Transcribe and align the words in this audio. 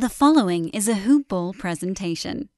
The 0.00 0.08
following 0.08 0.70
is 0.70 0.88
a 0.88 0.94
Hoop 0.94 1.28
Ball 1.28 1.52
presentation. 1.52 2.48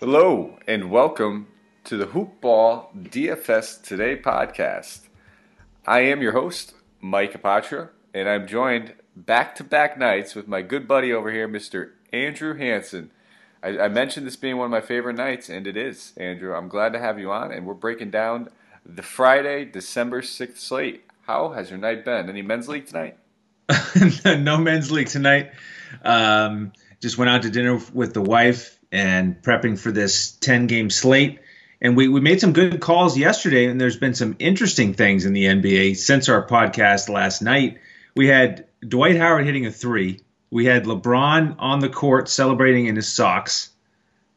Hello 0.00 0.58
and 0.66 0.90
welcome 0.90 1.46
to 1.88 1.96
the 1.96 2.04
Hoop 2.04 2.42
Ball 2.42 2.90
DFS 2.94 3.82
Today 3.82 4.14
podcast. 4.14 5.08
I 5.86 6.00
am 6.00 6.20
your 6.20 6.32
host, 6.32 6.74
Mike 7.00 7.32
Apatra, 7.32 7.88
and 8.12 8.28
I'm 8.28 8.46
joined 8.46 8.92
back 9.16 9.54
to 9.54 9.64
back 9.64 9.96
nights 9.96 10.34
with 10.34 10.46
my 10.46 10.60
good 10.60 10.86
buddy 10.86 11.14
over 11.14 11.32
here, 11.32 11.48
Mr. 11.48 11.92
Andrew 12.12 12.58
Hanson. 12.58 13.10
I, 13.62 13.78
I, 13.78 13.88
mentioned 13.88 14.26
this 14.26 14.36
being 14.36 14.58
one 14.58 14.66
of 14.66 14.70
my 14.70 14.82
favorite 14.82 15.16
nights, 15.16 15.48
and 15.48 15.66
it 15.66 15.78
is, 15.78 16.12
Andrew. 16.18 16.54
I'm 16.54 16.68
glad 16.68 16.92
to 16.92 16.98
have 16.98 17.18
you 17.18 17.32
on, 17.32 17.52
and 17.52 17.64
we're 17.64 17.72
breaking 17.72 18.10
down 18.10 18.50
the 18.84 19.02
Friday, 19.02 19.64
December 19.64 20.20
6th 20.20 20.58
slate. 20.58 21.04
How 21.22 21.52
has 21.52 21.70
your 21.70 21.78
night 21.78 22.04
been? 22.04 22.28
Any 22.28 22.42
men's 22.42 22.68
league 22.68 22.84
tonight? 22.84 23.16
no 24.26 24.58
men's 24.58 24.92
league 24.92 25.08
tonight. 25.08 25.52
Um, 26.04 26.74
just 27.00 27.16
went 27.16 27.30
out 27.30 27.44
to 27.44 27.50
dinner 27.50 27.80
with 27.94 28.12
the 28.12 28.20
wife 28.20 28.78
and 28.92 29.40
prepping 29.40 29.78
for 29.78 29.90
this 29.90 30.32
10 30.32 30.66
game 30.66 30.90
slate. 30.90 31.40
And 31.80 31.96
we, 31.96 32.08
we 32.08 32.20
made 32.20 32.40
some 32.40 32.52
good 32.52 32.80
calls 32.80 33.16
yesterday, 33.16 33.66
and 33.66 33.80
there's 33.80 33.96
been 33.96 34.14
some 34.14 34.34
interesting 34.38 34.94
things 34.94 35.24
in 35.24 35.32
the 35.32 35.44
NBA 35.44 35.96
since 35.96 36.28
our 36.28 36.46
podcast 36.46 37.08
last 37.08 37.40
night. 37.40 37.78
We 38.16 38.26
had 38.26 38.66
Dwight 38.86 39.16
Howard 39.16 39.46
hitting 39.46 39.66
a 39.66 39.70
three. 39.70 40.20
We 40.50 40.64
had 40.64 40.84
LeBron 40.84 41.56
on 41.58 41.78
the 41.78 41.88
court 41.88 42.28
celebrating 42.28 42.86
in 42.86 42.96
his 42.96 43.08
socks. 43.08 43.70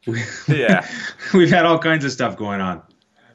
Yeah. 0.47 0.87
We've 1.31 1.51
had 1.51 1.65
all 1.65 1.77
kinds 1.77 2.03
of 2.05 2.11
stuff 2.11 2.35
going 2.35 2.59
on. 2.59 2.81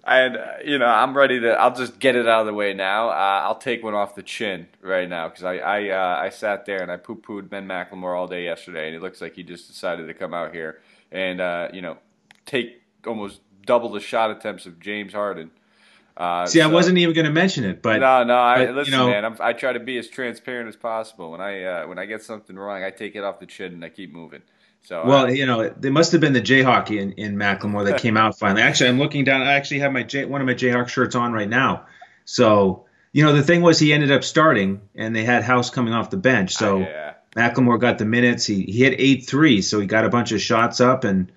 And, 0.05 0.37
uh, 0.37 0.47
you 0.65 0.79
know, 0.79 0.87
I'm 0.87 1.17
ready 1.17 1.41
to, 1.41 1.53
I'll 1.53 1.75
just 1.75 2.01
get 2.01 2.17
it 2.17 2.29
out 2.29 2.41
of 2.41 2.47
the 2.47 2.55
way 2.55 2.75
now. 2.75 3.09
Uh, 3.09 3.43
I'll 3.45 3.59
take 3.59 3.85
one 3.85 3.95
off 3.95 4.17
the 4.17 4.23
chin 4.23 4.67
right 4.83 5.09
now 5.09 5.29
because 5.29 5.45
I, 5.45 5.59
I, 5.59 5.89
uh, 5.91 6.21
I 6.23 6.31
sat 6.31 6.67
there 6.67 6.83
and 6.83 6.91
I 6.91 6.97
poo 6.97 7.17
pooed 7.17 7.49
Ben 7.49 7.67
McLemore 7.67 8.17
all 8.17 8.27
day 8.27 8.45
yesterday, 8.45 8.87
and 8.87 8.97
it 8.97 9.03
looks 9.03 9.21
like 9.21 9.35
he 9.35 9.45
just 9.45 9.69
decided 9.69 10.09
to 10.09 10.15
come 10.15 10.35
out 10.35 10.53
here 10.53 10.81
and 11.13 11.41
uh, 11.41 11.69
you 11.73 11.83
know 11.83 11.99
take 12.45 12.83
almost 13.07 13.41
double 13.67 13.91
the 13.91 14.01
shot 14.01 14.31
attempts 14.31 14.67
of 14.67 14.81
James 14.81 15.13
Harden. 15.13 15.51
Uh, 16.17 16.47
See, 16.47 16.61
so, 16.61 16.65
I 16.65 16.73
wasn't 16.73 16.97
even 16.97 17.15
going 17.15 17.27
to 17.27 17.33
mention 17.33 17.65
it, 17.65 17.83
but 17.83 17.99
no, 17.99 18.25
no. 18.25 18.37
I, 18.37 18.71
listen, 18.71 18.93
you 18.93 18.99
know, 18.99 19.09
man, 19.09 19.25
I'm, 19.25 19.37
i 19.39 19.53
try 19.53 19.75
to 19.75 19.81
be 19.81 19.99
as 19.99 20.09
transparent 20.09 20.69
as 20.69 20.77
possible. 20.77 21.31
When 21.31 21.43
I 21.43 21.63
uh, 21.65 21.89
when 21.89 21.99
I 21.99 22.07
get 22.07 22.23
something 22.23 22.57
wrong, 22.57 22.83
I 22.83 22.91
take 22.91 23.17
it 23.17 23.25
off 23.25 23.39
the 23.39 23.45
chin 23.45 23.75
and 23.75 23.85
I 23.85 23.91
keep 23.91 24.15
moving. 24.15 24.41
So 24.83 25.05
well, 25.05 25.27
uh, 25.27 25.29
you 25.29 25.45
know, 25.45 25.69
there 25.69 25.93
must 25.93 26.13
have 26.13 26.23
been 26.23 26.33
the 26.33 26.41
Jayhawk 26.41 26.91
in, 26.91 27.13
in 27.13 27.37
McLemore 27.37 27.85
that 27.85 28.01
came 28.01 28.17
out 28.17 28.39
finally. 28.39 28.63
Actually, 28.63 28.89
I'm 28.91 28.99
looking 28.99 29.25
down. 29.25 29.43
I 29.43 29.53
actually 29.53 29.81
have 29.81 29.93
my 29.93 30.05
J, 30.05 30.25
one 30.25 30.41
of 30.41 30.47
my 30.47 30.55
Jayhawk 30.55 30.89
shirts 30.89 31.15
on 31.15 31.35
right 31.35 31.49
now. 31.49 31.85
So 32.25 32.87
you 33.13 33.23
know, 33.23 33.35
the 33.35 33.43
thing 33.43 33.61
was 33.61 33.79
he 33.79 33.93
ended 33.93 34.11
up 34.11 34.25
starting, 34.25 34.81
and 34.95 35.15
they 35.15 35.25
had 35.25 35.43
House 35.43 35.69
coming 35.69 35.93
off 35.93 36.09
the 36.11 36.17
bench. 36.17 36.55
So. 36.55 36.79
yeah 36.79 37.13
McLemore 37.37 37.79
got 37.79 37.99
the 37.99 38.07
minutes. 38.07 38.47
He, 38.47 38.63
he 38.63 38.79
hit 38.79 38.95
eight 38.99 39.27
threes, 39.27 39.69
so 39.69 39.79
he 39.79 39.87
got 39.87 40.07
a 40.07 40.09
bunch 40.09 40.33
of 40.33 40.41
shots 40.41 40.81
up, 40.81 41.05
and 41.05 41.31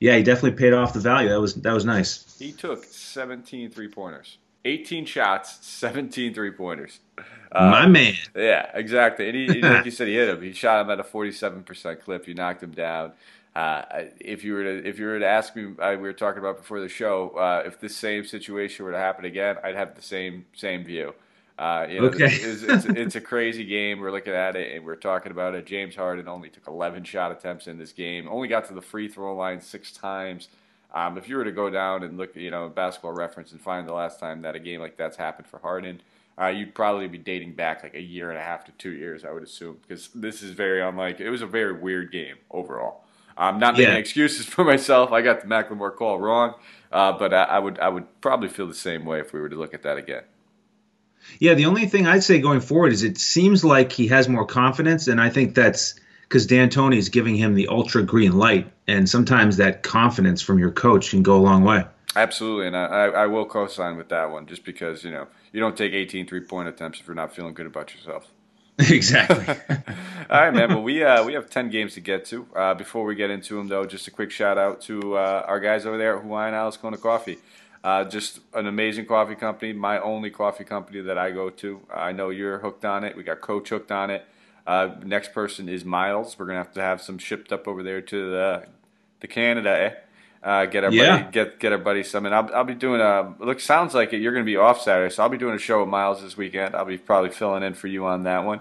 yeah, 0.00 0.16
he 0.16 0.22
definitely 0.22 0.58
paid 0.58 0.72
off 0.72 0.92
the 0.92 1.00
value. 1.00 1.28
That 1.28 1.40
was 1.40 1.54
that 1.54 1.72
was 1.72 1.84
nice. 1.84 2.38
He 2.38 2.52
took 2.52 2.84
17 2.84 3.70
three 3.70 3.88
pointers, 3.88 4.38
18 4.64 5.04
shots, 5.06 5.58
17 5.66 6.34
three 6.34 6.50
pointers. 6.50 7.00
Uh, 7.50 7.70
My 7.70 7.86
man. 7.86 8.14
Yeah, 8.36 8.70
exactly. 8.74 9.28
And 9.28 9.36
he, 9.36 9.62
like 9.62 9.84
you 9.84 9.90
said, 9.98 10.06
he 10.08 10.14
hit 10.14 10.28
him. 10.28 10.42
He 10.42 10.52
shot 10.52 10.82
him 10.84 10.90
at 10.90 11.00
a 11.00 11.02
47% 11.02 12.00
clip. 12.00 12.28
You 12.28 12.34
knocked 12.34 12.62
him 12.62 12.72
down. 12.72 13.12
Uh, 13.56 13.82
if 14.20 14.44
you 14.44 14.52
were 14.52 14.62
to 14.62 14.88
if 14.88 14.98
you 14.98 15.06
were 15.06 15.18
to 15.18 15.26
ask 15.26 15.56
me, 15.56 15.74
uh, 15.80 15.90
we 15.92 15.96
were 15.96 16.12
talking 16.12 16.38
about 16.38 16.58
before 16.58 16.80
the 16.80 16.88
show, 16.88 17.30
uh, 17.30 17.62
if 17.66 17.80
this 17.80 17.96
same 17.96 18.24
situation 18.24 18.84
were 18.84 18.92
to 18.92 18.98
happen 18.98 19.24
again, 19.24 19.56
I'd 19.64 19.74
have 19.74 19.96
the 19.96 20.02
same 20.02 20.44
same 20.54 20.84
view. 20.84 21.14
Uh, 21.58 21.86
you 21.90 22.00
know, 22.00 22.06
okay. 22.06 22.26
it's, 22.26 22.62
it's, 22.62 22.84
it's, 22.88 23.16
a 23.16 23.20
crazy 23.20 23.64
game. 23.64 23.98
We're 23.98 24.12
looking 24.12 24.32
at 24.32 24.54
it 24.54 24.76
and 24.76 24.84
we're 24.84 24.94
talking 24.94 25.32
about 25.32 25.56
it. 25.56 25.66
James 25.66 25.96
Harden 25.96 26.28
only 26.28 26.50
took 26.50 26.68
11 26.68 27.02
shot 27.02 27.32
attempts 27.32 27.66
in 27.66 27.78
this 27.78 27.90
game. 27.90 28.28
Only 28.28 28.46
got 28.46 28.66
to 28.68 28.74
the 28.74 28.80
free 28.80 29.08
throw 29.08 29.34
line 29.34 29.60
six 29.60 29.90
times. 29.90 30.48
Um, 30.94 31.18
if 31.18 31.28
you 31.28 31.36
were 31.36 31.44
to 31.44 31.52
go 31.52 31.68
down 31.68 32.04
and 32.04 32.16
look, 32.16 32.36
you 32.36 32.52
know, 32.52 32.68
basketball 32.68 33.12
reference 33.12 33.50
and 33.50 33.60
find 33.60 33.88
the 33.88 33.92
last 33.92 34.20
time 34.20 34.42
that 34.42 34.54
a 34.54 34.60
game 34.60 34.80
like 34.80 34.96
that's 34.96 35.16
happened 35.16 35.48
for 35.48 35.58
Harden, 35.58 36.00
uh, 36.40 36.46
you'd 36.46 36.74
probably 36.74 37.08
be 37.08 37.18
dating 37.18 37.54
back 37.54 37.82
like 37.82 37.94
a 37.94 38.00
year 38.00 38.30
and 38.30 38.38
a 38.38 38.42
half 38.42 38.64
to 38.66 38.72
two 38.72 38.92
years, 38.92 39.24
I 39.24 39.32
would 39.32 39.42
assume, 39.42 39.78
because 39.82 40.08
this 40.14 40.42
is 40.42 40.52
very 40.52 40.80
unlike. 40.80 41.18
It 41.18 41.30
was 41.30 41.42
a 41.42 41.46
very 41.46 41.72
weird 41.72 42.12
game 42.12 42.36
overall. 42.52 43.04
I'm 43.36 43.58
not 43.58 43.74
making 43.74 43.92
yeah. 43.92 43.98
excuses 43.98 44.46
for 44.46 44.64
myself. 44.64 45.10
I 45.10 45.22
got 45.22 45.40
the 45.40 45.48
McLemore 45.48 45.94
call 45.94 46.18
wrong, 46.20 46.54
uh, 46.92 47.12
but 47.12 47.34
I, 47.34 47.44
I 47.44 47.58
would 47.58 47.78
I 47.80 47.88
would 47.88 48.20
probably 48.20 48.48
feel 48.48 48.68
the 48.68 48.74
same 48.74 49.04
way 49.04 49.20
if 49.20 49.32
we 49.32 49.40
were 49.40 49.48
to 49.48 49.56
look 49.56 49.74
at 49.74 49.82
that 49.82 49.96
again. 49.96 50.22
Yeah, 51.38 51.54
the 51.54 51.66
only 51.66 51.86
thing 51.86 52.06
I'd 52.06 52.24
say 52.24 52.40
going 52.40 52.60
forward 52.60 52.92
is 52.92 53.02
it 53.02 53.18
seems 53.18 53.64
like 53.64 53.92
he 53.92 54.08
has 54.08 54.28
more 54.28 54.46
confidence, 54.46 55.08
and 55.08 55.20
I 55.20 55.28
think 55.28 55.54
that's 55.54 55.98
because 56.22 56.46
D'Antoni 56.46 56.96
is 56.96 57.08
giving 57.08 57.36
him 57.36 57.54
the 57.54 57.68
ultra 57.68 58.02
green 58.02 58.36
light, 58.36 58.70
and 58.86 59.08
sometimes 59.08 59.56
that 59.58 59.82
confidence 59.82 60.42
from 60.42 60.58
your 60.58 60.70
coach 60.70 61.10
can 61.10 61.22
go 61.22 61.36
a 61.36 61.42
long 61.42 61.64
way. 61.64 61.84
Absolutely, 62.16 62.66
and 62.66 62.76
I, 62.76 63.06
I 63.06 63.26
will 63.26 63.46
co-sign 63.46 63.96
with 63.96 64.08
that 64.08 64.30
one, 64.30 64.46
just 64.46 64.64
because 64.64 65.04
you 65.04 65.10
know 65.10 65.26
you 65.52 65.60
don't 65.60 65.76
take 65.76 65.92
18 65.92 66.26
three-point 66.26 66.68
attempts 66.68 67.00
if 67.00 67.06
you're 67.06 67.14
not 67.14 67.34
feeling 67.34 67.54
good 67.54 67.66
about 67.66 67.94
yourself. 67.94 68.30
exactly. 68.78 69.44
All 70.30 70.40
right, 70.40 70.54
man. 70.54 70.68
Well, 70.68 70.82
we 70.82 71.02
uh, 71.02 71.24
we 71.24 71.32
have 71.32 71.50
ten 71.50 71.68
games 71.68 71.94
to 71.94 72.00
get 72.00 72.24
to. 72.26 72.46
Uh, 72.54 72.74
before 72.74 73.04
we 73.04 73.16
get 73.16 73.28
into 73.28 73.56
them, 73.56 73.66
though, 73.66 73.84
just 73.84 74.06
a 74.06 74.12
quick 74.12 74.30
shout 74.30 74.56
out 74.56 74.80
to 74.82 75.16
uh, 75.16 75.44
our 75.48 75.58
guys 75.58 75.84
over 75.84 75.98
there 75.98 76.16
at 76.16 76.22
Hawaiian 76.22 76.54
Isles 76.54 76.76
Kona 76.76 76.96
Coffee. 76.96 77.38
Uh, 77.88 78.04
just 78.04 78.40
an 78.52 78.66
amazing 78.66 79.06
coffee 79.06 79.34
company, 79.34 79.72
my 79.72 79.98
only 79.98 80.28
coffee 80.28 80.62
company 80.62 81.00
that 81.00 81.16
I 81.16 81.30
go 81.30 81.48
to. 81.48 81.80
I 81.90 82.12
know 82.12 82.28
you're 82.28 82.58
hooked 82.58 82.84
on 82.84 83.02
it. 83.02 83.16
We 83.16 83.22
got 83.22 83.40
Coach 83.40 83.70
hooked 83.70 83.90
on 83.90 84.10
it. 84.10 84.26
Uh, 84.66 84.90
next 85.06 85.32
person 85.32 85.70
is 85.70 85.86
Miles. 85.86 86.38
We're 86.38 86.44
gonna 86.44 86.58
have 86.58 86.74
to 86.74 86.82
have 86.82 87.00
some 87.00 87.16
shipped 87.16 87.50
up 87.50 87.66
over 87.66 87.82
there 87.82 88.02
to 88.02 88.30
the 88.30 88.66
the 89.20 89.26
Canada. 89.26 89.70
Eh? 89.70 90.46
Uh, 90.46 90.66
get 90.66 90.84
our 90.84 90.92
yeah. 90.92 91.22
buddy, 91.22 91.32
get 91.32 91.58
get 91.60 91.72
our 91.72 91.78
buddy 91.78 92.02
some, 92.02 92.26
and 92.26 92.34
I'll, 92.34 92.54
I'll 92.54 92.64
be 92.64 92.74
doing 92.74 93.00
a. 93.00 93.34
Look, 93.40 93.58
sounds 93.58 93.94
like 93.94 94.12
it. 94.12 94.20
You're 94.20 94.32
going 94.32 94.44
to 94.44 94.50
be 94.52 94.58
off 94.58 94.82
Saturday, 94.82 95.10
so 95.14 95.22
I'll 95.22 95.30
be 95.30 95.38
doing 95.38 95.54
a 95.54 95.58
show 95.58 95.80
with 95.80 95.88
Miles 95.88 96.20
this 96.20 96.36
weekend. 96.36 96.74
I'll 96.74 96.84
be 96.84 96.98
probably 96.98 97.30
filling 97.30 97.62
in 97.62 97.72
for 97.72 97.86
you 97.86 98.04
on 98.04 98.24
that 98.24 98.44
one. 98.44 98.58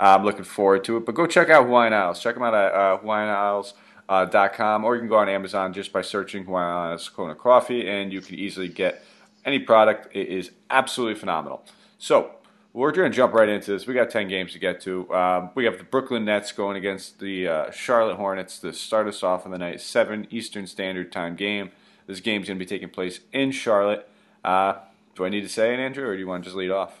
Uh, 0.00 0.16
I'm 0.18 0.24
looking 0.24 0.42
forward 0.42 0.82
to 0.86 0.96
it. 0.96 1.06
But 1.06 1.14
go 1.14 1.28
check 1.28 1.50
out 1.50 1.66
Hawaiian 1.66 1.92
Isles. 1.92 2.18
Check 2.18 2.34
them 2.34 2.42
out 2.42 2.52
at 2.52 2.72
uh, 2.72 2.96
Hawaiian 2.96 3.28
Isles 3.28 3.74
uh, 4.08 4.48
.com, 4.48 4.84
or 4.84 4.94
you 4.94 5.00
can 5.00 5.08
go 5.08 5.16
on 5.16 5.28
Amazon 5.28 5.72
just 5.72 5.92
by 5.92 6.02
searching 6.02 6.44
Hawaiian 6.44 6.98
Kona 7.14 7.34
Coffee, 7.34 7.88
and 7.88 8.12
you 8.12 8.20
can 8.20 8.36
easily 8.36 8.68
get 8.68 9.02
any 9.44 9.58
product. 9.58 10.14
It 10.14 10.28
is 10.28 10.50
absolutely 10.70 11.18
phenomenal. 11.18 11.64
So 11.98 12.32
we're 12.72 12.92
going 12.92 13.10
to 13.10 13.16
jump 13.16 13.32
right 13.32 13.48
into 13.48 13.72
this. 13.72 13.86
We 13.86 13.94
got 13.94 14.10
10 14.10 14.28
games 14.28 14.52
to 14.52 14.58
get 14.58 14.80
to. 14.82 15.12
Um, 15.14 15.50
we 15.54 15.64
have 15.64 15.78
the 15.78 15.84
Brooklyn 15.84 16.24
Nets 16.24 16.52
going 16.52 16.76
against 16.76 17.20
the 17.20 17.48
uh, 17.48 17.70
Charlotte 17.70 18.16
Hornets 18.16 18.58
to 18.60 18.72
start 18.72 19.08
us 19.08 19.22
off 19.22 19.46
on 19.46 19.52
the 19.52 19.58
night, 19.58 19.80
7 19.80 20.26
Eastern 20.30 20.66
Standard 20.66 21.10
Time 21.10 21.36
game. 21.36 21.70
This 22.06 22.20
game 22.20 22.42
is 22.42 22.48
going 22.48 22.58
to 22.58 22.64
be 22.64 22.68
taking 22.68 22.90
place 22.90 23.20
in 23.32 23.50
Charlotte. 23.50 24.08
Uh, 24.44 24.74
do 25.14 25.24
I 25.24 25.28
need 25.28 25.40
to 25.40 25.48
say 25.48 25.72
it, 25.72 25.80
Andrew, 25.80 26.06
or 26.06 26.14
do 26.14 26.20
you 26.20 26.26
want 26.26 26.44
to 26.44 26.48
just 26.48 26.56
lead 26.56 26.70
off? 26.70 27.00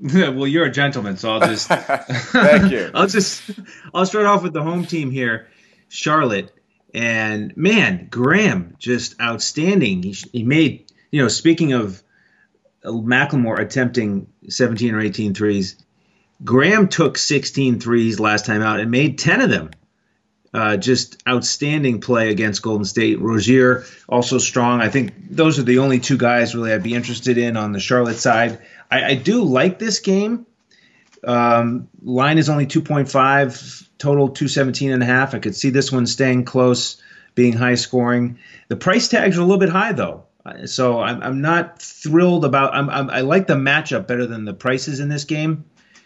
Yeah. 0.00 0.28
well, 0.30 0.46
you're 0.46 0.64
a 0.64 0.70
gentleman, 0.70 1.16
so 1.16 1.32
I'll 1.32 1.40
just. 1.40 1.68
Thank 1.68 2.72
you. 2.72 2.90
I'll 2.94 3.06
just. 3.06 3.50
I'll 3.92 4.06
start 4.06 4.26
off 4.26 4.42
with 4.42 4.52
the 4.52 4.62
home 4.62 4.84
team 4.84 5.10
here. 5.10 5.48
Charlotte. 5.94 6.52
And 6.92 7.56
man, 7.56 8.08
Graham 8.10 8.76
just 8.78 9.20
outstanding. 9.20 10.02
He, 10.02 10.16
he 10.32 10.42
made, 10.42 10.92
you 11.10 11.22
know, 11.22 11.28
speaking 11.28 11.72
of 11.72 12.02
McLemore 12.84 13.58
attempting 13.58 14.28
17 14.48 14.94
or 14.94 15.00
18 15.00 15.34
threes, 15.34 15.76
Graham 16.44 16.88
took 16.88 17.16
16 17.16 17.80
threes 17.80 18.20
last 18.20 18.46
time 18.46 18.62
out 18.62 18.80
and 18.80 18.90
made 18.90 19.18
10 19.18 19.40
of 19.40 19.50
them. 19.50 19.70
Uh, 20.52 20.76
just 20.76 21.20
outstanding 21.26 22.00
play 22.00 22.30
against 22.30 22.62
Golden 22.62 22.84
State. 22.84 23.20
Rozier 23.20 23.84
also 24.08 24.38
strong. 24.38 24.80
I 24.80 24.88
think 24.88 25.12
those 25.30 25.58
are 25.58 25.64
the 25.64 25.78
only 25.78 25.98
two 25.98 26.16
guys 26.16 26.54
really 26.54 26.72
I'd 26.72 26.82
be 26.84 26.94
interested 26.94 27.38
in 27.38 27.56
on 27.56 27.72
the 27.72 27.80
Charlotte 27.80 28.18
side. 28.18 28.60
I, 28.88 29.04
I 29.04 29.14
do 29.16 29.42
like 29.42 29.80
this 29.80 29.98
game. 29.98 30.46
Um, 31.26 31.88
line 32.02 32.38
is 32.38 32.48
only 32.48 32.66
2.5, 32.66 33.88
total 33.98 34.28
217 34.28 34.92
and 34.92 35.02
a 35.02 35.06
half. 35.06 35.34
I 35.34 35.38
could 35.38 35.56
see 35.56 35.70
this 35.70 35.90
one 35.90 36.06
staying 36.06 36.44
close, 36.44 37.02
being 37.34 37.52
high 37.52 37.74
scoring. 37.74 38.38
The 38.68 38.76
price 38.76 39.08
tags 39.08 39.38
are 39.38 39.40
a 39.40 39.44
little 39.44 39.58
bit 39.58 39.68
high 39.68 39.92
though, 39.92 40.24
so 40.66 41.00
I'm, 41.00 41.22
I'm 41.22 41.40
not 41.40 41.80
thrilled 41.80 42.44
about. 42.44 42.74
I'm, 42.74 42.90
I'm, 42.90 43.10
i 43.10 43.20
like 43.20 43.46
the 43.46 43.54
matchup 43.54 44.06
better 44.06 44.26
than 44.26 44.44
the 44.44 44.54
prices 44.54 45.00
in 45.00 45.08
this 45.08 45.24
game. 45.24 45.64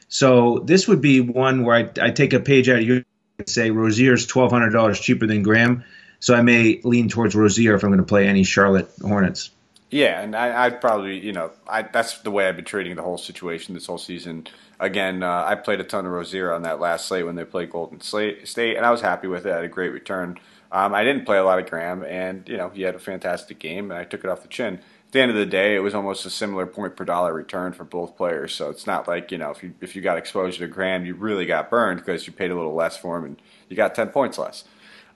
So 0.09 0.61
this 0.65 0.89
would 0.89 1.01
be 1.01 1.21
one 1.21 1.65
where 1.65 1.77
I, 1.77 2.07
I 2.07 2.11
take 2.11 2.33
a 2.33 2.41
page 2.41 2.69
out 2.69 2.79
of 2.79 2.85
your 2.85 3.03
and 3.39 3.49
say 3.49 3.71
Rozier's 3.71 4.27
twelve 4.27 4.51
hundred 4.51 4.71
dollars 4.71 4.99
cheaper 4.99 5.27
than 5.27 5.43
Graham. 5.43 5.85
So 6.21 6.35
I 6.35 6.43
may 6.43 6.81
lean 6.83 7.09
towards 7.09 7.37
Rozier 7.37 7.75
if 7.75 7.85
I'm 7.85 7.91
going 7.91 7.99
to 7.99 8.05
play 8.05 8.27
any 8.27 8.43
Charlotte 8.43 8.91
Hornets. 9.01 9.51
Yeah, 9.91 10.21
and 10.21 10.37
I, 10.37 10.69
would 10.69 10.83
probably, 10.83 11.19
you 11.19 11.33
know, 11.33 11.51
I, 11.67 11.83
that's 11.83 12.19
the 12.19 12.31
way 12.31 12.47
I've 12.47 12.57
been 12.57 12.67
treating 12.67 12.95
the 12.97 13.03
whole 13.03 13.17
situation 13.17 13.75
this 13.75 13.87
whole 13.87 13.97
season. 13.97 14.47
Again, 14.79 15.23
uh, 15.23 15.45
I 15.47 15.55
played 15.55 15.81
a 15.81 15.85
ton 15.85 16.05
of 16.05 16.13
Rozier 16.13 16.53
on 16.53 16.63
that 16.63 16.79
last 16.79 17.07
slate 17.07 17.25
when 17.25 17.37
they 17.37 17.45
played 17.45 17.71
Golden 17.71 18.01
State, 18.01 18.77
and 18.77 18.85
I 18.85 18.91
was 18.91 19.01
happy 19.01 19.29
with 19.29 19.47
it. 19.47 19.53
I 19.53 19.57
had 19.57 19.65
a 19.65 19.69
great 19.69 19.93
return. 19.93 20.39
Um, 20.71 20.95
I 20.95 21.05
didn't 21.05 21.25
play 21.25 21.39
a 21.39 21.45
lot 21.45 21.59
of 21.59 21.71
Graham, 21.71 22.05
and 22.05 22.47
you 22.47 22.59
know 22.59 22.69
he 22.69 22.83
had 22.83 22.95
a 22.95 22.99
fantastic 22.99 23.59
game, 23.59 23.91
and 23.91 23.99
I 23.99 24.05
took 24.05 24.25
it 24.25 24.31
off 24.31 24.43
the 24.43 24.49
chin. 24.49 24.75
At 24.75 25.13
the 25.13 25.21
end 25.21 25.31
of 25.31 25.39
the 25.39 25.47
day, 25.47 25.75
it 25.75 25.79
was 25.79 25.95
almost 25.95 26.27
a 26.27 26.31
similar 26.31 26.67
point 26.67 26.95
per 26.95 27.07
dollar 27.07 27.33
return 27.33 27.73
for 27.73 27.85
both 27.85 28.19
players. 28.19 28.55
So 28.55 28.69
it's 28.69 28.87
not 28.87 29.09
like 29.09 29.33
you 29.33 29.39
know 29.39 29.51
if 29.51 29.63
you 29.63 29.73
if 29.81 29.97
you 29.97 30.03
got 30.03 30.19
exposure 30.19 30.59
to 30.59 30.69
Graham, 30.73 31.07
you 31.07 31.15
really 31.15 31.47
got 31.47 31.71
burned 31.71 32.01
because 32.01 32.27
you 32.27 32.35
paid 32.35 32.51
a 32.51 32.55
little 32.55 32.75
less 32.75 32.99
for 32.99 33.17
him 33.17 33.25
and 33.25 33.43
you 33.71 33.77
got 33.77 33.95
ten 33.95 34.09
points 34.09 34.37
less. 34.37 34.65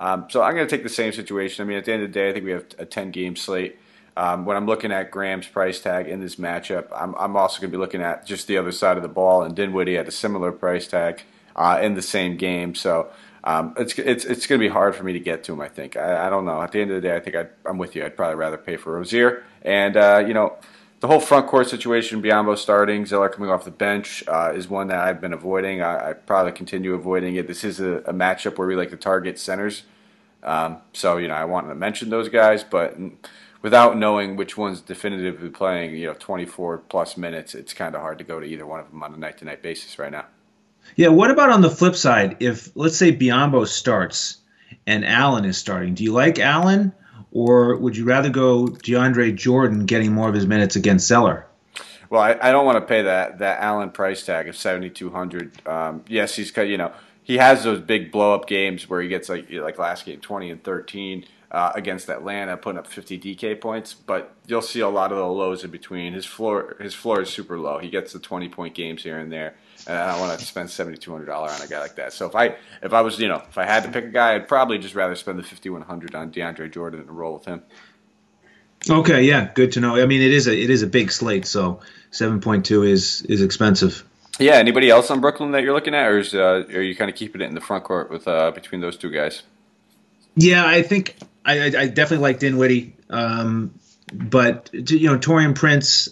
Um, 0.03 0.27
so 0.29 0.43
I'm 0.43 0.57
going 0.57 0.67
to 0.67 0.77
take 0.77 0.83
the 0.83 0.89
same 0.89 1.13
situation. 1.13 1.63
I 1.63 1.69
mean, 1.69 1.79
at 1.79 1.85
the 1.85 1.93
end 1.93 2.03
of 2.03 2.09
the 2.09 2.13
day, 2.13 2.29
I 2.29 2.33
think 2.33 2.45
we 2.45 2.51
have 2.51 2.67
a 2.77 2.85
10 2.85 3.13
game 3.13 3.37
slate. 3.37 3.79
Um, 4.17 4.45
when 4.45 4.57
I'm 4.57 4.67
looking 4.67 4.93
at 4.93 5.11
Graham's 5.11 5.47
price 5.47 5.81
tag 5.81 6.07
in 6.07 6.21
this 6.21 6.37
matchup, 6.37 6.89
I'm, 6.95 7.15
I'm 7.15 7.37
also 7.37 7.61
going 7.61 7.71
to 7.71 7.77
be 7.77 7.81
looking 7.81 8.03
at 8.03 8.27
just 8.27 8.47
the 8.47 8.59
other 8.59 8.73
side 8.73 8.97
of 8.97 9.03
the 9.03 9.09
ball, 9.09 9.43
and 9.43 9.57
Dinwiddie 9.57 9.95
had 9.95 10.07
a 10.07 10.13
similar 10.13 10.53
price 10.53 10.87
tag 10.87 11.23
uh, 11.57 11.79
in 11.83 11.95
the 11.95 12.03
same 12.03 12.37
game. 12.37 12.75
So 12.75 13.11
um, 13.45 13.75
it's 13.79 13.99
it's 13.99 14.25
it's 14.25 14.47
going 14.47 14.61
to 14.61 14.65
be 14.65 14.73
hard 14.73 14.95
for 14.95 15.05
me 15.05 15.13
to 15.15 15.21
get 15.21 15.45
to 15.45 15.53
him. 15.53 15.61
I 15.61 15.69
think. 15.69 15.97
I, 15.97 16.27
I, 16.27 16.31
don't 16.31 16.45
know. 16.45 16.61
At 16.63 16.73
the 16.73 16.81
end 16.81 16.91
of 16.91 17.01
the 17.01 17.09
day, 17.09 17.17
I 17.17 17.21
think 17.21 17.37
i 17.37 17.47
am 17.69 17.79
with 17.79 17.97
you. 17.97 18.05
I'd 18.05 18.17
probably 18.17 18.37
rather 18.37 18.59
pay 18.59 18.77
for 18.77 18.95
Rozier, 18.95 19.45
and 19.63 19.97
uh, 19.97 20.25
you 20.27 20.35
know. 20.35 20.57
The 21.01 21.09
whole 21.09 21.19
front 21.19 21.49
court 21.49 21.69
situation, 21.69 22.23
Biyombo 22.23 22.57
starting, 22.57 23.07
Zeller 23.07 23.29
coming 23.29 23.51
off 23.51 23.65
the 23.65 23.73
bench, 23.73 24.23
uh, 24.29 24.53
is 24.55 24.69
one 24.69 24.87
that 24.87 25.01
I've 25.01 25.21
been 25.21 25.33
avoiding. 25.33 25.83
I, 25.83 26.11
I 26.11 26.13
probably 26.13 26.53
continue 26.53 26.95
avoiding 26.95 27.35
it. 27.35 27.49
This 27.49 27.65
is 27.65 27.81
a, 27.81 27.95
a 28.07 28.13
matchup 28.13 28.57
where 28.57 28.69
we 28.69 28.77
like 28.77 28.91
to 28.91 28.97
target 28.97 29.37
centers 29.37 29.83
um, 30.43 30.79
so 30.93 31.19
you 31.19 31.29
know, 31.29 31.35
I 31.35 31.45
wanted 31.45 31.69
to 31.69 31.75
mention 31.75 32.11
those 32.11 32.29
guys, 32.29 32.65
but 32.65 32.97
without 33.63 33.97
knowing 33.97 34.37
which 34.37 34.57
one's 34.57 34.81
definitively 34.81 35.49
playing, 35.49 35.97
you 35.97 36.09
know, 36.09 36.15
24 36.15 36.79
plus 36.79 37.17
minutes, 37.17 37.55
it's 37.55 37.73
kind 37.73 37.95
of 37.95 38.01
hard 38.01 38.19
to 38.19 38.25
go 38.25 38.41
to 38.41 38.47
either 38.47 38.67
one 38.67 38.81
of 38.81 38.91
them 38.91 39.03
on 39.03 39.15
a 39.15 39.17
night-to-night 39.17 39.63
basis 39.63 39.99
right 39.99 40.13
now. 40.13 40.27
Yeah. 40.97 41.09
What 41.09 41.31
about 41.31 41.51
on 41.51 41.63
the 41.63 41.71
flip 41.71 41.95
side? 41.95 42.37
If 42.41 42.71
let's 42.75 42.97
say 42.97 43.17
Biyombo 43.17 43.67
starts 43.69 44.39
and 44.87 45.05
Allen 45.05 45.45
is 45.45 45.57
starting, 45.57 45.95
do 45.95 46.03
you 46.03 46.13
like 46.13 46.41
Allen, 46.41 46.93
or 47.31 47.77
would 47.77 47.97
you 47.97 48.05
rather 48.05 48.31
go 48.31 48.67
DeAndre 48.67 49.35
Jordan 49.35 49.87
getting 49.87 50.13
more 50.13 50.29
of 50.29 50.35
his 50.35 50.47
minutes 50.47 50.75
against 50.75 51.07
Zeller? 51.07 51.47
Well, 52.11 52.21
I, 52.21 52.37
I 52.43 52.53
don't 52.53 52.67
want 52.67 52.77
to 52.77 52.85
pay 52.85 53.03
that 53.03 53.39
that 53.39 53.61
Allen 53.61 53.91
price 53.91 54.27
tag 54.27 54.49
of 54.49 54.57
7,200. 54.57 55.67
Um, 55.67 56.05
yes, 56.09 56.35
he's 56.35 56.55
you 56.57 56.77
know 56.77 56.93
he 57.23 57.39
has 57.39 57.65
those 57.65 57.81
big 57.81 58.13
blow 58.13 58.35
up 58.35 58.47
games 58.47 58.91
where 58.91 59.01
he 59.01 59.09
gets 59.09 59.29
like 59.29 59.51
like 59.51 59.79
last 59.79 60.05
game 60.05 60.21
20 60.21 60.51
and 60.51 60.63
13 60.65 61.25
uh, 61.53 61.71
against 61.75 62.09
Atlanta, 62.09 62.57
putting 62.57 62.79
up 62.79 62.87
50 62.87 63.19
DK 63.19 63.61
points. 63.61 63.93
But 63.95 64.35
you'll 64.47 64.63
see 64.63 64.81
a 64.81 64.89
lot 64.89 65.13
of 65.13 65.19
the 65.19 65.27
lows 65.27 65.63
in 65.63 65.71
between. 65.71 66.15
His 66.15 66.27
floor 66.27 66.77
his 66.81 66.95
floor 66.95 67.21
is 67.21 67.31
super 67.31 67.59
low. 67.59 67.79
He 67.79 67.91
gets 67.91 68.13
the 68.13 68.19
20 68.19 68.49
point 68.49 68.75
games 68.75 69.03
here 69.03 69.19
and 69.19 69.31
there, 69.31 69.55
and 69.87 69.97
I 69.97 70.11
don't 70.11 70.21
want 70.21 70.39
to 70.39 70.45
spend 70.45 70.71
7,200 70.71 71.27
dollars 71.27 71.53
on 71.53 71.65
a 71.65 71.69
guy 71.69 71.79
like 71.81 71.97
that. 71.97 72.13
So 72.13 72.27
if 72.27 72.35
I 72.35 72.57
if 72.83 72.93
I 72.93 73.03
was 73.03 73.19
you 73.19 73.29
know 73.29 73.43
if 73.49 73.59
I 73.59 73.65
had 73.65 73.85
to 73.85 73.91
pick 73.91 74.05
a 74.05 74.09
guy, 74.09 74.35
I'd 74.35 74.49
probably 74.49 74.79
just 74.79 74.95
rather 74.95 75.15
spend 75.15 75.39
the 75.39 75.43
5,100 75.43 76.15
on 76.15 76.33
DeAndre 76.33 76.73
Jordan 76.73 77.01
and 77.01 77.11
roll 77.11 77.35
with 77.35 77.45
him. 77.45 77.63
Okay, 78.91 79.23
yeah, 79.23 79.51
good 79.55 79.73
to 79.73 79.81
know. 79.81 79.95
I 79.95 80.07
mean, 80.07 80.23
it 80.23 80.33
is 80.33 80.49
a 80.49 80.59
it 80.59 80.71
is 80.71 80.83
a 80.83 80.89
big 80.89 81.13
slate, 81.13 81.47
so 81.47 81.81
7.2 82.13 82.89
is 82.89 83.23
is 83.29 83.43
expensive. 83.43 84.05
Yeah. 84.39 84.55
Anybody 84.55 84.89
else 84.89 85.11
on 85.11 85.21
Brooklyn 85.21 85.51
that 85.53 85.63
you're 85.63 85.75
looking 85.75 85.95
at, 85.95 86.07
or 86.07 86.19
is, 86.19 86.35
uh, 86.35 86.65
are 86.71 86.81
you 86.81 86.97
kind 86.97 87.11
of 87.11 87.17
keeping 87.17 87.43
it 87.43 87.45
in 87.45 87.55
the 87.55 87.61
front 87.61 87.85
court 87.85 88.11
with 88.11 88.27
uh, 88.27 88.51
between 88.53 88.81
those 88.81 88.97
two 88.97 89.11
guys? 89.11 89.43
Yeah, 90.35 90.67
I 90.67 90.81
think 90.81 91.17
I, 91.45 91.67
I 91.67 91.87
definitely 91.89 92.19
like 92.19 92.39
Dinwiddie, 92.39 92.95
um, 93.11 93.75
but 94.13 94.71
you 94.73 95.09
know 95.09 95.19
Taurean 95.19 95.55
Prince, 95.55 96.09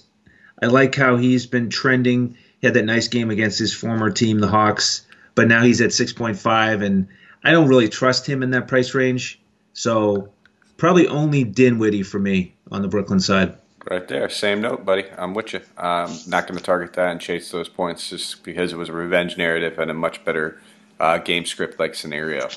I 0.61 0.67
like 0.67 0.95
how 0.95 1.17
he's 1.17 1.47
been 1.47 1.71
trending. 1.71 2.37
He 2.61 2.67
had 2.67 2.75
that 2.75 2.85
nice 2.85 3.09
game 3.09 3.31
against 3.31 3.59
his 3.59 3.73
former 3.73 4.11
team, 4.11 4.41
the 4.41 4.49
Hawks, 4.49 5.07
but 5.35 5.49
now 5.49 5.63
he's 5.63 5.81
at 5.81 5.91
6.5, 5.91 6.85
and 6.85 7.09
I 7.43 7.53
don't 7.53 7.69
really 7.69 7.89
trust 7.89 8.27
him 8.27 8.43
in 8.43 8.51
that 8.51 8.69
price 8.69 8.95
range. 8.95 9.41
So 9.73 10.33
probably 10.77 11.07
only 11.07 11.45
Dinwiddie 11.45 12.03
for 12.03 12.19
me 12.19 12.55
on 12.71 12.83
the 12.83 12.89
Brooklyn 12.89 13.21
side. 13.21 13.57
Right 13.89 14.07
there, 14.07 14.29
same 14.29 14.61
note, 14.61 14.85
buddy. 14.85 15.05
I'm 15.17 15.33
with 15.33 15.55
you. 15.55 15.61
I'm 15.79 16.11
not 16.27 16.47
going 16.47 16.59
to 16.59 16.63
target 16.63 16.93
that 16.95 17.13
and 17.13 17.21
chase 17.21 17.51
those 17.51 17.69
points 17.69 18.11
just 18.11 18.43
because 18.45 18.75
it 18.75 18.77
was 18.77 18.91
a 18.91 18.93
revenge 18.93 19.39
narrative 19.39 19.79
and 19.79 19.91
a 19.91 19.95
much 19.95 20.23
better 20.23 20.61
uh, 21.01 21.19
game 21.19 21.45
script 21.45 21.81
like 21.81 21.95
scenario. 21.95 22.49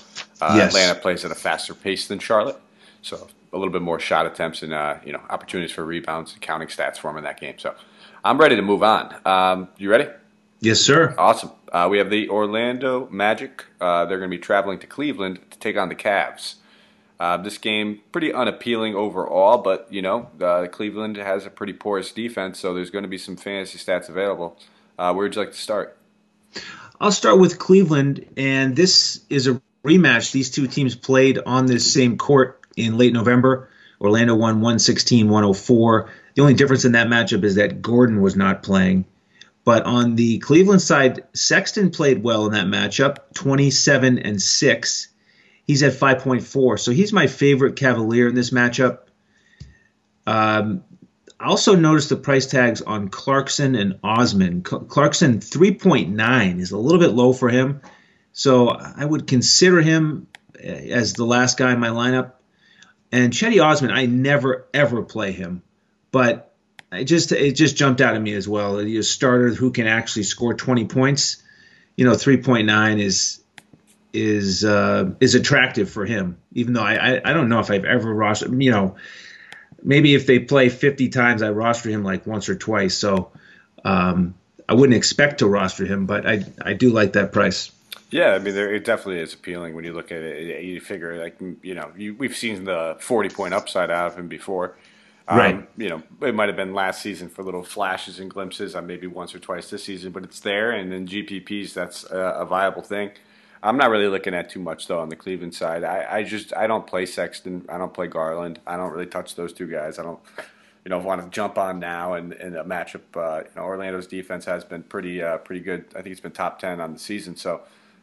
Uh, 0.42 0.56
yes. 0.58 0.76
Atlanta 0.76 1.00
plays 1.00 1.26
at 1.26 1.32
a 1.32 1.36
faster 1.36 1.74
pace 1.74 2.08
than 2.08 2.20
Charlotte, 2.20 2.60
so 3.02 3.28
a 3.54 3.58
little 3.58 3.72
bit 3.72 3.82
more 3.82 4.00
shot 4.00 4.26
attempts 4.26 4.62
and 4.62 4.74
uh, 4.74 4.98
you 5.06 5.14
know 5.14 5.22
opportunities 5.30 5.72
for 5.72 5.86
rebounds 5.86 6.34
and 6.34 6.42
counting 6.42 6.68
stats 6.68 6.98
for 6.98 7.10
him 7.10 7.18
in 7.18 7.24
that 7.24 7.40
game. 7.40 7.58
So 7.58 7.74
I'm 8.24 8.38
ready 8.38 8.56
to 8.58 8.62
move 8.62 8.84
on. 8.84 9.16
Um, 9.26 9.70
you 9.78 9.90
ready? 9.90 10.08
Yes, 10.60 10.80
sir. 10.80 11.16
Awesome. 11.18 11.52
Uh, 11.72 11.88
we 11.90 11.98
have 11.98 12.10
the 12.10 12.30
Orlando 12.30 13.08
Magic. 13.10 13.66
Uh, 13.82 14.06
they're 14.06 14.20
going 14.20 14.30
to 14.30 14.38
be 14.38 14.42
traveling 14.42 14.80
to 14.80 14.88
Cleveland 14.88 15.40
to 15.52 15.60
take 15.60 15.78
on 15.78 15.90
the 15.90 15.96
Cavs. 15.96 16.56
Uh, 17.20 17.38
this 17.38 17.58
game 17.58 18.02
pretty 18.12 18.34
unappealing 18.34 18.96
overall, 18.96 19.58
but 19.60 19.88
you 19.90 20.02
know 20.02 20.30
uh, 20.42 20.68
Cleveland 20.68 21.16
has 21.16 21.46
a 21.46 21.50
pretty 21.50 21.74
porous 21.74 22.12
defense, 22.12 22.60
so 22.60 22.74
there's 22.74 22.90
going 22.90 23.04
to 23.04 23.10
be 23.10 23.18
some 23.18 23.38
fantasy 23.38 23.78
stats 23.78 24.10
available. 24.10 24.58
Uh, 24.98 25.14
where 25.14 25.24
would 25.24 25.36
you 25.36 25.42
like 25.42 25.52
to 25.52 25.58
start? 25.58 25.98
I'll 27.04 27.12
start 27.12 27.38
with 27.38 27.60
Cleveland, 27.60 28.28
and 28.38 28.78
this 28.78 29.26
is 29.30 29.48
a 29.48 29.62
rematch. 29.84 30.32
These 30.32 30.52
two 30.52 30.68
teams 30.68 30.96
played 30.96 31.38
on 31.38 31.66
this 31.66 31.92
same 31.92 32.18
court 32.18 32.62
in 32.78 32.98
late 32.98 33.12
November. 33.12 33.68
Orlando 34.00 34.36
won 34.36 34.62
116 34.62 35.28
104. 35.28 36.10
The 36.36 36.42
only 36.42 36.54
difference 36.54 36.86
in 36.86 36.94
that 36.94 37.08
matchup 37.08 37.44
is 37.44 37.56
that 37.56 37.82
Gordon 37.82 38.22
was 38.22 38.38
not 38.38 38.64
playing. 38.64 39.04
But 39.66 39.84
on 39.84 40.16
the 40.16 40.40
Cleveland 40.40 40.82
side, 40.82 41.26
Sexton 41.34 41.92
played 41.92 42.24
well 42.24 42.46
in 42.46 42.54
that 42.54 42.68
matchup, 42.68 43.18
27 43.34 44.20
and 44.20 44.42
6. 44.42 45.08
He's 45.68 45.84
at 45.84 45.92
5.4. 45.92 46.80
So 46.80 46.92
he's 46.92 47.12
my 47.12 47.28
favorite 47.28 47.76
Cavalier 47.76 48.30
in 48.30 48.36
this 48.36 48.52
matchup. 48.52 49.00
Um, 50.26 50.86
I 51.44 51.48
also 51.48 51.76
noticed 51.76 52.08
the 52.08 52.16
price 52.16 52.46
tags 52.46 52.82
on 52.82 53.10
Clarkson 53.10 53.76
and 53.76 54.00
Osman. 54.02 54.62
Clarkson 54.62 55.40
3.9 55.40 56.60
is 56.62 56.72
a 56.72 56.78
little 56.78 57.02
bit 57.02 57.10
low 57.10 57.34
for 57.34 57.50
him. 57.50 57.82
So 58.32 58.70
I 58.70 59.04
would 59.04 59.28
consider 59.28 59.82
him 59.82 60.28
as 60.58 61.14
the 61.14 61.26
last 61.26 61.58
guy 61.58 61.74
in 61.74 61.82
my 61.82 61.90
lineup. 61.90 62.32
And 63.12 63.34
Cedi 63.34 63.62
Osman, 63.62 63.92
I 63.92 64.06
never 64.06 64.68
ever 64.74 65.04
play 65.04 65.34
him, 65.34 65.64
but 66.14 66.56
it 66.94 67.04
just 67.04 67.34
it 67.34 67.52
just 67.52 67.76
jumped 67.76 68.00
out 68.00 68.16
at 68.16 68.22
me 68.22 68.34
as 68.36 68.48
well. 68.48 68.80
A 68.80 69.02
starter 69.02 69.50
who 69.50 69.72
can 69.72 69.86
actually 69.86 70.24
score 70.24 70.54
20 70.54 70.86
points, 70.86 71.44
you 71.98 72.06
know, 72.06 72.14
3.9 72.14 73.02
is 73.02 73.42
is 74.14 74.64
uh, 74.64 75.12
is 75.20 75.36
attractive 75.36 75.90
for 75.90 76.06
him. 76.06 76.38
Even 76.54 76.74
though 76.74 76.84
I, 76.84 77.16
I, 77.16 77.22
I 77.26 77.34
don't 77.34 77.50
know 77.50 77.60
if 77.60 77.70
I've 77.70 77.84
ever 77.84 78.16
rostered 78.16 78.64
you 78.64 78.72
know 78.72 78.96
maybe 79.84 80.16
if 80.16 80.26
they 80.26 80.40
play 80.40 80.70
50 80.70 81.10
times 81.10 81.42
I 81.42 81.50
roster 81.52 81.90
him 81.90 82.04
like 82.04 82.26
once 82.26 82.50
or 82.50 82.56
twice. 82.56 82.98
So 82.98 83.32
um, 83.84 84.36
I 84.68 84.74
wouldn't 84.74 84.96
expect 84.96 85.40
to 85.40 85.48
roster 85.48 85.86
him, 85.86 86.06
but 86.06 86.26
I 86.26 86.46
I 86.62 86.74
do 86.74 86.90
like 86.90 87.14
that 87.14 87.32
price. 87.32 87.72
Yeah, 88.10 88.34
I 88.34 88.40
mean, 88.40 88.54
there, 88.54 88.72
it 88.72 88.86
definitely 88.86 89.22
is 89.22 89.34
appealing 89.34 89.74
when 89.74 89.86
you 89.86 89.94
look 89.94 90.12
at 90.12 90.22
it. 90.22 90.64
You 90.64 90.80
figure, 90.80 91.18
like, 91.18 91.36
you 91.64 91.74
know, 91.74 91.92
you, 91.98 92.14
we've 92.14 92.36
seen 92.36 92.64
the 92.64 92.96
40 93.00 93.30
point 93.30 93.56
upside 93.56 93.90
out 93.90 94.12
of 94.12 94.16
him 94.16 94.28
before. 94.28 94.76
Um, 95.28 95.38
right. 95.38 95.70
You 95.78 95.90
know, 95.90 96.04
it 96.22 96.36
might 96.36 96.48
have 96.48 96.56
been 96.56 96.76
last 96.76 97.02
season 97.02 97.28
for 97.28 97.44
little 97.44 97.64
flashes 97.64 98.20
and 98.20 98.30
glimpses, 98.30 98.76
on 98.76 98.86
maybe 98.86 99.08
once 99.08 99.34
or 99.34 99.40
twice 99.40 99.72
this 99.72 99.84
season, 99.84 100.12
but 100.12 100.24
it's 100.24 100.40
there. 100.42 100.72
And 100.72 100.94
in 100.94 101.08
GPPs, 101.08 101.74
that's 101.74 102.04
a, 102.04 102.18
a 102.18 102.46
viable 102.46 102.84
thing. 102.84 103.12
I'm 103.64 103.78
not 103.78 103.90
really 103.90 104.08
looking 104.08 104.34
at 104.34 104.50
too 104.50 104.60
much 104.60 104.88
though 104.88 105.00
on 105.00 105.08
the 105.08 105.16
Cleveland 105.16 105.56
side. 105.56 105.86
I, 105.86 106.18
I 106.18 106.24
just 106.24 106.54
I 106.56 106.68
don't 106.68 106.86
play 106.86 107.06
Sexton. 107.06 107.66
I 107.70 107.78
don't 107.78 107.94
play 107.94 108.08
Garland. 108.08 108.60
I 108.68 108.76
don't 108.76 108.92
really 108.92 109.06
touch 109.06 109.36
those 109.36 109.54
two 109.54 109.68
guys. 109.68 109.98
I 109.98 110.04
don't 110.04 110.20
you 110.84 110.90
know 110.90 111.00
want 111.00 111.24
to 111.24 111.30
jump 111.30 111.58
on 111.58 111.80
now 111.80 112.14
and 112.14 112.34
in 112.34 112.58
a 112.58 112.66
matchup. 112.66 113.02
Uh, 113.16 113.44
you 113.46 113.56
know 113.56 113.64
Orlando's 113.64 114.06
defense 114.06 114.44
has 114.46 114.66
been 114.66 114.84
pretty 114.84 115.24
uh, 115.24 115.38
pretty 115.38 115.62
good. 115.62 115.86
I 115.92 116.02
think 116.02 116.08
it's 116.08 116.20
been 116.20 116.34
top 116.34 116.60
ten 116.60 116.82
on 116.82 116.94
the 116.94 117.00
season. 117.00 117.38
So 117.38 117.62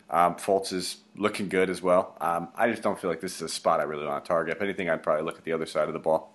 um, 0.09 0.37
Fultz 0.37 0.73
is 0.73 0.97
looking 1.15 1.51
good 1.51 1.69
as 1.69 1.83
well. 1.83 2.17
Um, 2.23 2.49
I 2.57 2.71
just 2.71 2.83
don't 2.83 2.99
feel 2.99 3.11
like 3.11 3.21
this 3.21 3.37
is 3.37 3.43
a 3.43 3.49
spot 3.49 3.81
I 3.81 3.83
really 3.83 4.07
want 4.07 4.25
to 4.25 4.29
target. 4.29 4.57
If 4.57 4.63
anything, 4.63 4.89
I'd 4.89 5.03
probably 5.03 5.25
look 5.25 5.37
at 5.37 5.45
the 5.45 5.53
other 5.53 5.67
side 5.67 5.89
of 5.89 5.93
the 5.93 6.01
ball. 6.01 6.35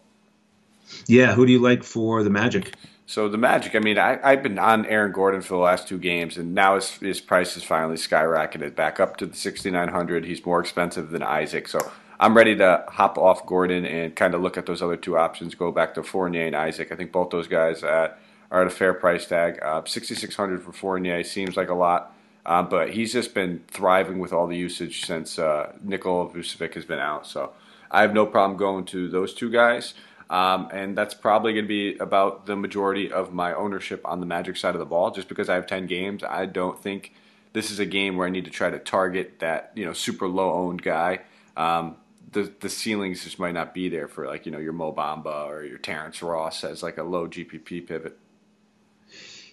Yeah, 1.08 1.34
who 1.34 1.46
do 1.46 1.51
you 1.51 1.60
like 1.60 1.84
for 1.84 2.24
the 2.24 2.30
Magic? 2.30 2.74
So 3.08 3.30
the 3.30 3.38
Magic, 3.38 3.75
I 3.75 3.80
mean, 3.80 4.00
I, 4.00 4.20
I've 4.24 4.42
been 4.42 4.58
on 4.58 4.86
Aaron 4.88 5.12
Gordon 5.12 5.42
for 5.42 5.54
the 5.54 5.60
last 5.60 5.88
two 5.88 6.00
games, 6.00 6.38
and 6.38 6.56
now 6.56 6.75
his, 6.75 6.89
his 6.92 7.22
price 7.22 7.54
has 7.54 7.63
finally 7.63 7.98
skyrocketed 7.98 8.75
back 8.75 9.00
up 9.00 9.18
to 9.18 9.27
the 9.27 9.36
6,900. 9.36 10.25
He's 10.25 10.44
more 10.44 10.60
expensive 10.60 11.12
than 11.12 11.22
Isaac, 11.22 11.68
so 11.68 11.80
I'm 12.20 12.36
ready 12.36 12.56
to 12.56 12.84
hop 12.88 13.18
off 13.20 13.46
Gordon 13.46 13.86
and 13.86 14.15
kind 14.15 14.34
of 14.34 14.42
look 14.42 14.58
at 14.58 14.65
those 14.65 14.82
other 14.82 14.98
two 14.98 15.18
options. 15.18 15.54
Go 15.54 15.72
back 15.72 15.94
to 15.96 16.04
Fournier 16.04 16.48
and 16.48 16.56
Isaac. 16.56 16.92
I 16.92 16.96
think 16.96 17.12
both 17.12 17.30
those 17.30 17.48
guys 17.48 17.84
uh, 17.84 18.15
are 18.50 18.62
at 18.62 18.68
a 18.68 18.72
fair 18.72 18.96
price 18.96 19.27
tag. 19.27 19.60
Uh, 19.62 19.84
6,600 19.86 20.63
for 20.63 20.72
Fournier 20.72 21.24
seems 21.24 21.56
like 21.56 21.70
a 21.70 21.75
lot, 21.75 22.15
uh, 22.46 22.63
but 22.63 22.92
he's 22.92 23.13
just 23.13 23.36
been 23.36 23.63
thriving 23.68 24.18
with 24.18 24.34
all 24.34 24.48
the 24.48 24.58
usage 24.58 25.06
since 25.06 25.38
uh, 25.38 25.74
Nikola 25.84 26.30
Vucevic 26.30 26.74
has 26.74 26.86
been 26.86 27.00
out. 27.00 27.27
So 27.27 27.51
I 27.92 28.01
have 28.01 28.13
no 28.13 28.25
problem 28.25 28.58
going 28.58 28.86
to 28.86 29.10
those 29.10 29.34
two 29.34 29.51
guys. 29.51 29.94
Um, 30.29 30.70
and 30.72 30.98
that's 30.98 31.13
probably 31.13 31.53
going 31.53 31.65
to 31.65 31.70
be 31.70 31.98
about 31.98 32.46
the 32.46 32.55
majority 32.55 33.12
of 33.12 33.34
my 33.34 33.53
ownership 33.53 34.01
on 34.05 34.20
the 34.20 34.25
Magic 34.25 34.58
side 34.58 34.74
of 34.74 34.79
the 34.79 34.86
ball. 34.86 35.12
Just 35.12 35.29
because 35.29 35.50
I 35.50 35.55
have 35.55 35.67
10 35.67 35.86
games, 35.86 36.24
I 36.24 36.46
don't 36.46 36.82
think 36.82 37.13
this 37.55 37.72
is 37.72 37.79
a 37.79 37.86
game 37.86 38.17
where 38.17 38.27
I 38.27 38.29
need 38.29 38.46
to 38.46 38.51
try 38.51 38.70
to 38.70 38.77
target 38.77 39.39
that 39.39 39.72
you 39.75 39.86
know 39.86 39.94
super 39.94 40.27
low 40.27 40.51
owned 40.51 40.82
guy. 40.82 41.22
Um, 41.55 41.96
the 42.34 42.51
the 42.60 42.70
ceilings 42.70 43.24
just 43.24 43.39
might 43.39 43.53
not 43.53 43.74
be 43.74 43.88
there 43.88 44.08
for 44.08 44.27
like 44.27 44.46
you 44.46 44.51
know 44.51 44.60
your 44.60 44.74
Mo 44.74 44.91
Bamba 44.91 45.48
or 45.48 45.63
your 45.63 45.77
Terrence 45.77 46.22
Ross 46.22 46.63
as 46.65 46.84
like 46.84 46.98
a 46.98 47.03
low 47.03 47.27
GPP 47.27 47.88
pivot. 47.88 48.20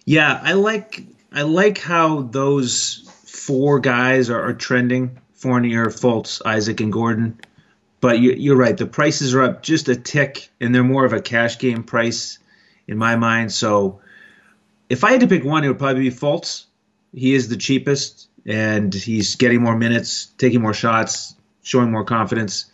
Yeah, 0.04 0.38
I 0.42 0.54
like 0.54 1.04
I 1.30 1.42
like 1.42 1.78
how 1.78 2.22
those 2.22 3.08
four 3.24 3.78
guys 3.78 4.30
are, 4.30 4.48
are 4.48 4.54
trending: 4.54 5.18
Fournier, 5.34 5.86
Fultz, 5.86 6.42
Isaac, 6.44 6.80
and 6.80 6.92
Gordon. 6.92 7.40
But 8.02 8.18
you, 8.18 8.52
are 8.52 8.56
right; 8.56 8.76
the 8.76 8.84
prices 8.84 9.32
are 9.32 9.42
up 9.42 9.62
just 9.62 9.88
a 9.88 9.94
tick, 9.94 10.50
and 10.60 10.74
they're 10.74 10.82
more 10.82 11.04
of 11.04 11.12
a 11.12 11.22
cash 11.22 11.58
game 11.58 11.84
price 11.84 12.40
in 12.88 12.98
my 12.98 13.14
mind. 13.14 13.52
So, 13.52 14.00
if 14.90 15.04
I 15.04 15.12
had 15.12 15.20
to 15.20 15.28
pick 15.28 15.44
one, 15.44 15.62
it 15.62 15.68
would 15.68 15.78
probably 15.78 16.02
be 16.02 16.10
Fultz. 16.10 16.64
He 17.14 17.32
is 17.32 17.48
the 17.48 17.56
cheapest, 17.56 18.28
and 18.44 18.92
he's 18.92 19.36
getting 19.36 19.62
more 19.62 19.76
minutes, 19.76 20.26
taking 20.36 20.60
more 20.60 20.74
shots, 20.74 21.36
showing 21.62 21.92
more 21.92 22.04
confidence. 22.04 22.66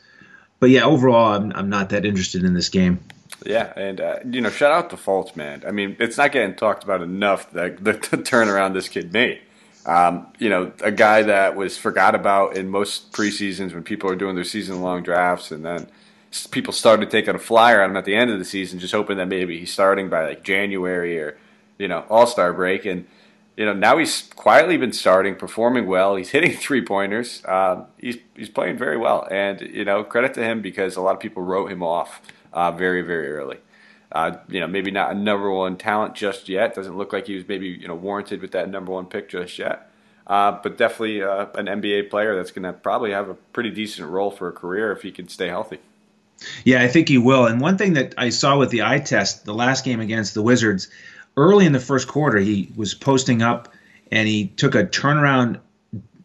But 0.60 0.70
yeah, 0.70 0.84
overall, 0.84 1.34
I'm 1.34 1.52
I'm 1.54 1.68
not 1.68 1.90
that 1.90 2.06
interested 2.06 2.42
in 2.42 2.54
this 2.54 2.70
game. 2.70 2.98
Yeah, 3.44 3.70
and 3.76 4.00
uh, 4.00 4.20
you 4.30 4.40
know, 4.40 4.48
shout 4.48 4.72
out 4.72 4.88
to 4.90 4.96
Fultz, 4.96 5.36
man. 5.36 5.62
I 5.68 5.72
mean, 5.72 5.94
it's 6.00 6.16
not 6.16 6.32
getting 6.32 6.56
talked 6.56 6.84
about 6.84 7.02
enough 7.02 7.52
the, 7.52 7.76
the, 7.78 7.92
the 7.92 8.16
turnaround 8.16 8.72
this 8.72 8.88
kid 8.88 9.12
made. 9.12 9.42
Um, 9.86 10.26
you 10.38 10.50
know, 10.50 10.72
a 10.82 10.92
guy 10.92 11.22
that 11.22 11.56
was 11.56 11.78
forgot 11.78 12.14
about 12.14 12.56
in 12.56 12.68
most 12.68 13.12
preseasons 13.12 13.72
when 13.72 13.82
people 13.82 14.10
are 14.10 14.16
doing 14.16 14.34
their 14.34 14.44
season-long 14.44 15.02
drafts, 15.02 15.50
and 15.50 15.64
then 15.64 15.88
people 16.50 16.72
started 16.72 17.10
taking 17.10 17.34
a 17.34 17.38
flyer 17.38 17.82
on 17.82 17.90
him 17.90 17.96
at 17.96 18.04
the 18.04 18.14
end 18.14 18.30
of 18.30 18.38
the 18.38 18.44
season, 18.44 18.78
just 18.78 18.92
hoping 18.92 19.16
that 19.16 19.28
maybe 19.28 19.58
he's 19.58 19.72
starting 19.72 20.08
by 20.08 20.26
like 20.26 20.42
January 20.44 21.18
or 21.18 21.38
you 21.78 21.88
know 21.88 22.04
All 22.10 22.26
Star 22.26 22.52
break, 22.52 22.84
and 22.84 23.06
you 23.56 23.64
know 23.64 23.72
now 23.72 23.96
he's 23.98 24.22
quietly 24.34 24.76
been 24.76 24.92
starting, 24.92 25.34
performing 25.36 25.86
well. 25.86 26.16
He's 26.16 26.30
hitting 26.30 26.52
three 26.56 26.84
pointers. 26.84 27.42
Um, 27.46 27.86
he's 27.98 28.18
he's 28.34 28.50
playing 28.50 28.76
very 28.76 28.96
well, 28.96 29.26
and 29.30 29.60
you 29.60 29.84
know 29.84 30.04
credit 30.04 30.34
to 30.34 30.44
him 30.44 30.60
because 30.60 30.96
a 30.96 31.00
lot 31.00 31.14
of 31.14 31.20
people 31.20 31.42
wrote 31.42 31.70
him 31.70 31.82
off 31.82 32.20
uh, 32.52 32.72
very 32.72 33.02
very 33.02 33.30
early. 33.32 33.58
Uh, 34.10 34.36
you 34.48 34.60
know, 34.60 34.66
maybe 34.66 34.90
not 34.90 35.10
a 35.10 35.14
number 35.14 35.50
one 35.50 35.76
talent 35.76 36.14
just 36.14 36.48
yet. 36.48 36.74
Doesn't 36.74 36.96
look 36.96 37.12
like 37.12 37.26
he 37.26 37.34
was 37.34 37.46
maybe 37.46 37.68
you 37.68 37.88
know 37.88 37.94
warranted 37.94 38.40
with 38.40 38.52
that 38.52 38.68
number 38.70 38.92
one 38.92 39.06
pick 39.06 39.28
just 39.28 39.58
yet. 39.58 39.90
Uh, 40.26 40.58
but 40.62 40.76
definitely 40.76 41.22
uh, 41.22 41.46
an 41.54 41.66
NBA 41.66 42.10
player 42.10 42.36
that's 42.36 42.50
going 42.50 42.64
to 42.64 42.72
probably 42.72 43.12
have 43.12 43.28
a 43.30 43.34
pretty 43.34 43.70
decent 43.70 44.08
role 44.08 44.30
for 44.30 44.48
a 44.48 44.52
career 44.52 44.92
if 44.92 45.02
he 45.02 45.10
can 45.10 45.26
stay 45.28 45.48
healthy. 45.48 45.78
Yeah, 46.64 46.82
I 46.82 46.88
think 46.88 47.08
he 47.08 47.18
will. 47.18 47.46
And 47.46 47.60
one 47.60 47.78
thing 47.78 47.94
that 47.94 48.14
I 48.18 48.28
saw 48.28 48.58
with 48.58 48.70
the 48.70 48.82
eye 48.82 48.98
test, 48.98 49.44
the 49.44 49.54
last 49.54 49.84
game 49.84 50.00
against 50.00 50.34
the 50.34 50.42
Wizards, 50.42 50.88
early 51.36 51.64
in 51.66 51.72
the 51.72 51.80
first 51.80 52.08
quarter, 52.08 52.38
he 52.38 52.70
was 52.76 52.94
posting 52.94 53.42
up 53.42 53.72
and 54.12 54.28
he 54.28 54.46
took 54.46 54.74
a 54.74 54.84
turnaround 54.84 55.60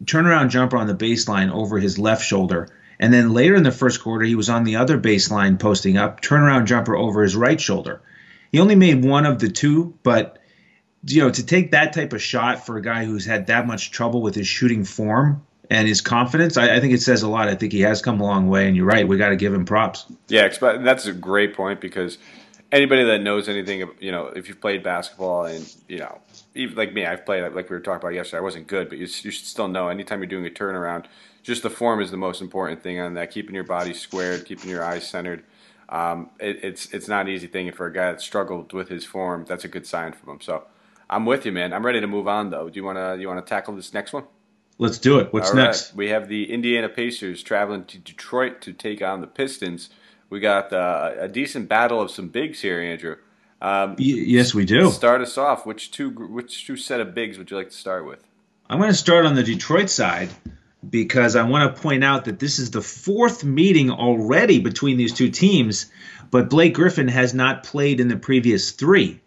turnaround 0.04 0.50
jumper 0.50 0.75
on 0.75 0.88
the 0.88 0.94
baseline 0.94 1.50
over 1.52 1.80
his 1.80 1.98
left 1.98 2.25
shoulder 2.25 2.68
and 3.03 3.13
then 3.13 3.33
later 3.33 3.53
in 3.53 3.63
the 3.63 3.72
first 3.74 4.01
quarter, 4.01 4.24
he 4.24 4.36
was 4.36 4.48
on 4.48 4.63
the 4.63 4.77
other 4.77 4.98
baseline 4.98 5.60
posting 5.60 5.98
up, 5.98 6.22
turnaround 6.22 6.67
jumper 6.67 6.95
over 6.95 7.22
his 7.22 7.36
right 7.36 7.60
shoulder. 7.60 8.01
He 8.50 8.62
only 8.62 8.75
made 8.75 9.03
one 9.03 9.25
of 9.25 9.39
the 9.39 9.50
two, 9.50 10.00
but 10.03 10.39
you 11.05 11.22
know, 11.22 11.29
to 11.29 11.45
take 11.45 11.72
that 11.72 11.91
type 11.91 12.13
of 12.13 12.22
shot 12.22 12.65
for 12.65 12.77
a 12.77 12.81
guy 12.81 13.03
who's 13.03 13.25
had 13.25 13.48
that 13.48 13.67
much 13.67 13.91
trouble 13.91 14.22
with 14.22 14.36
his 14.36 14.48
shooting 14.48 14.86
form 14.86 15.45
and 15.69 15.86
his 15.86 16.00
confidence, 16.00 16.55
I, 16.55 16.77
I 16.77 16.79
think 16.79 16.93
it 16.93 17.01
says 17.01 17.24
a 17.24 17.27
lot. 17.27 17.50
I 17.50 17.55
think 17.55 17.74
he 17.74 17.81
has 17.81 18.01
come 18.01 18.22
a 18.22 18.24
long 18.24 18.48
way, 18.48 18.67
and 18.67 18.77
you're 18.77 18.86
right. 18.86 19.05
We 19.05 19.17
got 19.17 19.29
to 19.29 19.36
give 19.36 19.53
him 19.53 19.65
props. 19.65 20.05
Yeah, 20.29 20.48
that's 20.48 21.05
a 21.05 21.12
great 21.12 21.57
point 21.57 21.81
because 21.81 22.17
anybody 22.72 23.03
that 23.03 23.19
knows 23.19 23.50
anything, 23.50 23.83
you 24.00 24.13
know, 24.13 24.27
if 24.27 24.48
you've 24.48 24.62
played 24.62 24.81
basketball 24.81 25.43
and 25.43 25.75
you 25.89 25.98
know, 25.98 26.22
even 26.55 26.77
like 26.77 26.93
me, 26.93 27.05
I've 27.05 27.25
played 27.25 27.41
like 27.53 27.69
we 27.69 27.75
were 27.75 27.81
talking 27.81 28.01
about 28.01 28.13
yesterday. 28.13 28.38
I 28.38 28.43
wasn't 28.43 28.67
good, 28.67 28.88
but 28.88 28.98
you, 28.98 29.07
you 29.07 29.31
should 29.31 29.45
still 29.45 29.67
know. 29.67 29.89
Anytime 29.89 30.19
you're 30.19 30.27
doing 30.27 30.48
a 30.48 30.50
turnaround, 30.50 31.03
just 31.43 31.62
the 31.62 31.69
form 31.69 32.01
is 32.01 32.09
the 32.09 32.17
most 32.17 32.41
important 32.41 32.81
thing 32.81 33.00
on 33.00 33.13
that. 33.15 33.31
Keeping 33.31 33.53
your 33.53 33.65
body 33.65 33.93
squared, 33.93 34.45
keeping 34.45 34.69
your 34.69 34.83
eyes 34.83 35.07
centered. 35.07 35.43
Um, 35.89 36.31
it, 36.39 36.63
it's 36.63 36.91
it's 36.93 37.07
not 37.07 37.27
an 37.27 37.31
easy 37.33 37.47
thing. 37.47 37.67
And 37.67 37.77
for 37.77 37.85
a 37.85 37.93
guy 37.93 38.12
that 38.12 38.21
struggled 38.21 38.73
with 38.73 38.89
his 38.89 39.05
form, 39.05 39.45
that's 39.47 39.65
a 39.65 39.67
good 39.67 39.85
sign 39.85 40.13
from 40.13 40.29
him. 40.33 40.41
So 40.41 40.63
I'm 41.09 41.25
with 41.25 41.45
you, 41.45 41.51
man. 41.51 41.73
I'm 41.73 41.85
ready 41.85 42.01
to 42.01 42.07
move 42.07 42.27
on 42.27 42.50
though. 42.50 42.69
Do 42.69 42.79
you 42.79 42.83
wanna 42.83 43.17
you 43.17 43.27
wanna 43.27 43.41
tackle 43.41 43.75
this 43.75 43.93
next 43.93 44.13
one? 44.13 44.23
Let's 44.79 44.97
do 44.97 45.19
it. 45.19 45.31
What's 45.31 45.53
next? 45.53 45.95
We 45.95 46.09
have 46.09 46.27
the 46.29 46.51
Indiana 46.51 46.89
Pacers 46.89 47.43
traveling 47.43 47.85
to 47.85 48.00
Detroit 48.00 48.59
to 48.62 48.73
take 48.73 49.03
on 49.03 49.21
the 49.21 49.27
Pistons. 49.27 49.89
We 50.31 50.39
got 50.39 50.73
uh, 50.73 51.12
a 51.19 51.27
decent 51.27 51.69
battle 51.69 52.01
of 52.01 52.09
some 52.09 52.29
bigs 52.29 52.62
here, 52.62 52.81
Andrew. 52.81 53.17
Um, 53.62 53.91
y- 53.91 53.97
yes, 54.00 54.53
we 54.53 54.65
do. 54.65 54.89
Start 54.89 55.21
us 55.21 55.38
off. 55.38 55.65
Which 55.65 55.91
two 55.91 56.09
which 56.09 56.65
two 56.65 56.75
set 56.75 57.00
of 57.00 57.13
bigs 57.13 57.38
would 57.38 57.51
you 57.51 57.57
like 57.57 57.69
to 57.69 57.75
start 57.77 58.07
with? 58.07 58.25
I'm 58.67 58.79
going 58.79 58.89
to 58.89 58.95
start 58.97 59.25
on 59.27 59.35
the 59.35 59.43
Detroit 59.43 59.89
side 59.89 60.29
because 60.90 61.36
I 61.36 61.44
want 61.44 61.75
to 61.75 61.82
point 61.82 62.04
out 62.04 62.25
that 62.25 62.40
this 62.40 62.60
is 62.60 62.72
the 62.72 62.82
fourth 62.82 63.44
meeting 63.44 63.90
already 63.90 64.60
between 64.60 64.98
these 64.98 65.13
two 65.13 65.30
teams, 65.30 65.88
but 66.32 66.50
Blake 66.50 66.74
Griffin 66.74 67.08
has 67.08 67.34
not 67.34 67.63
played 67.63 68.00
in 68.00 68.08
the 68.08 68.18
previous 68.18 68.72
three. 68.72 69.22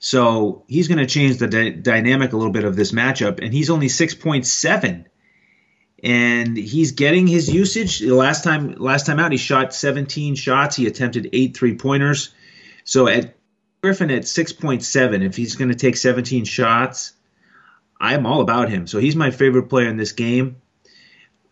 So 0.00 0.64
he's 0.66 0.88
going 0.88 0.98
to 0.98 1.06
change 1.06 1.38
the 1.38 1.46
di- 1.46 1.70
dynamic 1.70 2.32
a 2.32 2.36
little 2.36 2.52
bit 2.52 2.64
of 2.64 2.74
this 2.74 2.92
matchup, 2.92 3.42
and 3.42 3.52
he's 3.52 3.70
only 3.70 3.86
6.7. 3.86 5.04
And 6.02 6.56
he's 6.56 6.92
getting 6.92 7.28
his 7.28 7.48
usage. 7.48 8.00
The 8.00 8.10
last 8.10 8.42
time 8.42 8.74
last 8.78 9.06
time 9.06 9.20
out, 9.20 9.30
he 9.30 9.38
shot 9.38 9.72
17 9.72 10.34
shots. 10.34 10.74
He 10.74 10.88
attempted 10.88 11.30
eight 11.32 11.56
three 11.56 11.76
pointers. 11.76 12.34
So 12.82 13.06
at 13.06 13.36
Griffin 13.82 14.10
at 14.10 14.22
6.7, 14.22 15.24
if 15.24 15.36
he's 15.36 15.54
going 15.54 15.68
to 15.68 15.76
take 15.76 15.96
17 15.96 16.44
shots, 16.44 17.12
I'm 18.00 18.26
all 18.26 18.40
about 18.40 18.68
him. 18.68 18.88
So 18.88 18.98
he's 18.98 19.14
my 19.14 19.30
favorite 19.30 19.68
player 19.68 19.88
in 19.88 19.96
this 19.96 20.10
game. 20.10 20.61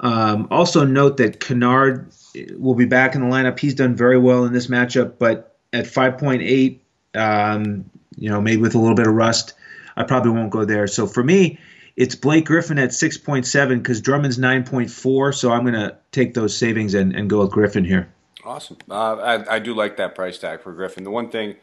Um, 0.00 0.48
also, 0.50 0.84
note 0.84 1.18
that 1.18 1.40
Kennard 1.40 2.10
will 2.56 2.74
be 2.74 2.86
back 2.86 3.14
in 3.14 3.20
the 3.20 3.26
lineup. 3.26 3.58
He's 3.58 3.74
done 3.74 3.94
very 3.94 4.18
well 4.18 4.44
in 4.44 4.52
this 4.52 4.66
matchup, 4.66 5.18
but 5.18 5.58
at 5.72 5.84
5.8, 5.84 6.80
um, 7.14 7.90
you 8.16 8.30
know, 8.30 8.40
maybe 8.40 8.62
with 8.62 8.74
a 8.74 8.78
little 8.78 8.96
bit 8.96 9.06
of 9.06 9.14
rust, 9.14 9.54
I 9.96 10.04
probably 10.04 10.32
won't 10.32 10.50
go 10.50 10.64
there. 10.64 10.86
So 10.86 11.06
for 11.06 11.22
me, 11.22 11.58
it's 11.96 12.14
Blake 12.14 12.46
Griffin 12.46 12.78
at 12.78 12.90
6.7 12.90 13.78
because 13.78 14.00
Drummond's 14.00 14.38
9.4. 14.38 15.34
So 15.34 15.52
I'm 15.52 15.62
going 15.62 15.74
to 15.74 15.96
take 16.12 16.34
those 16.34 16.56
savings 16.56 16.94
and, 16.94 17.14
and 17.14 17.28
go 17.28 17.40
with 17.40 17.50
Griffin 17.50 17.84
here. 17.84 18.10
Awesome. 18.42 18.78
Uh, 18.90 19.16
I, 19.16 19.56
I 19.56 19.58
do 19.58 19.74
like 19.74 19.98
that 19.98 20.14
price 20.14 20.38
tag 20.38 20.62
for 20.62 20.72
Griffin. 20.72 21.04
The 21.04 21.10
one 21.10 21.30
thing 21.30 21.56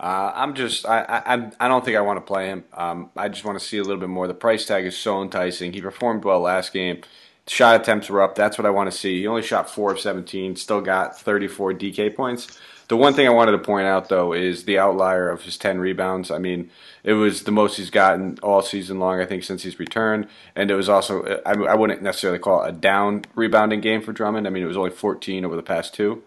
uh, 0.00 0.32
I'm 0.34 0.54
just 0.54 0.86
I, 0.86 1.22
I 1.24 1.50
I 1.60 1.68
don't 1.68 1.84
think 1.84 1.96
I 1.96 2.00
want 2.00 2.16
to 2.16 2.20
play 2.20 2.48
him. 2.48 2.64
Um, 2.72 3.10
I 3.16 3.28
just 3.28 3.44
want 3.44 3.58
to 3.58 3.64
see 3.64 3.78
a 3.78 3.82
little 3.82 4.00
bit 4.00 4.08
more. 4.08 4.26
The 4.26 4.34
price 4.34 4.66
tag 4.66 4.84
is 4.86 4.96
so 4.98 5.22
enticing. 5.22 5.72
He 5.72 5.80
performed 5.80 6.24
well 6.24 6.40
last 6.40 6.72
game. 6.72 7.02
Shot 7.46 7.80
attempts 7.80 8.08
were 8.08 8.22
up. 8.22 8.34
That's 8.34 8.56
what 8.56 8.66
I 8.66 8.70
want 8.70 8.90
to 8.90 8.96
see. 8.96 9.20
He 9.20 9.26
only 9.26 9.42
shot 9.42 9.68
four 9.68 9.92
of 9.92 10.00
17, 10.00 10.56
still 10.56 10.80
got 10.80 11.20
34 11.20 11.74
DK 11.74 12.14
points. 12.14 12.58
The 12.88 12.96
one 12.96 13.14
thing 13.14 13.26
I 13.26 13.30
wanted 13.30 13.52
to 13.52 13.58
point 13.58 13.86
out, 13.86 14.08
though, 14.08 14.32
is 14.34 14.64
the 14.64 14.78
outlier 14.78 15.30
of 15.30 15.42
his 15.42 15.56
10 15.56 15.78
rebounds. 15.78 16.30
I 16.30 16.38
mean, 16.38 16.70
it 17.02 17.14
was 17.14 17.44
the 17.44 17.50
most 17.50 17.76
he's 17.76 17.90
gotten 17.90 18.38
all 18.42 18.60
season 18.60 18.98
long, 18.98 19.20
I 19.20 19.26
think, 19.26 19.42
since 19.42 19.62
he's 19.62 19.78
returned. 19.78 20.28
And 20.54 20.70
it 20.70 20.74
was 20.74 20.88
also, 20.88 21.40
I, 21.46 21.52
I 21.52 21.74
wouldn't 21.74 22.02
necessarily 22.02 22.38
call 22.38 22.62
it 22.64 22.68
a 22.68 22.72
down 22.72 23.24
rebounding 23.34 23.80
game 23.80 24.02
for 24.02 24.12
Drummond. 24.12 24.46
I 24.46 24.50
mean, 24.50 24.62
it 24.62 24.66
was 24.66 24.76
only 24.76 24.90
14 24.90 25.44
over 25.44 25.56
the 25.56 25.62
past 25.62 25.94
two. 25.94 26.22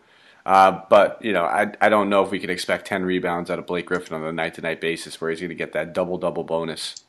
Uh, 0.47 0.81
but, 0.89 1.23
you 1.23 1.33
know, 1.33 1.43
I, 1.43 1.73
I 1.79 1.89
don't 1.89 2.09
know 2.09 2.23
if 2.23 2.31
we 2.31 2.39
could 2.39 2.49
expect 2.49 2.87
10 2.87 3.05
rebounds 3.05 3.51
out 3.51 3.59
of 3.59 3.67
Blake 3.67 3.85
Griffin 3.85 4.15
on 4.15 4.23
a 4.23 4.31
night 4.31 4.55
to 4.55 4.61
night 4.61 4.81
basis 4.81 5.19
where 5.21 5.29
he's 5.29 5.39
going 5.39 5.49
to 5.49 5.55
get 5.55 5.73
that 5.73 5.93
double 5.93 6.17
double 6.17 6.43
bonus. 6.43 7.03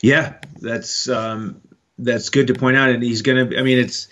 Yeah, 0.00 0.34
that's 0.60 1.08
um, 1.08 1.60
that's 1.98 2.30
good 2.30 2.48
to 2.48 2.54
point 2.54 2.76
out. 2.76 2.90
And 2.90 3.02
he's 3.02 3.22
going 3.22 3.50
to, 3.50 3.58
I 3.58 3.62
mean, 3.62 3.78
it's, 3.78 4.08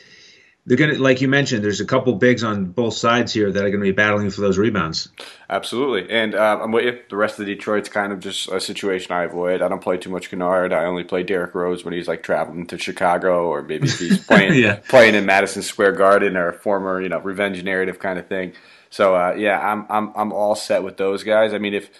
they're 0.66 0.76
going 0.76 0.94
to, 0.94 1.00
like 1.00 1.20
you 1.20 1.28
mentioned, 1.28 1.62
there's 1.62 1.80
a 1.80 1.84
couple 1.84 2.12
bigs 2.14 2.42
on 2.42 2.66
both 2.66 2.94
sides 2.94 3.32
here 3.32 3.52
that 3.52 3.58
are 3.64 3.68
going 3.68 3.80
to 3.80 3.86
be 3.86 3.92
battling 3.92 4.30
for 4.30 4.40
those 4.40 4.58
rebounds. 4.58 5.08
Absolutely. 5.48 6.10
And 6.10 6.34
uh, 6.34 6.58
I'm 6.60 6.72
with 6.72 6.84
you. 6.84 7.00
The 7.08 7.16
rest 7.16 7.38
of 7.38 7.46
the 7.46 7.54
Detroit's 7.54 7.88
kind 7.88 8.12
of 8.12 8.18
just 8.18 8.48
a 8.48 8.60
situation 8.60 9.12
I 9.12 9.22
avoid. 9.22 9.62
I 9.62 9.68
don't 9.68 9.80
play 9.80 9.96
too 9.96 10.10
much 10.10 10.28
Kennard. 10.28 10.72
I 10.72 10.86
only 10.86 11.04
play 11.04 11.22
Derrick 11.22 11.54
Rose 11.54 11.84
when 11.84 11.94
he's 11.94 12.08
like 12.08 12.24
traveling 12.24 12.66
to 12.66 12.78
Chicago 12.78 13.46
or 13.46 13.62
maybe 13.62 13.86
if 13.86 14.00
he's 14.00 14.18
playing, 14.26 14.54
yeah. 14.54 14.80
playing 14.88 15.14
in 15.14 15.24
Madison 15.24 15.62
Square 15.62 15.92
Garden 15.92 16.36
or 16.36 16.48
a 16.48 16.52
former, 16.52 17.00
you 17.00 17.08
know, 17.08 17.20
revenge 17.20 17.62
narrative 17.62 18.00
kind 18.00 18.18
of 18.18 18.26
thing. 18.26 18.52
So, 18.90 19.14
uh, 19.14 19.34
yeah, 19.38 19.60
I'm, 19.60 19.86
I'm, 19.88 20.12
I'm 20.16 20.32
all 20.32 20.56
set 20.56 20.82
with 20.82 20.96
those 20.96 21.22
guys. 21.22 21.54
I 21.54 21.58
mean, 21.58 21.74
if, 21.74 21.90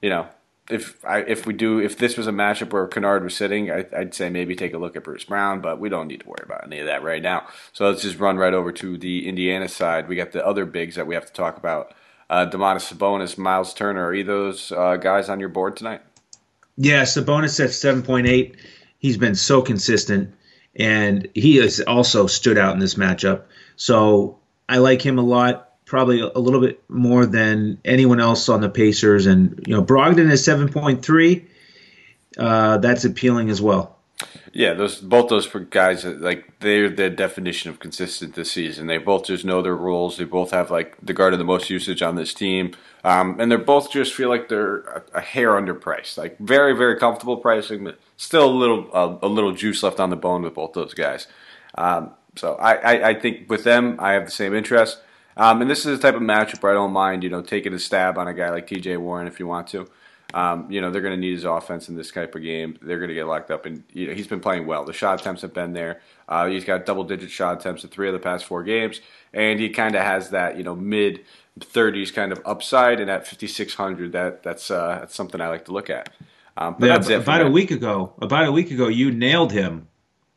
you 0.00 0.10
know, 0.10 0.28
if 0.70 1.04
I 1.04 1.18
if 1.20 1.46
we 1.46 1.52
do 1.52 1.78
if 1.80 1.98
this 1.98 2.16
was 2.16 2.26
a 2.26 2.32
matchup 2.32 2.72
where 2.72 2.86
Kennard 2.86 3.24
was 3.24 3.36
sitting, 3.36 3.70
I, 3.70 3.84
would 3.92 4.14
say 4.14 4.30
maybe 4.30 4.54
take 4.54 4.74
a 4.74 4.78
look 4.78 4.96
at 4.96 5.04
Bruce 5.04 5.24
Brown, 5.24 5.60
but 5.60 5.80
we 5.80 5.88
don't 5.88 6.08
need 6.08 6.20
to 6.20 6.28
worry 6.28 6.42
about 6.44 6.64
any 6.64 6.78
of 6.78 6.86
that 6.86 7.02
right 7.02 7.22
now. 7.22 7.46
So 7.72 7.88
let's 7.88 8.02
just 8.02 8.18
run 8.18 8.36
right 8.36 8.54
over 8.54 8.72
to 8.72 8.96
the 8.96 9.28
Indiana 9.28 9.68
side. 9.68 10.08
We 10.08 10.16
got 10.16 10.32
the 10.32 10.46
other 10.46 10.64
bigs 10.64 10.94
that 10.96 11.06
we 11.06 11.14
have 11.14 11.26
to 11.26 11.32
talk 11.32 11.56
about. 11.56 11.94
Uh, 12.30 12.48
Domantas 12.48 12.92
Sabonis, 12.92 13.36
Miles 13.36 13.74
Turner. 13.74 14.06
Are 14.06 14.14
either 14.14 14.32
those 14.32 14.72
uh, 14.72 14.96
guys 14.96 15.28
on 15.28 15.40
your 15.40 15.48
board 15.48 15.76
tonight? 15.76 16.00
Yeah, 16.76 17.02
Sabonis 17.02 17.62
at 17.62 17.72
seven 17.72 18.02
point 18.02 18.26
eight. 18.26 18.56
He's 18.98 19.18
been 19.18 19.34
so 19.34 19.62
consistent, 19.62 20.32
and 20.76 21.28
he 21.34 21.56
has 21.56 21.80
also 21.80 22.28
stood 22.28 22.56
out 22.56 22.72
in 22.72 22.78
this 22.78 22.94
matchup. 22.94 23.42
So 23.76 24.38
I 24.68 24.78
like 24.78 25.02
him 25.02 25.18
a 25.18 25.22
lot 25.22 25.71
probably 25.92 26.20
a 26.20 26.38
little 26.38 26.62
bit 26.62 26.82
more 26.88 27.26
than 27.26 27.78
anyone 27.84 28.18
else 28.18 28.48
on 28.48 28.62
the 28.62 28.70
Pacers. 28.70 29.26
And 29.26 29.62
you 29.66 29.74
know, 29.74 29.84
Brogdon 29.84 30.30
is 30.30 30.42
seven 30.42 30.70
point 30.70 31.04
three. 31.04 31.44
Uh, 32.38 32.78
that's 32.78 33.04
appealing 33.04 33.50
as 33.50 33.60
well. 33.60 33.98
Yeah, 34.54 34.72
those 34.72 35.00
both 35.00 35.28
those 35.28 35.46
guys 35.68 36.06
like 36.06 36.60
they're 36.60 36.88
the 36.88 37.10
definition 37.10 37.68
of 37.68 37.78
consistent 37.78 38.34
this 38.34 38.50
season. 38.50 38.86
They 38.86 38.96
both 38.96 39.26
just 39.26 39.44
know 39.44 39.60
their 39.60 39.76
roles. 39.76 40.16
They 40.16 40.24
both 40.24 40.52
have 40.52 40.70
like 40.70 40.96
the 41.02 41.12
guard 41.12 41.34
of 41.34 41.38
the 41.38 41.44
most 41.44 41.68
usage 41.68 42.00
on 42.00 42.16
this 42.16 42.32
team, 42.32 42.74
um, 43.04 43.38
and 43.38 43.50
they're 43.50 43.58
both 43.58 43.90
just 43.90 44.14
feel 44.14 44.30
like 44.30 44.48
they're 44.48 44.78
a, 44.78 45.02
a, 45.16 45.20
hair 45.20 45.50
underpriced. 45.50 46.16
Like 46.16 46.38
very 46.38 46.74
very 46.74 46.98
comfortable 46.98 47.36
pricing, 47.36 47.84
but 47.84 47.98
still 48.16 48.46
a 48.46 48.56
little 48.56 48.88
uh, 48.94 49.18
a 49.20 49.28
little 49.28 49.52
juice 49.52 49.82
left 49.82 50.00
on 50.00 50.08
the 50.08 50.16
bone 50.16 50.40
with 50.40 50.54
both 50.54 50.72
those 50.72 50.94
guys. 50.94 51.26
Um, 51.76 52.12
so 52.36 52.54
I, 52.54 52.74
I, 52.76 53.08
I, 53.10 53.14
think 53.14 53.50
with 53.50 53.64
them 53.64 53.96
I 53.98 54.12
have 54.12 54.24
the 54.24 54.30
same 54.30 54.54
interest. 54.54 54.98
Um, 55.36 55.62
and 55.62 55.70
this 55.70 55.86
is 55.86 55.98
the 55.98 56.02
type 56.02 56.14
of 56.14 56.22
matchup 56.22 56.62
where 56.62 56.72
I 56.72 56.74
don't 56.74 56.92
mind 56.92 57.22
you 57.22 57.30
know 57.30 57.42
taking 57.42 57.72
a 57.74 57.78
stab 57.78 58.18
on 58.18 58.28
a 58.28 58.34
guy 58.34 58.50
like 58.50 58.66
T.J. 58.66 58.96
Warren 58.98 59.26
if 59.26 59.40
you 59.40 59.46
want 59.46 59.68
to. 59.68 59.88
Um, 60.34 60.70
you 60.70 60.80
know, 60.80 60.90
they're 60.90 61.02
going 61.02 61.14
to 61.14 61.20
need 61.20 61.34
his 61.34 61.44
offense 61.44 61.88
in 61.88 61.96
this 61.96 62.10
type 62.10 62.34
of 62.34 62.42
game. 62.42 62.78
They're 62.80 62.98
going 62.98 63.08
to 63.08 63.14
get 63.14 63.26
locked 63.26 63.50
up, 63.50 63.66
and 63.66 63.84
you 63.92 64.06
know, 64.06 64.14
he's 64.14 64.26
been 64.26 64.40
playing 64.40 64.66
well. 64.66 64.84
The 64.84 64.92
shot 64.92 65.20
attempts 65.20 65.42
have 65.42 65.52
been 65.52 65.74
there. 65.74 66.00
Uh, 66.26 66.46
he's 66.46 66.64
got 66.64 66.86
double-digit 66.86 67.30
shot 67.30 67.60
attempts 67.60 67.84
in 67.84 67.90
three 67.90 68.08
of 68.08 68.14
the 68.14 68.18
past 68.18 68.46
four 68.46 68.62
games, 68.62 69.00
and 69.34 69.60
he 69.60 69.68
kind 69.68 69.94
of 69.94 70.02
has 70.02 70.30
that 70.30 70.56
you 70.56 70.64
know 70.64 70.74
mid 70.74 71.24
30s 71.60 72.14
kind 72.14 72.32
of 72.32 72.40
upside, 72.46 73.00
and 73.00 73.10
at 73.10 73.26
5600, 73.26 74.12
that 74.12 74.42
that's 74.42 74.70
uh, 74.70 74.98
that's 75.00 75.14
something 75.14 75.40
I 75.40 75.48
like 75.48 75.66
to 75.66 75.72
look 75.72 75.90
at. 75.90 76.08
Um, 76.56 76.76
yeah, 76.80 76.96
about 76.96 77.42
a 77.42 77.50
week 77.50 77.70
ago, 77.70 78.14
about 78.20 78.46
a 78.46 78.52
week 78.52 78.70
ago, 78.70 78.88
you 78.88 79.10
nailed 79.10 79.52
him 79.52 79.88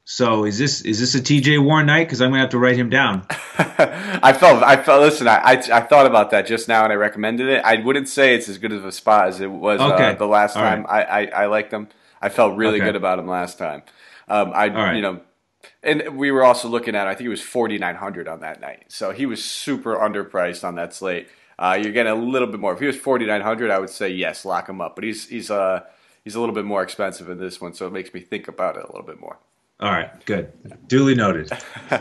so 0.07 0.45
is 0.45 0.59
this 0.59 0.81
is 0.81 0.99
this 0.99 1.15
a 1.15 1.19
TJ 1.19 1.63
Warren 1.63 1.87
night? 1.87 2.03
Because 2.03 2.21
I'm 2.21 2.29
gonna 2.29 2.41
have 2.41 2.51
to 2.51 2.59
write 2.59 2.77
him 2.77 2.91
down. 2.91 3.25
I 3.57 4.33
felt 4.33 4.61
I 4.61 4.77
felt. 4.77 5.01
Listen, 5.01 5.27
I, 5.27 5.37
I, 5.37 5.51
I 5.53 5.81
thought 5.81 6.05
about 6.05 6.29
that 6.29 6.45
just 6.45 6.67
now, 6.67 6.83
and 6.83 6.93
I 6.93 6.95
recommended 6.95 7.47
it. 7.47 7.65
I 7.65 7.77
wouldn't 7.77 8.07
say 8.07 8.35
it's 8.35 8.47
as 8.47 8.59
good 8.59 8.71
of 8.71 8.85
a 8.85 8.91
spot 8.91 9.29
as 9.29 9.41
it 9.41 9.49
was 9.49 9.81
uh, 9.81 9.93
okay. 9.95 10.11
uh, 10.11 10.13
the 10.13 10.27
last 10.27 10.53
time 10.53 10.83
right. 10.83 11.07
I, 11.09 11.25
I, 11.25 11.43
I 11.43 11.45
liked 11.47 11.73
him. 11.73 11.87
I 12.21 12.29
felt 12.29 12.55
really 12.55 12.77
okay. 12.77 12.85
good 12.85 12.95
about 12.95 13.17
him 13.17 13.27
last 13.27 13.57
time. 13.57 13.81
Um, 14.27 14.51
I 14.53 14.67
right. 14.67 14.95
you 14.95 15.01
know, 15.01 15.21
and 15.81 16.15
we 16.15 16.29
were 16.29 16.43
also 16.43 16.67
looking 16.67 16.95
at. 16.95 17.07
I 17.07 17.15
think 17.15 17.25
it 17.25 17.29
was 17.29 17.41
4,900 17.41 18.27
on 18.27 18.41
that 18.41 18.61
night, 18.61 18.85
so 18.89 19.09
he 19.09 19.25
was 19.25 19.43
super 19.43 19.95
underpriced 19.95 20.63
on 20.63 20.75
that 20.75 20.93
slate. 20.93 21.29
Uh, 21.57 21.79
you're 21.81 21.93
getting 21.93 22.11
a 22.11 22.15
little 22.15 22.47
bit 22.47 22.59
more. 22.59 22.73
If 22.73 22.79
he 22.79 22.85
was 22.85 22.97
4,900, 22.97 23.71
I 23.71 23.79
would 23.79 23.89
say 23.89 24.09
yes, 24.09 24.45
lock 24.45 24.69
him 24.69 24.81
up. 24.81 24.93
But 24.93 25.03
he's 25.03 25.27
he's 25.29 25.49
uh 25.49 25.81
he's 26.23 26.35
a 26.35 26.39
little 26.39 26.53
bit 26.53 26.65
more 26.65 26.83
expensive 26.83 27.27
in 27.27 27.39
this 27.39 27.59
one, 27.59 27.73
so 27.73 27.87
it 27.87 27.91
makes 27.91 28.13
me 28.13 28.19
think 28.19 28.47
about 28.47 28.77
it 28.77 28.83
a 28.83 28.87
little 28.87 29.01
bit 29.01 29.19
more. 29.19 29.39
All 29.79 29.91
right, 29.91 30.25
good. 30.25 30.53
Duly 30.87 31.15
noted. 31.15 31.51
All 31.91 31.99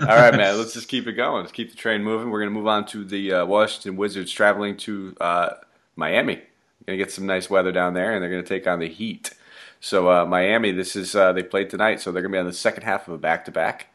right, 0.00 0.34
man. 0.34 0.58
Let's 0.58 0.74
just 0.74 0.88
keep 0.88 1.06
it 1.06 1.12
going. 1.12 1.42
Let's 1.42 1.52
keep 1.52 1.70
the 1.70 1.76
train 1.76 2.02
moving. 2.02 2.28
We're 2.28 2.40
going 2.40 2.52
to 2.52 2.58
move 2.58 2.66
on 2.66 2.86
to 2.86 3.04
the 3.04 3.32
uh, 3.32 3.46
Washington 3.46 3.96
Wizards 3.96 4.32
traveling 4.32 4.76
to 4.78 5.14
uh, 5.20 5.50
Miami. 5.94 6.42
Going 6.86 6.98
to 6.98 7.04
get 7.04 7.12
some 7.12 7.24
nice 7.24 7.48
weather 7.48 7.70
down 7.70 7.94
there, 7.94 8.12
and 8.12 8.20
they're 8.20 8.30
going 8.30 8.42
to 8.42 8.48
take 8.48 8.66
on 8.66 8.80
the 8.80 8.88
Heat. 8.88 9.30
So 9.78 10.10
uh, 10.10 10.26
Miami, 10.26 10.72
this 10.72 10.96
is 10.96 11.14
uh, 11.14 11.32
they 11.32 11.44
played 11.44 11.70
tonight, 11.70 12.00
so 12.00 12.10
they're 12.10 12.20
going 12.20 12.32
to 12.32 12.36
be 12.36 12.40
on 12.40 12.46
the 12.46 12.52
second 12.52 12.82
half 12.82 13.06
of 13.06 13.14
a 13.14 13.18
back-to-back. 13.18 13.86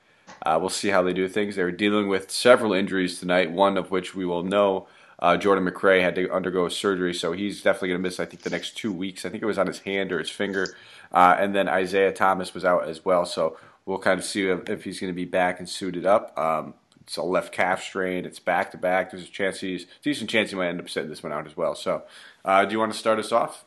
Uh, 0.45 0.57
we'll 0.59 0.69
see 0.69 0.87
how 0.87 1.01
they 1.01 1.13
do 1.13 1.27
things. 1.27 1.57
They're 1.57 1.71
dealing 1.71 2.07
with 2.07 2.31
several 2.31 2.71
injuries 2.71 3.19
tonight. 3.19 3.51
One 3.51 3.77
of 3.77 3.91
which 3.91 4.15
we 4.15 4.25
will 4.25 4.43
know. 4.43 4.87
Uh, 5.21 5.35
Jordan 5.37 5.67
McRae 5.67 6.01
had 6.01 6.15
to 6.15 6.31
undergo 6.31 6.69
surgery, 6.69 7.13
so 7.13 7.33
he's 7.33 7.61
definitely 7.61 7.89
going 7.89 8.01
to 8.01 8.07
miss. 8.07 8.19
I 8.19 8.25
think 8.25 8.43
the 8.43 8.49
next 8.49 8.77
two 8.77 8.91
weeks. 8.93 9.25
I 9.25 9.29
think 9.29 9.43
it 9.43 9.45
was 9.45 9.57
on 9.57 9.67
his 9.67 9.79
hand 9.79 10.11
or 10.11 10.19
his 10.19 10.29
finger. 10.29 10.73
Uh, 11.11 11.35
and 11.37 11.53
then 11.53 11.67
Isaiah 11.67 12.13
Thomas 12.13 12.53
was 12.53 12.63
out 12.63 12.87
as 12.87 13.03
well. 13.03 13.25
So 13.25 13.57
we'll 13.85 13.97
kind 13.97 14.19
of 14.19 14.25
see 14.25 14.47
if, 14.47 14.69
if 14.69 14.83
he's 14.83 14.99
going 14.99 15.11
to 15.11 15.15
be 15.15 15.25
back 15.25 15.59
and 15.59 15.67
suited 15.67 16.05
up. 16.05 16.37
Um, 16.37 16.73
it's 17.01 17.17
a 17.17 17.23
left 17.23 17.51
calf 17.51 17.81
strain. 17.81 18.23
It's 18.23 18.39
back 18.39 18.71
to 18.71 18.77
back. 18.77 19.11
There's 19.11 19.23
a 19.23 19.31
chance 19.31 19.59
he's 19.59 19.87
decent 20.03 20.29
chance 20.29 20.51
he 20.51 20.55
might 20.55 20.67
end 20.67 20.79
up 20.79 20.89
sitting 20.89 21.09
this 21.09 21.23
one 21.23 21.33
out 21.33 21.47
as 21.47 21.57
well. 21.57 21.73
So, 21.73 22.03
uh, 22.45 22.65
do 22.65 22.71
you 22.71 22.79
want 22.79 22.93
to 22.93 22.99
start 22.99 23.17
us 23.17 23.31
off? 23.31 23.65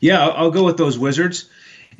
Yeah, 0.00 0.22
I'll, 0.22 0.32
I'll 0.32 0.50
go 0.52 0.62
with 0.64 0.76
those 0.76 0.96
Wizards. 0.96 1.50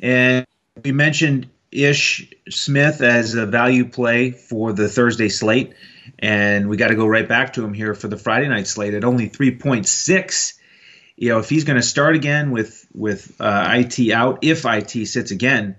And 0.01 0.47
we 0.81 0.93
mentioned 0.93 1.49
Ish 1.71 2.33
Smith 2.49 3.01
as 3.01 3.35
a 3.35 3.45
value 3.45 3.89
play 3.89 4.31
for 4.31 4.71
the 4.71 4.87
Thursday 4.87 5.27
slate, 5.27 5.73
and 6.17 6.69
we 6.69 6.77
got 6.77 6.87
to 6.87 6.95
go 6.95 7.05
right 7.05 7.27
back 7.27 7.53
to 7.53 7.63
him 7.63 7.73
here 7.73 7.93
for 7.93 8.07
the 8.07 8.17
Friday 8.17 8.47
night 8.47 8.67
slate 8.67 8.93
at 8.93 9.03
only 9.03 9.29
3.6 9.29 10.53
you 11.19 11.27
know, 11.29 11.39
if 11.39 11.49
he's 11.49 11.65
going 11.65 11.75
to 11.75 11.85
start 11.85 12.15
again 12.15 12.51
with 12.51 12.87
with 12.93 13.35
uh, 13.41 13.67
it 13.75 14.13
out, 14.13 14.39
if 14.41 14.65
it 14.65 14.89
sits 15.05 15.31
again, 15.31 15.75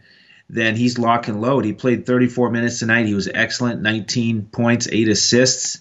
then 0.50 0.76
he's 0.76 0.98
lock 0.98 1.28
and 1.28 1.40
load. 1.40 1.64
He 1.64 1.72
played 1.72 2.04
34 2.04 2.50
minutes 2.50 2.78
tonight. 2.78 3.06
He 3.06 3.14
was 3.14 3.26
excellent, 3.26 3.80
19 3.80 4.46
points, 4.52 4.86
eight 4.92 5.08
assists. 5.08 5.80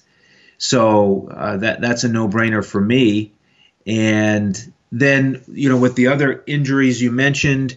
So 0.58 1.28
uh, 1.30 1.58
that 1.58 1.82
that's 1.82 2.06
a 2.06 2.08
no 2.08 2.30
brainer 2.30 2.66
for 2.66 2.80
me. 2.80 3.34
And 3.86 4.74
then 4.94 5.44
you 5.50 5.68
know, 5.68 5.78
with 5.78 5.96
the 5.96 6.08
other 6.08 6.42
injuries 6.48 7.02
you 7.02 7.12
mentioned, 7.12 7.76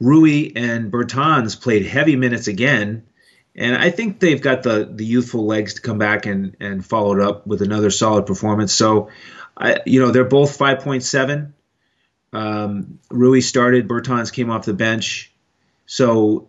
Rui 0.00 0.50
and 0.56 0.90
Bertans 0.90 1.60
played 1.60 1.84
heavy 1.84 2.16
minutes 2.16 2.48
again. 2.48 3.02
And 3.56 3.76
I 3.76 3.90
think 3.90 4.20
they've 4.20 4.40
got 4.40 4.62
the, 4.62 4.88
the 4.90 5.04
youthful 5.04 5.46
legs 5.46 5.74
to 5.74 5.80
come 5.80 5.98
back 5.98 6.26
and, 6.26 6.56
and 6.60 6.84
follow 6.84 7.14
it 7.14 7.20
up 7.20 7.46
with 7.46 7.62
another 7.62 7.90
solid 7.90 8.26
performance. 8.26 8.72
So 8.72 9.10
I, 9.56 9.80
you 9.86 10.00
know, 10.00 10.10
they're 10.10 10.24
both 10.24 10.56
5.7. 10.56 11.52
Um, 12.32 13.00
Rui 13.10 13.40
started, 13.40 13.88
Bertans 13.88 14.32
came 14.32 14.50
off 14.50 14.64
the 14.64 14.72
bench. 14.72 15.32
So 15.86 16.48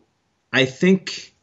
I 0.54 0.66
think 0.66 1.34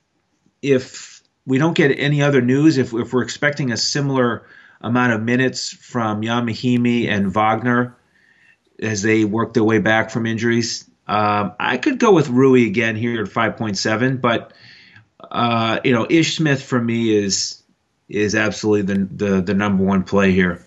if 0.63 1.23
we 1.45 1.59
don't 1.59 1.77
get 1.77 1.91
any 1.99 2.23
other 2.23 2.41
news, 2.41 2.79
if, 2.79 2.93
if 2.95 3.13
we're 3.13 3.23
expecting 3.23 3.73
a 3.73 3.77
similar 3.77 4.47
amount 4.81 5.13
of 5.13 5.23
minutes 5.23 5.73
from 5.73 6.23
Ian 6.23 6.47
Mahinmi 6.47 7.09
and 7.09 7.33
Wagner 7.35 7.97
as 8.81 9.03
they 9.03 9.25
work 9.25 9.55
their 9.55 9.65
way 9.65 9.79
back 9.79 10.11
from 10.11 10.25
injuries, 10.25 10.89
um, 11.09 11.53
I 11.59 11.79
could 11.79 11.99
go 11.99 12.13
with 12.13 12.29
Rui 12.29 12.67
again 12.67 12.95
here 12.95 13.23
at 13.23 13.29
5.7. 13.29 14.21
But, 14.21 14.53
uh, 15.31 15.81
you 15.85 15.93
know, 15.93 16.07
Ish 16.09 16.37
Smith 16.37 16.63
for 16.63 16.81
me 16.81 17.15
is 17.15 17.63
is 18.09 18.35
absolutely 18.35 18.95
the, 18.95 19.05
the, 19.05 19.41
the 19.43 19.55
number 19.55 19.85
one 19.85 20.03
play 20.03 20.33
here. 20.33 20.65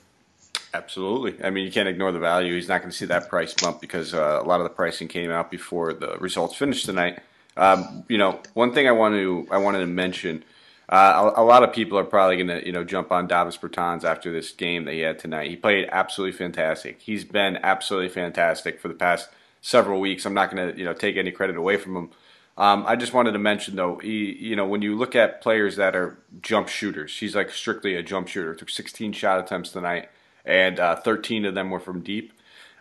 Absolutely. 0.73 1.43
I 1.43 1.49
mean, 1.49 1.65
you 1.65 1.71
can't 1.71 1.89
ignore 1.89 2.11
the 2.11 2.19
value. 2.19 2.53
He's 2.53 2.67
not 2.67 2.81
going 2.81 2.91
to 2.91 2.95
see 2.95 3.05
that 3.05 3.29
price 3.29 3.53
bump 3.53 3.81
because 3.81 4.13
uh, 4.13 4.39
a 4.41 4.45
lot 4.45 4.61
of 4.61 4.63
the 4.63 4.69
pricing 4.69 5.07
came 5.07 5.31
out 5.31 5.49
before 5.49 5.93
the 5.93 6.17
results 6.17 6.55
finished 6.55 6.85
tonight. 6.85 7.19
Um, 7.57 8.05
you 8.07 8.17
know, 8.17 8.39
one 8.53 8.73
thing 8.73 8.87
I 8.87 8.91
want 8.91 9.15
to 9.15 9.47
I 9.51 9.57
wanted 9.57 9.79
to 9.79 9.87
mention. 9.87 10.43
Uh, 10.87 11.31
a, 11.35 11.41
a, 11.41 11.45
lot 11.45 11.63
of 11.63 11.71
people 11.71 11.97
are 11.97 12.03
probably 12.03 12.35
going 12.35 12.47
to 12.47 12.65
you 12.65 12.71
know 12.71 12.83
jump 12.83 13.11
on 13.11 13.27
Davis 13.27 13.57
Bertans 13.57 14.03
after 14.03 14.31
this 14.31 14.51
game 14.51 14.85
that 14.85 14.93
he 14.93 14.99
had 14.99 15.19
tonight. 15.19 15.49
He 15.49 15.55
played 15.55 15.87
absolutely 15.91 16.37
fantastic. 16.37 17.01
He's 17.01 17.23
been 17.23 17.57
absolutely 17.57 18.09
fantastic 18.09 18.79
for 18.79 18.87
the 18.87 18.93
past 18.93 19.29
several 19.61 19.99
weeks. 19.99 20.25
I'm 20.25 20.33
not 20.33 20.53
going 20.53 20.71
to 20.71 20.77
you 20.77 20.85
know 20.85 20.93
take 20.93 21.17
any 21.17 21.31
credit 21.31 21.57
away 21.57 21.77
from 21.77 21.95
him. 21.95 22.09
Um, 22.57 22.83
I 22.85 22.95
just 22.95 23.13
wanted 23.13 23.31
to 23.31 23.39
mention 23.39 23.75
though, 23.75 23.97
he, 23.97 24.33
you 24.33 24.55
know, 24.55 24.65
when 24.65 24.81
you 24.81 24.97
look 24.97 25.15
at 25.15 25.41
players 25.41 25.77
that 25.77 25.95
are 25.95 26.17
jump 26.41 26.67
shooters, 26.67 27.17
he's 27.17 27.35
like 27.35 27.49
strictly 27.49 27.95
a 27.95 28.03
jump 28.03 28.27
shooter. 28.27 28.53
Took 28.53 28.69
16 28.69 29.13
shot 29.13 29.39
attempts 29.39 29.71
tonight 29.71 30.09
and 30.45 30.79
uh, 30.79 30.95
13 30.95 31.45
of 31.45 31.55
them 31.55 31.69
were 31.69 31.79
from 31.79 32.01
deep. 32.01 32.33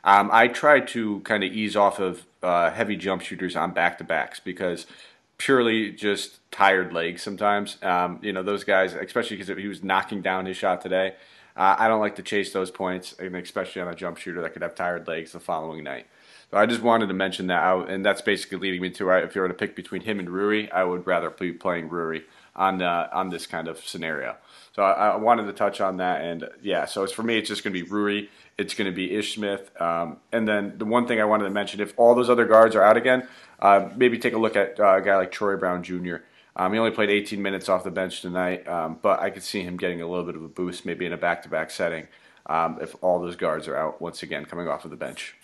Um, 0.03 0.31
I 0.33 0.49
tried 0.49 0.89
to 0.89 1.21
kind 1.21 1.45
of 1.45 1.53
ease 1.53 1.77
off 1.77 1.99
of 1.99 2.25
uh, 2.43 2.71
heavy 2.71 2.97
jump 2.97 3.23
shooters 3.23 3.55
on 3.55 3.73
back 3.73 3.99
to 3.99 4.05
backs 4.05 4.41
because 4.41 4.87
purely 5.39 5.91
just 5.91 6.39
tired 6.51 6.93
legs 6.93 7.23
sometimes. 7.23 7.77
Um, 7.83 8.19
you 8.23 8.33
know, 8.33 8.43
those 8.43 8.65
guys, 8.65 8.95
especially 8.95 9.37
because 9.37 9.57
he 9.57 9.69
was 9.69 9.83
knocking 9.83 10.21
down 10.23 10.47
his 10.47 10.57
shot 10.57 10.81
today. 10.81 11.15
Uh, 11.57 11.77
I 11.79 11.89
don't 11.89 12.01
like 12.01 12.17
to 12.17 12.23
chase 12.23 12.53
those 12.53 12.71
points, 12.71 13.15
especially 13.19 13.83
on 13.83 13.89
a 13.89 13.95
jump 13.95 14.19
shooter 14.19 14.41
that 14.43 14.53
could 14.53 14.63
have 14.63 14.75
tired 14.75 15.07
legs 15.07 15.33
the 15.33 15.41
following 15.41 15.85
night. 15.85 16.07
So 16.51 16.57
I 16.57 16.67
just 16.67 16.83
wanted 16.83 17.07
to 17.07 17.15
mention 17.15 17.47
that, 17.47 17.63
out, 17.63 17.89
and 17.89 18.05
that's 18.05 18.23
basically 18.23 18.59
leading 18.59 18.83
me 18.83 18.91
to 18.91 19.11
if 19.11 19.37
you 19.37 19.41
were 19.41 19.49
to 19.49 19.55
pick 19.55 19.77
between 19.77 20.03
him 20.03 20.19
and 20.19 20.29
Rui, 20.29 20.69
I 20.73 20.83
would 20.83 21.07
rather 21.07 21.31
be 21.31 21.53
playing 21.53 21.89
Rui 21.89 22.23
on 22.57 22.83
uh, 22.83 23.09
on 23.13 23.31
this 23.31 23.47
kind 23.47 23.69
of 23.69 23.79
scenario. 23.79 24.37
So 24.75 24.83
I, 24.83 25.11
I, 25.11 25.17
wanted 25.17 25.47
to 25.47 25.53
touch 25.53 25.81
on 25.81 25.99
that, 25.99 26.23
and 26.23 26.49
yeah. 26.61 26.87
So 26.87 27.05
it's 27.05 27.13
for 27.13 27.23
me, 27.23 27.39
it's 27.39 27.49
just 27.49 27.63
going 27.63 27.75
to 27.75 27.85
be 27.85 27.89
Rui. 27.89 28.27
It's 28.59 28.75
going 28.75 28.91
to 28.91 28.95
be 28.95 29.15
Ish 29.15 29.35
Smith, 29.35 29.71
um, 29.81 30.17
and 30.33 30.49
then 30.49 30.77
the 30.77 30.85
one 30.85 31.07
thing 31.07 31.21
I 31.21 31.25
wanted 31.25 31.45
to 31.45 31.51
mention: 31.51 31.81
if 31.81 31.95
all 31.97 32.17
those 32.17 32.29
other 32.29 32.47
guards 32.47 32.75
are 32.75 32.83
out 32.83 32.97
again, 32.97 33.29
uh, 33.61 33.89
maybe 33.97 34.19
take 34.19 34.35
a 34.35 34.39
look 34.39 34.57
at 34.57 34.81
uh, 34.81 34.97
a 34.97 35.01
guy 35.01 35.17
like 35.17 35.31
Troy 35.31 35.57
Brown 35.57 35.85
Jr. 35.85 36.17
Um, 36.57 36.73
he 36.73 36.79
only 36.81 36.91
played 36.91 37.11
18 37.11 37.41
minutes 37.41 37.69
off 37.69 37.85
the 37.85 37.93
bench 37.93 38.23
tonight, 38.23 38.67
um, 38.67 38.99
but 39.01 39.21
I 39.21 39.31
could 39.31 39.45
see 39.45 39.63
him 39.63 39.77
getting 39.77 40.03
a 40.03 40.09
little 40.09 40.25
bit 40.25 40.35
of 40.35 40.43
a 40.43 40.49
boost, 40.49 40.85
maybe 40.85 41.07
in 41.07 41.13
a 41.13 41.17
back-to-back 41.17 41.71
setting, 41.71 42.09
um, 42.47 42.79
if 42.83 42.97
all 43.03 43.21
those 43.21 43.37
guards 43.37 43.69
are 43.69 43.77
out 43.77 44.03
once 44.03 44.25
again 44.25 44.45
coming 44.45 44.67
off 44.67 44.85
of 44.85 44.91
the 44.91 44.97
bench. 44.97 45.37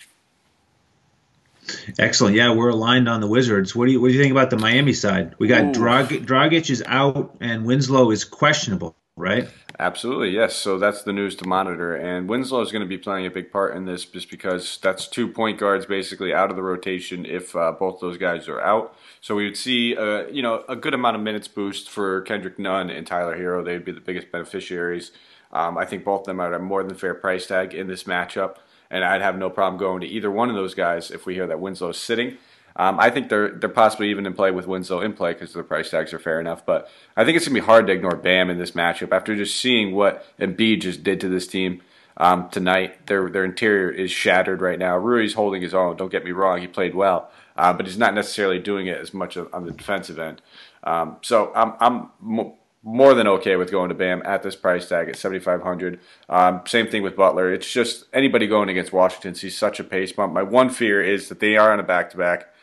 Excellent. 1.99 2.35
Yeah, 2.35 2.53
we're 2.53 2.69
aligned 2.69 3.09
on 3.09 3.21
the 3.21 3.27
Wizards. 3.27 3.75
What 3.75 3.85
do 3.85 3.91
you 3.91 4.01
What 4.01 4.09
do 4.09 4.13
you 4.13 4.21
think 4.21 4.31
about 4.31 4.49
the 4.49 4.57
Miami 4.57 4.93
side? 4.93 5.35
We 5.39 5.47
got 5.47 5.73
Drag, 5.73 6.07
Dragic 6.07 6.69
is 6.69 6.83
out 6.85 7.37
and 7.41 7.65
Winslow 7.65 8.11
is 8.11 8.23
questionable 8.23 8.95
right? 9.17 9.49
Absolutely, 9.79 10.29
yes. 10.29 10.55
So 10.55 10.79
that's 10.79 11.03
the 11.03 11.11
news 11.11 11.35
to 11.37 11.47
monitor. 11.47 11.95
And 11.95 12.29
Winslow 12.29 12.61
is 12.61 12.71
going 12.71 12.83
to 12.83 12.87
be 12.87 12.97
playing 12.97 13.25
a 13.25 13.31
big 13.31 13.51
part 13.51 13.75
in 13.75 13.85
this 13.85 14.05
just 14.05 14.29
because 14.29 14.79
that's 14.81 15.07
two 15.07 15.27
point 15.27 15.59
guards 15.59 15.85
basically 15.85 16.33
out 16.33 16.49
of 16.49 16.55
the 16.55 16.63
rotation 16.63 17.25
if 17.25 17.55
uh, 17.55 17.73
both 17.73 17.99
those 17.99 18.17
guys 18.17 18.47
are 18.47 18.61
out. 18.61 18.95
So 19.19 19.35
we 19.35 19.45
would 19.45 19.57
see, 19.57 19.97
uh, 19.97 20.27
you 20.27 20.41
know, 20.41 20.63
a 20.69 20.75
good 20.75 20.93
amount 20.93 21.15
of 21.15 21.21
minutes 21.21 21.47
boost 21.47 21.89
for 21.89 22.21
Kendrick 22.21 22.57
Nunn 22.57 22.89
and 22.89 23.05
Tyler 23.05 23.37
Herro. 23.37 23.65
They'd 23.65 23.83
be 23.83 23.91
the 23.91 23.99
biggest 23.99 24.31
beneficiaries. 24.31 25.11
Um, 25.51 25.77
I 25.77 25.85
think 25.85 26.03
both 26.03 26.21
of 26.21 26.25
them 26.27 26.39
are 26.39 26.53
at 26.53 26.59
a 26.59 26.63
more 26.63 26.83
than 26.83 26.95
fair 26.95 27.13
price 27.13 27.47
tag 27.47 27.73
in 27.73 27.87
this 27.87 28.03
matchup, 28.03 28.57
and 28.89 29.03
I'd 29.03 29.21
have 29.21 29.37
no 29.37 29.49
problem 29.49 29.79
going 29.79 30.01
to 30.01 30.07
either 30.07 30.31
one 30.31 30.49
of 30.49 30.55
those 30.55 30.73
guys 30.73 31.11
if 31.11 31.25
we 31.25 31.33
hear 31.33 31.47
that 31.47 31.59
Winslow's 31.59 31.99
sitting. 31.99 32.37
Um, 32.77 32.99
I 32.99 33.09
think 33.09 33.29
they're 33.29 33.49
they're 33.49 33.69
possibly 33.69 34.11
even 34.11 34.25
in 34.25 34.33
play 34.33 34.51
with 34.51 34.67
Winslow 34.67 35.01
in 35.01 35.13
play 35.13 35.33
because 35.33 35.51
the 35.51 35.63
price 35.63 35.89
tags 35.89 36.13
are 36.13 36.19
fair 36.19 36.39
enough. 36.39 36.65
But 36.65 36.89
I 37.15 37.25
think 37.25 37.35
it's 37.35 37.47
gonna 37.47 37.59
be 37.59 37.65
hard 37.65 37.87
to 37.87 37.93
ignore 37.93 38.15
Bam 38.15 38.51
in 38.51 38.59
this 38.59 38.71
matchup 38.71 39.11
after 39.11 39.35
just 39.35 39.59
seeing 39.59 39.95
what 39.95 40.25
Embiid 40.39 40.81
just 40.81 41.03
did 41.03 41.19
to 41.21 41.29
this 41.29 41.47
team 41.47 41.81
um, 42.17 42.49
tonight. 42.49 43.07
Their 43.07 43.29
their 43.29 43.45
interior 43.45 43.89
is 43.89 44.11
shattered 44.11 44.61
right 44.61 44.77
now. 44.77 44.95
Rui's 44.95 45.33
holding 45.33 45.63
his 45.63 45.73
own. 45.73 45.97
Don't 45.97 46.11
get 46.11 46.23
me 46.23 46.31
wrong; 46.31 46.61
he 46.61 46.67
played 46.67 46.93
well, 46.93 47.31
uh, 47.55 47.73
but 47.73 47.87
he's 47.87 47.97
not 47.97 48.13
necessarily 48.13 48.59
doing 48.59 48.85
it 48.85 48.99
as 48.99 49.11
much 49.11 49.37
on 49.37 49.65
the 49.65 49.71
defensive 49.71 50.19
end. 50.19 50.43
Um, 50.83 51.17
so 51.23 51.51
I'm 51.55 51.73
I'm 51.79 52.51
more 52.83 53.13
than 53.13 53.27
okay 53.27 53.55
with 53.55 53.71
going 53.71 53.89
to 53.89 53.95
Bam 53.95 54.21
at 54.25 54.43
this 54.43 54.55
price 54.55 54.87
tag 54.87 55.09
at 55.09 55.15
7,500. 55.17 55.99
Um, 56.29 56.61
same 56.65 56.87
thing 56.87 57.03
with 57.03 57.15
Butler. 57.15 57.51
It's 57.51 57.71
just 57.71 58.05
anybody 58.13 58.47
going 58.47 58.69
against 58.69 58.93
Washington 58.93 59.35
sees 59.35 59.57
such 59.57 59.79
a 59.79 59.83
pace 59.83 60.11
bump. 60.11 60.33
My 60.33 60.43
one 60.43 60.69
fear 60.69 61.01
is 61.01 61.29
that 61.29 61.39
they 61.39 61.57
are 61.57 61.73
on 61.73 61.79
a 61.79 61.83
back 61.83 62.09
to 62.11 62.17
back. 62.17 62.53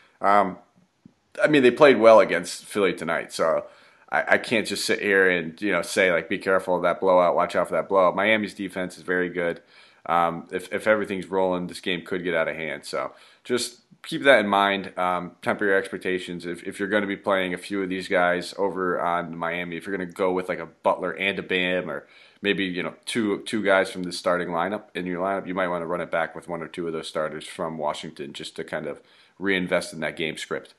I 1.42 1.48
mean, 1.48 1.62
they 1.62 1.70
played 1.70 1.98
well 1.98 2.20
against 2.20 2.64
Philly 2.64 2.92
tonight, 2.92 3.32
so 3.32 3.66
I, 4.10 4.24
I, 4.28 4.38
can't 4.38 4.66
just 4.66 4.84
sit 4.84 5.00
here 5.00 5.28
and 5.28 5.60
you 5.60 5.72
know 5.72 5.82
say 5.82 6.12
like, 6.12 6.28
be 6.28 6.38
careful 6.38 6.76
of 6.76 6.82
that 6.82 7.00
blowout, 7.00 7.34
watch 7.34 7.56
out 7.56 7.68
for 7.68 7.74
that 7.74 7.88
blowout. 7.88 8.16
Miami's 8.16 8.54
defense 8.54 8.96
is 8.96 9.02
very 9.02 9.28
good. 9.28 9.60
Um, 10.06 10.48
if 10.52 10.72
if 10.72 10.86
everything's 10.86 11.26
rolling, 11.26 11.66
this 11.66 11.80
game 11.80 12.02
could 12.04 12.22
get 12.22 12.34
out 12.34 12.48
of 12.48 12.56
hand. 12.56 12.84
So 12.84 13.12
just 13.44 13.80
keep 14.02 14.22
that 14.24 14.40
in 14.40 14.48
mind. 14.48 14.96
Um, 14.98 15.32
temper 15.42 15.64
your 15.66 15.76
expectations. 15.76 16.46
If, 16.46 16.62
if 16.64 16.78
you're 16.78 16.88
going 16.88 17.02
to 17.02 17.06
be 17.06 17.16
playing 17.16 17.54
a 17.54 17.58
few 17.58 17.82
of 17.82 17.88
these 17.88 18.08
guys 18.08 18.54
over 18.58 19.00
on 19.00 19.36
Miami, 19.36 19.76
if 19.76 19.86
you're 19.86 19.96
going 19.96 20.08
to 20.08 20.14
go 20.14 20.32
with 20.32 20.48
like 20.48 20.58
a 20.58 20.66
Butler 20.66 21.12
and 21.12 21.38
a 21.38 21.42
Bam, 21.42 21.90
or 21.90 22.06
maybe 22.42 22.64
you 22.64 22.82
know 22.82 22.94
two 23.06 23.42
two 23.42 23.62
guys 23.62 23.90
from 23.90 24.02
the 24.02 24.12
starting 24.12 24.48
lineup 24.48 24.84
in 24.94 25.06
your 25.06 25.22
lineup, 25.22 25.46
you 25.46 25.54
might 25.54 25.68
want 25.68 25.82
to 25.82 25.86
run 25.86 26.00
it 26.00 26.10
back 26.10 26.34
with 26.34 26.48
one 26.48 26.62
or 26.62 26.68
two 26.68 26.86
of 26.86 26.92
those 26.92 27.08
starters 27.08 27.46
from 27.46 27.78
Washington 27.78 28.32
just 28.32 28.56
to 28.56 28.64
kind 28.64 28.86
of 28.86 29.00
reinvest 29.38 29.92
in 29.92 30.00
that 30.00 30.16
game 30.16 30.36
script. 30.36 30.74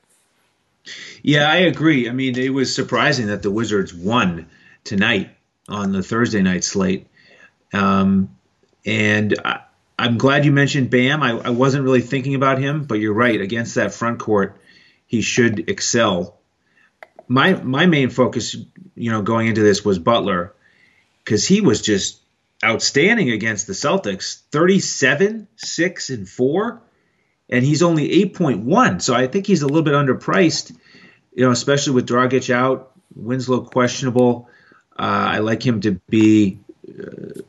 Yeah, 1.22 1.50
I 1.50 1.56
agree. 1.56 2.08
I 2.08 2.12
mean, 2.12 2.38
it 2.38 2.54
was 2.54 2.74
surprising 2.74 3.26
that 3.26 3.42
the 3.42 3.50
Wizards 3.50 3.92
won 3.92 4.46
tonight 4.84 5.30
on 5.68 5.92
the 5.92 6.02
Thursday 6.02 6.42
night 6.42 6.62
slate. 6.62 7.08
Um, 7.72 8.36
and 8.84 9.34
am 10.04 10.18
glad 10.18 10.44
you 10.44 10.52
mentioned 10.52 10.90
Bam. 10.90 11.22
I, 11.22 11.30
I, 11.30 11.50
wasn't 11.50 11.84
really 11.84 12.02
thinking 12.02 12.34
about 12.34 12.58
him, 12.58 12.84
but 12.84 13.00
you're 13.00 13.14
right. 13.14 13.40
Against 13.40 13.76
that 13.76 13.94
front 13.94 14.18
court, 14.18 14.60
he 15.06 15.22
should 15.22 15.70
excel. 15.70 16.38
My 17.28 17.54
my 17.54 17.86
main 17.86 18.10
focus, 18.10 18.54
you 18.94 19.10
know, 19.10 19.22
going 19.22 19.46
into 19.48 19.62
this 19.62 19.84
was 19.84 19.98
Butler 19.98 20.54
because 21.24 21.46
he 21.46 21.60
was 21.60 21.80
just 21.80 22.20
outstanding 22.62 23.30
against 23.30 23.66
the 23.66 23.72
Celtics. 23.72 24.42
37, 24.50 25.48
6, 25.56 26.10
and 26.10 26.28
4 26.28 26.82
and 27.48 27.64
he's 27.64 27.82
only 27.82 28.08
8.1. 28.26 29.02
So 29.02 29.14
I 29.14 29.26
think 29.26 29.46
he's 29.46 29.62
a 29.62 29.66
little 29.66 29.82
bit 29.82 29.94
underpriced, 29.94 30.76
you 31.34 31.44
know, 31.44 31.50
especially 31.50 31.94
with 31.94 32.08
Dragic 32.08 32.52
out, 32.52 32.92
Winslow 33.14 33.62
questionable. 33.62 34.48
Uh, 34.98 35.02
I 35.02 35.38
like 35.38 35.64
him 35.64 35.80
to 35.82 35.92
be 36.08 36.58
uh, 36.88 37.40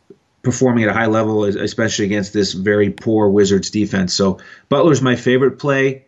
performing 0.47 0.85
at 0.85 0.89
a 0.89 0.93
high 0.93 1.07
level, 1.07 1.43
especially 1.43 2.05
against 2.05 2.31
this 2.31 2.53
very 2.53 2.89
poor 2.89 3.27
Wizards 3.27 3.69
defense. 3.69 4.13
So 4.13 4.39
Butler's 4.69 5.01
my 5.01 5.17
favorite 5.17 5.59
play. 5.59 6.05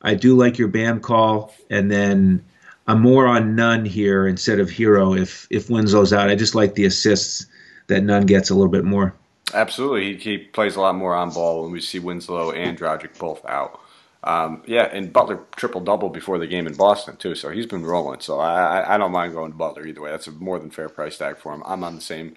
I 0.00 0.14
do 0.14 0.36
like 0.36 0.58
your 0.58 0.68
Bam 0.68 1.00
call, 1.00 1.52
and 1.68 1.90
then 1.90 2.44
I'm 2.86 3.02
more 3.02 3.26
on 3.26 3.56
Nunn 3.56 3.84
here 3.84 4.28
instead 4.28 4.60
of 4.60 4.70
Herro 4.70 5.18
if 5.18 5.48
if 5.50 5.68
Winslow's 5.68 6.12
out. 6.12 6.30
I 6.30 6.36
just 6.36 6.54
like 6.54 6.76
the 6.76 6.84
assists 6.84 7.46
that 7.88 8.02
Nunn 8.04 8.26
gets 8.26 8.50
a 8.50 8.54
little 8.54 8.70
bit 8.70 8.84
more. 8.84 9.12
Absolutely, 9.52 10.16
he, 10.16 10.36
he 10.36 10.38
plays 10.38 10.76
a 10.76 10.80
lot 10.80 10.94
more 10.94 11.16
on 11.16 11.30
ball 11.30 11.64
when 11.64 11.72
we 11.72 11.80
see 11.80 11.98
Winslow 11.98 12.52
and 12.52 12.78
Dragic 12.78 13.18
both 13.18 13.44
out. 13.44 13.80
Um, 14.22 14.62
yeah, 14.66 14.84
and 14.84 15.12
Butler 15.12 15.40
triple 15.56 15.80
double 15.80 16.10
before 16.10 16.38
the 16.38 16.46
game 16.46 16.68
in 16.68 16.74
Boston 16.74 17.16
too, 17.16 17.34
so 17.34 17.50
he's 17.50 17.66
been 17.66 17.84
rolling. 17.84 18.20
So 18.20 18.38
I, 18.38 18.94
I 18.94 18.98
don't 18.98 19.10
mind 19.10 19.32
going 19.32 19.50
to 19.50 19.58
Butler 19.58 19.84
either 19.84 20.00
way. 20.00 20.12
That's 20.12 20.28
a 20.28 20.30
more 20.30 20.60
than 20.60 20.70
fair 20.70 20.88
price 20.88 21.18
tag 21.18 21.38
for 21.38 21.52
him. 21.52 21.64
I'm 21.66 21.82
on 21.82 21.96
the 21.96 22.00
same 22.00 22.36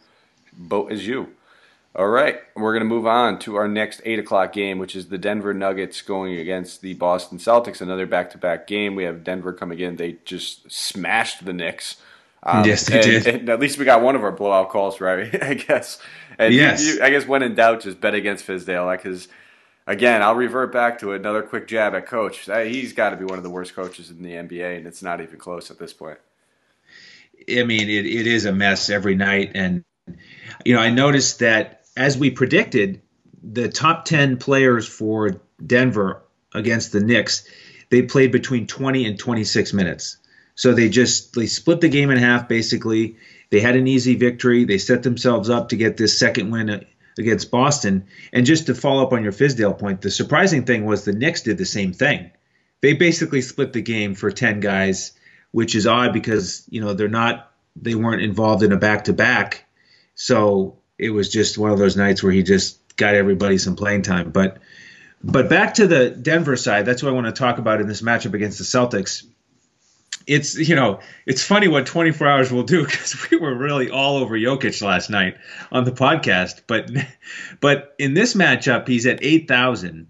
boat 0.58 0.92
as 0.92 1.06
you. 1.06 1.30
All 1.96 2.08
right, 2.08 2.40
we're 2.56 2.74
going 2.74 2.82
to 2.82 2.90
move 2.90 3.06
on 3.06 3.38
to 3.40 3.56
our 3.56 3.68
next 3.68 4.02
eight 4.04 4.18
o'clock 4.18 4.52
game, 4.52 4.80
which 4.80 4.96
is 4.96 5.10
the 5.10 5.20
Denver 5.20 5.54
Nuggets 5.54 6.02
going 6.02 6.40
against 6.40 6.82
the 6.82 6.96
Boston 6.96 7.38
Celtics. 7.38 7.82
Another 7.82 8.08
back-to-back 8.08 8.66
game. 8.66 8.96
We 8.96 9.04
have 9.04 9.24
Denver 9.24 9.54
coming 9.54 9.80
in. 9.80 9.98
They 9.98 10.18
just 10.26 10.72
smashed 10.72 11.46
the 11.46 11.54
Knicks. 11.54 11.98
Um, 12.42 12.66
yes, 12.66 12.88
they 12.88 12.96
and, 12.96 13.04
did. 13.04 13.28
And 13.28 13.50
at 13.50 13.60
least 13.60 13.78
we 13.78 13.86
got 13.86 14.02
one 14.02 14.16
of 14.16 14.24
our 14.24 14.32
blowout 14.32 14.72
calls 14.72 15.00
right, 15.00 15.40
I 15.44 15.54
guess. 15.54 16.00
And 16.40 16.52
yes. 16.52 16.84
You, 16.84 16.94
you, 16.94 17.04
I 17.04 17.12
guess 17.12 17.28
when 17.28 17.44
in 17.44 17.54
doubt, 17.54 17.82
just 17.82 18.02
bet 18.02 18.16
against 18.16 18.48
Fizdale. 18.48 18.92
Because, 18.98 19.28
again, 19.86 20.24
I'll 20.24 20.34
revert 20.34 20.74
back 20.74 20.98
to 21.02 21.12
another 21.12 21.44
quick 21.44 21.68
jab 21.68 21.94
at 21.94 22.08
coach. 22.08 22.50
He's 22.50 22.94
got 22.94 23.12
to 23.12 23.18
be 23.18 23.26
one 23.26 23.38
of 23.38 23.44
the 23.44 23.52
worst 23.52 23.76
coaches 23.76 24.10
in 24.10 24.24
the 24.24 24.32
NBA, 24.32 24.78
and 24.78 24.88
it's 24.88 25.04
not 25.04 25.22
even 25.22 25.38
close 25.38 25.70
at 25.70 25.78
this 25.78 25.94
point. 25.94 26.18
I 27.48 27.64
mean, 27.66 27.88
it, 27.88 28.08
it 28.08 28.26
is 28.26 28.46
a 28.46 28.52
mess 28.52 28.90
every 28.90 29.14
night. 29.14 29.52
And, 29.54 29.86
you 30.66 30.74
know, 30.74 30.82
I 30.82 30.90
noticed 30.90 31.38
that 31.38 31.83
as 31.96 32.18
we 32.18 32.30
predicted, 32.32 33.02
the 33.44 33.70
top 33.70 34.06
10 34.06 34.38
players 34.38 34.88
for 34.88 35.42
Denver 35.66 36.24
against 36.54 36.92
the 36.92 37.02
Knicks, 37.02 37.48
they 37.90 38.02
played 38.02 38.32
between 38.32 38.68
20 38.68 39.06
and 39.06 39.20
26 39.20 39.74
minutes. 39.74 40.18
So 40.56 40.74
they 40.74 40.90
just 40.90 41.34
they 41.34 41.48
split 41.48 41.82
the 41.82 41.90
game 41.90 42.12
in 42.12 42.18
half 42.18 42.48
basically. 42.48 43.18
They 43.50 43.60
had 43.60 43.76
an 43.76 43.88
easy 43.88 44.16
victory. 44.16 44.66
They 44.66 44.78
set 44.78 45.04
themselves 45.04 45.50
up 45.50 45.70
to 45.70 45.76
get 45.76 45.98
this 45.98 46.18
second 46.18 46.52
win 46.52 46.86
against 47.18 47.52
Boston. 47.52 48.06
And 48.32 48.46
just 48.46 48.68
to 48.68 48.76
follow 48.76 49.04
up 49.04 49.14
on 49.14 49.24
your 49.24 49.32
Fizdale 49.32 49.78
point, 49.78 50.02
the 50.02 50.12
surprising 50.12 50.66
thing 50.66 50.86
was 50.86 51.06
the 51.06 51.14
Knicks 51.14 51.42
did 51.42 51.58
the 51.58 51.66
same 51.66 51.94
thing. 51.94 52.32
They 52.82 52.94
basically 52.94 53.42
split 53.42 53.74
the 53.74 53.82
game 53.82 54.16
for 54.16 54.32
10 54.32 54.60
guys, 54.60 55.14
which 55.52 55.76
is 55.76 55.88
odd 55.88 56.14
because, 56.14 56.66
you 56.70 56.82
know, 56.82 56.94
they're 56.94 57.08
not 57.08 57.52
they 57.76 57.96
weren't 57.96 58.22
involved 58.22 58.64
in 58.64 58.72
a 58.72 58.78
back 58.78 59.06
to 59.06 59.14
back. 59.14 59.66
So 60.16 60.80
it 60.98 61.10
was 61.10 61.30
just 61.30 61.58
one 61.58 61.72
of 61.72 61.80
those 61.80 61.98
nights 61.98 62.24
where 62.24 62.32
he 62.32 62.44
just 62.44 62.80
got 62.96 63.16
everybody 63.16 63.58
some 63.58 63.76
playing 63.76 64.04
time. 64.04 64.32
But 64.32 64.58
but 65.24 65.50
back 65.50 65.76
to 65.76 65.88
the 65.88 66.10
Denver 66.10 66.56
side, 66.56 66.86
that's 66.86 67.02
what 67.02 67.10
I 67.10 67.14
want 67.14 67.28
to 67.28 67.32
talk 67.32 67.58
about 67.58 67.82
in 67.82 67.88
this 67.88 68.02
matchup 68.02 68.34
against 68.34 68.58
the 68.58 68.66
Celtics 68.66 69.24
it's 70.28 70.56
you 70.56 70.76
know 70.76 71.00
it's 71.26 71.44
funny 71.44 71.68
what 71.68 71.86
24 71.86 72.28
hours 72.28 72.52
will 72.52 72.64
do 72.64 72.86
because 72.86 73.30
we 73.30 73.38
were 73.38 73.54
really 73.54 73.90
all 73.90 74.18
over 74.18 74.38
Jokic 74.38 74.82
last 74.82 75.10
night 75.10 75.38
on 75.72 75.84
the 75.84 75.92
podcast, 75.92 76.62
but 76.68 76.90
but 77.60 77.96
in 77.98 78.14
this 78.14 78.34
matchup 78.34 78.88
he's 78.88 79.06
at 79.06 79.24
8,000, 79.24 80.08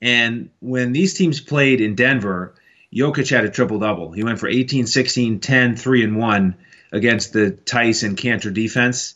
and 0.00 0.50
when 0.60 0.92
these 0.92 1.14
teams 1.14 1.40
played 1.40 1.80
in 1.80 1.94
Denver, 1.94 2.54
Jokic 2.94 3.30
had 3.30 3.44
a 3.44 3.50
triple 3.50 3.78
double. 3.78 4.12
He 4.12 4.24
went 4.24 4.40
for 4.40 4.48
18, 4.48 4.86
16, 4.86 5.40
10, 5.40 5.76
3 5.76 6.04
and 6.04 6.16
1 6.16 6.56
against 6.92 7.32
the 7.32 7.56
Theis 7.64 8.02
and 8.02 8.16
Kanter 8.16 8.52
defense, 8.52 9.14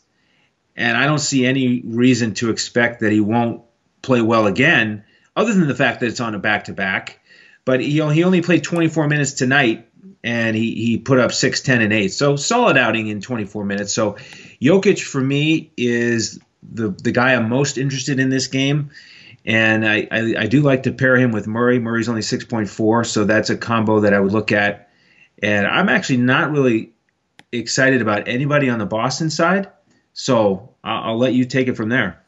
and 0.75 0.97
I 0.97 1.05
don't 1.05 1.19
see 1.19 1.45
any 1.45 1.81
reason 1.85 2.33
to 2.35 2.49
expect 2.49 2.99
that 3.01 3.11
he 3.11 3.21
won't 3.21 3.63
play 4.01 4.21
well 4.21 4.47
again, 4.47 5.03
other 5.35 5.53
than 5.53 5.67
the 5.67 5.75
fact 5.75 5.99
that 6.01 6.07
it's 6.07 6.19
on 6.19 6.35
a 6.35 6.39
back 6.39 6.65
to 6.65 6.73
back. 6.73 7.19
But 7.63 7.79
he, 7.79 7.91
he 7.91 8.23
only 8.23 8.41
played 8.41 8.63
24 8.63 9.07
minutes 9.07 9.33
tonight 9.33 9.87
and 10.23 10.55
he, 10.55 10.75
he 10.75 10.97
put 10.97 11.19
up 11.19 11.31
6, 11.31 11.61
10, 11.61 11.81
and 11.81 11.93
8. 11.93 12.09
So 12.09 12.35
solid 12.35 12.77
outing 12.77 13.07
in 13.07 13.21
24 13.21 13.65
minutes. 13.65 13.93
So 13.93 14.13
Jokic 14.61 15.01
for 15.01 15.21
me 15.21 15.71
is 15.77 16.39
the 16.63 16.89
the 16.89 17.11
guy 17.11 17.35
I'm 17.35 17.49
most 17.49 17.77
interested 17.77 18.19
in 18.19 18.29
this 18.29 18.47
game. 18.47 18.91
And 19.45 19.87
I, 19.87 20.07
I, 20.09 20.35
I 20.39 20.47
do 20.47 20.61
like 20.61 20.83
to 20.83 20.91
pair 20.91 21.15
him 21.15 21.31
with 21.31 21.45
Murray. 21.45 21.77
Murray's 21.77 22.09
only 22.09 22.21
6.4, 22.21 23.05
so 23.05 23.25
that's 23.25 23.51
a 23.51 23.57
combo 23.57 23.99
that 23.99 24.11
I 24.11 24.19
would 24.19 24.31
look 24.31 24.51
at. 24.51 24.89
And 25.43 25.67
I'm 25.67 25.87
actually 25.87 26.17
not 26.17 26.51
really 26.51 26.93
excited 27.51 28.01
about 28.01 28.27
anybody 28.27 28.71
on 28.71 28.79
the 28.79 28.87
Boston 28.87 29.29
side. 29.29 29.69
So 30.15 30.73
I'll, 30.81 31.17
let 31.17 31.33
you 31.33 31.43
take 31.43 31.67
it 31.67 31.75
from 31.75 31.89
there. 31.89 32.23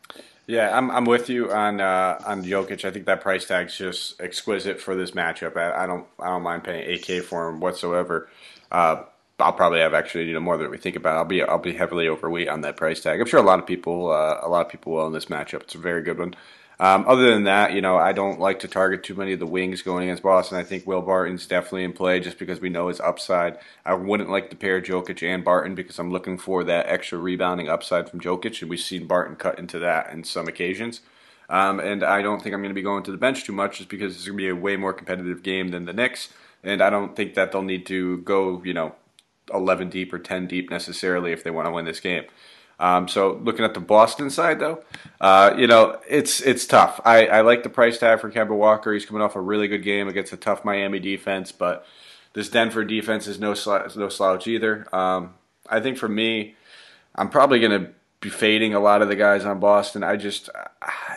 Yeah, 0.46 0.78
I'm 0.78 0.92
I'm 0.92 1.06
with 1.06 1.30
you 1.30 1.52
on 1.52 1.82
uh, 1.82 2.22
on 2.26 2.44
Jokic. 2.44 2.86
I 2.86 2.92
think 2.92 3.06
that 3.06 3.22
price 3.22 3.46
tag's 3.46 3.78
just 3.78 4.22
exquisite 4.22 4.80
for 4.80 4.96
this 4.96 5.12
matchup. 5.12 5.58
I, 5.58 5.84
I 5.84 5.88
don't 5.88 6.06
I 6.20 6.28
don't 6.28 6.44
mind 6.44 6.64
paying 6.66 6.88
8K 7.00 7.24
for 7.24 7.50
him 7.50 7.60
whatsoever. 7.60 8.30
Uh, 8.72 9.04
I'll 9.40 9.54
probably 9.54 9.80
have 9.80 9.94
actually 9.94 10.26
you 10.26 10.34
know 10.34 10.40
more 10.42 10.58
than 10.58 10.70
we 10.70 10.78
think 10.78 10.98
about. 10.98 11.18
I'll 11.18 11.26
be 11.26 11.42
I'll 11.42 11.60
be 11.60 11.74
heavily 11.74 12.10
overweight 12.10 12.50
on 12.50 12.62
that 12.62 12.76
price 12.76 13.02
tag. 13.02 13.22
I'm 13.22 13.26
sure 13.26 13.40
a 13.40 13.44
lot 13.44 13.60
of 13.60 13.66
people 13.66 14.12
uh, 14.12 14.40
a 14.42 14.50
lot 14.50 14.66
of 14.66 14.72
people 14.72 14.94
will 14.94 15.08
in 15.08 15.14
this 15.14 15.26
matchup. 15.26 15.62
It's 15.62 15.76
a 15.76 15.80
very 15.80 16.02
good 16.02 16.20
one. 16.20 16.36
Um, 16.80 17.06
other 17.08 17.34
than 17.34 17.46
that, 17.46 17.74
you 17.74 17.82
know, 17.82 17.98
I 17.98 18.12
don't 18.12 18.40
like 18.40 18.60
to 18.60 18.68
target 18.68 19.04
too 19.04 19.16
many 19.16 19.34
of 19.34 19.40
the 19.40 19.48
wings 19.48 19.82
going 19.82 20.04
against 20.04 20.22
Boston. 20.22 20.60
I 20.60 20.64
think 20.64 20.86
Will 20.86 21.02
Barton's 21.02 21.48
definitely 21.48 21.84
in 21.84 21.94
play 21.94 22.20
just 22.20 22.38
because 22.38 22.62
we 22.62 22.70
know 22.70 22.88
his 22.88 23.00
upside. 23.00 23.58
I 23.84 23.96
wouldn't 23.96 24.30
like 24.30 24.52
to 24.52 24.56
pair 24.56 24.80
Jokic 24.80 25.28
and 25.28 25.44
Barton 25.44 25.74
because 25.74 25.98
I'm 25.98 26.12
looking 26.12 26.38
for 26.38 26.64
that 26.66 26.86
extra 26.88 27.18
rebounding 27.18 27.68
upside 27.68 28.10
from 28.10 28.20
Jokic, 28.20 28.62
and 28.62 28.70
we've 28.70 28.80
seen 28.80 29.08
Barton 29.08 29.36
cut 29.36 29.58
into 29.58 29.80
that 29.80 30.12
in 30.12 30.24
some 30.24 30.48
occasions. 30.48 31.02
Um, 31.50 31.80
and 31.80 32.04
I 32.04 32.22
don't 32.22 32.44
think 32.44 32.54
I'm 32.54 32.62
going 32.62 32.70
to 32.70 32.76
be 32.76 32.84
going 32.84 33.04
to 33.04 33.12
the 33.12 33.18
bench 33.18 33.44
too 33.44 33.54
much 33.54 33.78
just 33.78 33.90
because 33.90 34.16
it's 34.16 34.26
going 34.26 34.38
to 34.38 34.44
be 34.44 34.50
a 34.50 34.56
way 34.56 34.76
more 34.76 34.94
competitive 34.94 35.42
game 35.42 35.70
than 35.70 35.86
the 35.86 35.94
Knicks. 35.94 36.30
And 36.64 36.82
I 36.82 36.90
don't 36.90 37.16
think 37.16 37.34
that 37.36 37.52
they'll 37.52 37.62
need 37.62 37.86
to 37.88 38.18
go, 38.20 38.62
you 38.64 38.74
know, 38.74 38.96
11 39.54 39.90
deep 39.90 40.12
or 40.14 40.20
10 40.20 40.46
deep 40.46 40.70
necessarily 40.70 41.32
if 41.32 41.44
they 41.44 41.52
want 41.52 41.68
to 41.68 41.72
win 41.72 41.86
this 41.86 42.02
game. 42.02 42.26
Um, 42.80 43.08
so 43.08 43.40
looking 43.44 43.66
at 43.66 43.74
the 43.74 43.80
Boston 43.80 44.30
side, 44.30 44.60
though, 44.60 44.84
uh, 45.20 45.54
you 45.58 45.68
know 45.68 46.00
it's 46.08 46.42
it's 46.42 46.66
tough. 46.66 47.02
I, 47.04 47.26
I 47.28 47.42
like 47.42 47.64
the 47.64 47.70
price 47.70 47.98
tag 47.98 48.20
for 48.20 48.32
Kemba 48.32 48.56
Walker. 48.56 48.94
He's 48.94 49.06
coming 49.06 49.22
off 49.22 49.36
a 49.36 49.42
really 49.42 49.68
good 49.68 49.84
game 49.84 50.08
against 50.08 50.34
a 50.34 50.38
tough 50.38 50.64
Miami 50.64 51.00
defense, 51.00 51.52
but 51.52 51.86
this 52.34 52.50
Denver 52.50 52.86
defense 52.86 53.28
is 53.28 53.40
no 53.40 53.56
no 53.96 54.10
slouch 54.10 54.48
either. 54.48 54.88
Um, 54.94 55.34
I 55.70 55.80
think 55.80 55.98
for 55.98 56.08
me, 56.08 56.56
I'm 57.16 57.30
probably 57.30 57.60
going 57.60 57.84
to 57.84 57.92
fading 58.22 58.74
a 58.74 58.80
lot 58.80 59.02
of 59.02 59.08
the 59.08 59.16
guys 59.16 59.46
on 59.46 59.60
Boston. 59.60 60.04
I 60.04 60.16
just 60.16 60.50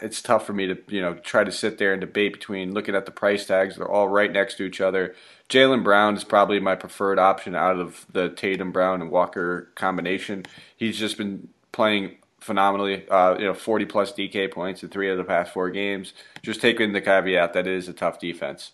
it's 0.02 0.22
tough 0.22 0.46
for 0.46 0.52
me 0.52 0.66
to 0.66 0.78
you 0.88 1.00
know 1.00 1.14
try 1.14 1.44
to 1.44 1.52
sit 1.52 1.78
there 1.78 1.92
and 1.92 2.00
debate 2.00 2.32
between 2.32 2.72
looking 2.72 2.94
at 2.94 3.06
the 3.06 3.12
price 3.12 3.46
tags. 3.46 3.76
They're 3.76 3.90
all 3.90 4.08
right 4.08 4.32
next 4.32 4.56
to 4.56 4.64
each 4.64 4.80
other. 4.80 5.14
Jaylen 5.48 5.82
Brown 5.82 6.16
is 6.16 6.24
probably 6.24 6.60
my 6.60 6.76
preferred 6.76 7.18
option 7.18 7.56
out 7.56 7.78
of 7.78 8.06
the 8.12 8.28
Tatum, 8.28 8.70
Brown, 8.70 9.02
and 9.02 9.10
Walker 9.10 9.70
combination. 9.74 10.46
He's 10.76 10.98
just 10.98 11.18
been 11.18 11.48
playing 11.72 12.16
phenomenally. 12.38 13.08
Uh, 13.08 13.36
you 13.38 13.44
know, 13.46 13.54
40 13.54 13.86
plus 13.86 14.12
DK 14.12 14.50
points 14.52 14.82
in 14.82 14.90
three 14.90 15.10
of 15.10 15.18
the 15.18 15.24
past 15.24 15.52
four 15.52 15.70
games. 15.70 16.12
Just 16.42 16.60
taking 16.60 16.92
the 16.92 17.00
caveat 17.00 17.52
that 17.54 17.66
it 17.66 17.74
is 17.74 17.88
a 17.88 17.92
tough 17.92 18.20
defense. 18.20 18.72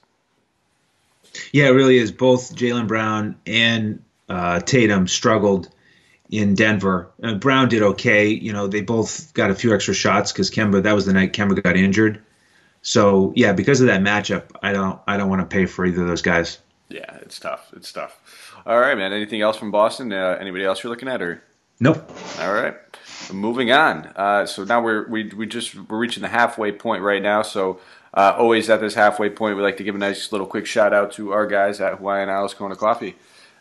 Yeah, 1.52 1.66
it 1.66 1.70
really 1.70 1.98
is. 1.98 2.12
Both 2.12 2.54
Jaylen 2.54 2.86
Brown 2.86 3.36
and 3.46 4.02
uh, 4.28 4.60
Tatum 4.60 5.08
struggled 5.08 5.70
in 6.30 6.54
Denver. 6.54 7.10
Uh, 7.22 7.34
Brown 7.34 7.68
did 7.68 7.82
okay. 7.82 8.28
You 8.28 8.52
know, 8.52 8.66
they 8.66 8.80
both 8.80 9.32
got 9.34 9.50
a 9.50 9.54
few 9.54 9.74
extra 9.74 9.94
shots 9.94 10.32
because 10.32 10.50
Kemba. 10.50 10.82
That 10.82 10.94
was 10.94 11.06
the 11.06 11.12
night 11.12 11.32
Kemba 11.32 11.62
got 11.62 11.76
injured. 11.76 12.22
So 12.82 13.32
yeah, 13.36 13.52
because 13.52 13.80
of 13.80 13.88
that 13.88 14.00
matchup, 14.00 14.44
I 14.62 14.72
don't 14.72 15.00
I 15.06 15.16
don't 15.16 15.28
want 15.28 15.40
to 15.40 15.46
pay 15.46 15.66
for 15.66 15.84
either 15.84 16.02
of 16.02 16.08
those 16.08 16.22
guys. 16.22 16.58
Yeah, 16.88 17.16
it's 17.16 17.38
tough. 17.40 17.72
It's 17.76 17.92
tough. 17.92 18.62
All 18.64 18.78
right, 18.78 18.96
man. 18.96 19.12
Anything 19.12 19.40
else 19.40 19.56
from 19.56 19.70
Boston? 19.70 20.12
Uh, 20.12 20.36
anybody 20.40 20.64
else 20.64 20.82
you're 20.82 20.90
looking 20.90 21.08
at, 21.08 21.20
or 21.20 21.42
nope? 21.80 22.10
All 22.40 22.52
right. 22.52 22.76
Moving 23.32 23.72
on. 23.72 24.06
Uh, 24.14 24.46
so 24.46 24.64
now 24.64 24.80
we're 24.80 25.08
we 25.08 25.24
we 25.30 25.46
just 25.46 25.74
we're 25.74 25.98
reaching 25.98 26.22
the 26.22 26.28
halfway 26.28 26.70
point 26.70 27.02
right 27.02 27.22
now. 27.22 27.42
So 27.42 27.80
uh, 28.14 28.34
always 28.38 28.70
at 28.70 28.80
this 28.80 28.94
halfway 28.94 29.30
point, 29.30 29.56
we 29.56 29.62
like 29.62 29.78
to 29.78 29.84
give 29.84 29.94
a 29.94 29.98
nice 29.98 30.30
little 30.30 30.46
quick 30.46 30.66
shout 30.66 30.92
out 30.92 31.12
to 31.12 31.32
our 31.32 31.46
guys 31.46 31.80
at 31.80 31.94
Hawaiian 31.98 32.28
Isles 32.28 32.54
Kona 32.54 32.76
Coffee. 32.76 33.16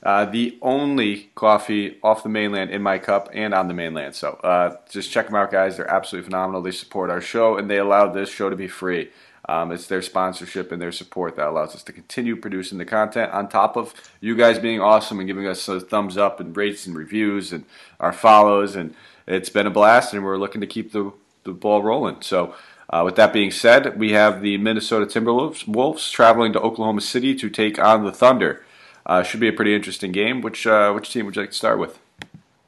Uh, 0.06 0.24
the 0.24 0.56
only 0.62 1.32
coffee 1.34 1.98
off 2.04 2.22
the 2.22 2.30
mainland 2.30 2.70
in 2.70 2.80
my 2.80 3.00
cup 3.00 3.28
and 3.34 3.56
on 3.56 3.68
the 3.68 3.74
mainland. 3.74 4.14
So 4.14 4.40
uh, 4.44 4.78
just 4.88 5.12
check 5.12 5.26
them 5.26 5.36
out, 5.36 5.52
guys. 5.52 5.78
They're 5.78 5.90
absolutely 5.90 6.28
phenomenal. 6.28 6.62
They 6.62 6.70
support 6.70 7.10
our 7.10 7.22
show 7.22 7.58
and 7.58 7.68
they 7.68 7.80
allow 7.80 8.14
this 8.14 8.30
show 8.30 8.52
to 8.52 8.56
be 8.56 8.68
free. 8.68 9.10
Um, 9.50 9.72
it's 9.72 9.88
their 9.88 10.04
sponsorship 10.04 10.72
and 10.72 10.80
their 10.80 10.92
support 10.92 11.36
that 11.36 11.48
allows 11.48 11.76
us 11.76 11.84
to 11.84 11.92
continue 11.92 12.36
producing 12.36 12.78
the 12.78 12.86
content 12.86 13.32
on 13.32 13.50
top 13.50 13.76
of 13.76 13.94
you 14.20 14.36
guys 14.36 14.60
being 14.60 14.80
awesome 14.80 15.20
and 15.20 15.28
giving 15.28 15.48
us 15.48 15.68
a 15.68 15.80
thumbs 15.80 16.18
up 16.18 16.40
and 16.40 16.56
rates 16.56 16.86
and 16.86 16.96
reviews 16.96 17.52
and 17.52 17.66
our 18.00 18.14
follows. 18.14 18.76
And 18.76 18.96
it's 19.28 19.50
been 19.50 19.68
a 19.68 19.72
blast, 19.72 20.14
and 20.14 20.24
we're 20.24 20.38
looking 20.38 20.62
to 20.62 20.68
keep 20.68 20.92
the, 20.92 21.12
the 21.44 21.52
ball 21.52 21.84
rolling. 21.84 22.22
So, 22.22 22.56
uh, 22.90 23.02
with 23.04 23.16
that 23.16 23.34
being 23.34 23.52
said, 23.52 24.00
we 24.00 24.12
have 24.12 24.42
the 24.42 24.58
Minnesota 24.58 25.06
Timberwolves 25.06 25.68
Wolves 25.68 26.12
traveling 26.12 26.54
to 26.54 26.62
Oklahoma 26.62 27.02
City 27.02 27.36
to 27.36 27.50
take 27.50 27.80
on 27.80 28.04
the 28.04 28.12
Thunder. 28.12 28.65
Uh, 29.06 29.24
should 29.24 29.40
be 29.40 29.48
a 29.48 29.54
pretty 29.54 29.76
interesting 29.76 30.12
game. 30.12 30.42
Which 30.42 30.66
uh, 30.66 30.92
which 30.94 31.12
team 31.12 31.26
would 31.26 31.36
you 31.36 31.42
like 31.42 31.52
to 31.52 31.56
start 31.56 31.80
with? 31.80 31.98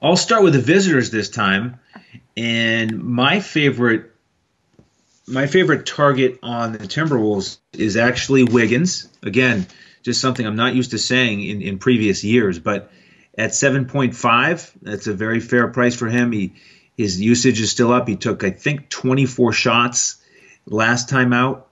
I'll 0.01 0.17
start 0.17 0.43
with 0.43 0.53
the 0.53 0.61
visitors 0.61 1.09
this 1.09 1.29
time, 1.29 1.79
and 2.35 3.03
my 3.03 3.39
favorite 3.39 4.11
my 5.27 5.47
favorite 5.47 5.85
target 5.85 6.39
on 6.41 6.71
the 6.73 6.79
Timberwolves 6.79 7.57
is 7.73 7.97
actually 7.97 8.43
Wiggins. 8.43 9.09
Again, 9.23 9.67
just 10.03 10.21
something 10.21 10.45
I'm 10.45 10.55
not 10.55 10.73
used 10.73 10.91
to 10.91 10.97
saying 10.97 11.43
in, 11.43 11.61
in 11.61 11.79
previous 11.79 12.23
years, 12.23 12.59
but 12.59 12.91
at 13.37 13.51
7.5, 13.51 14.71
that's 14.81 15.07
a 15.07 15.13
very 15.13 15.39
fair 15.39 15.67
price 15.67 15.95
for 15.95 16.07
him. 16.07 16.31
He 16.31 16.53
his 16.95 17.21
usage 17.21 17.61
is 17.61 17.69
still 17.69 17.91
up. 17.91 18.07
He 18.07 18.15
took 18.15 18.43
I 18.43 18.51
think 18.51 18.89
24 18.89 19.53
shots 19.53 20.17
last 20.65 21.09
time 21.09 21.33
out, 21.33 21.67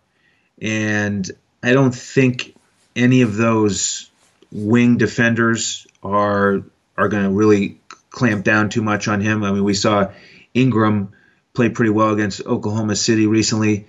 and 0.61 1.29
I 1.63 1.73
don't 1.73 1.95
think 1.95 2.55
any 2.95 3.21
of 3.21 3.35
those 3.35 4.11
wing 4.51 4.97
defenders 4.97 5.87
are 6.03 6.63
are 6.97 7.07
going 7.09 7.23
to 7.23 7.29
really 7.29 7.79
clamp 8.09 8.43
down 8.43 8.69
too 8.69 8.81
much 8.81 9.07
on 9.07 9.19
him. 9.21 9.43
I 9.43 9.51
mean, 9.51 9.63
we 9.63 9.73
saw 9.73 10.11
Ingram 10.53 11.11
play 11.53 11.69
pretty 11.69 11.91
well 11.91 12.11
against 12.11 12.45
Oklahoma 12.45 12.95
City 12.95 13.27
recently, 13.27 13.87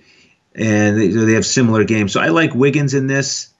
and 0.53 0.99
they, 0.99 1.07
they 1.07 1.33
have 1.33 1.45
similar 1.45 1.83
games. 1.83 2.13
So 2.13 2.19
I 2.19 2.29
like 2.29 2.53
Wiggins 2.53 2.93
in 2.93 3.07
this, 3.07 3.53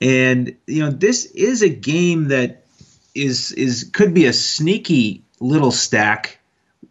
and 0.00 0.56
you 0.66 0.80
know, 0.80 0.90
this 0.90 1.24
is 1.26 1.62
a 1.62 1.68
game 1.68 2.28
that 2.28 2.64
is 3.14 3.52
is 3.52 3.90
could 3.92 4.14
be 4.14 4.26
a 4.26 4.32
sneaky 4.32 5.22
little 5.40 5.72
stack 5.72 6.38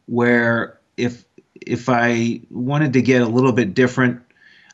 where 0.06 0.80
if 0.96 1.24
if 1.56 1.89
I 1.89 2.41
wanted 2.50 2.93
to 2.93 3.02
get 3.02 3.22
a 3.22 3.28
little 3.28 3.52
bit 3.52 3.74
different 3.74 4.22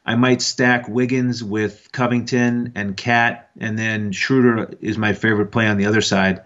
I 0.06 0.16
might 0.16 0.42
stack 0.42 0.90
Wiggins 0.90 1.44
with 1.44 1.90
Covington 1.92 2.74
and 2.76 2.96
Cat, 2.98 3.50
and 3.60 3.80
then 3.80 4.12
Schroeder 4.12 4.72
is 4.82 4.98
my 4.98 5.14
favorite 5.14 5.52
play 5.52 5.68
on 5.68 5.78
the 5.78 5.86
other 5.86 6.02
side. 6.02 6.42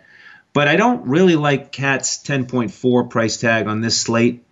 But 0.54 0.68
I 0.68 0.76
don't 0.76 1.08
really 1.08 1.36
like 1.36 1.72
Cat's 1.72 2.24
10.4 2.24 3.10
price 3.10 3.38
tag 3.38 3.68
on 3.68 3.82
this 3.82 4.00
slate. 4.00 4.44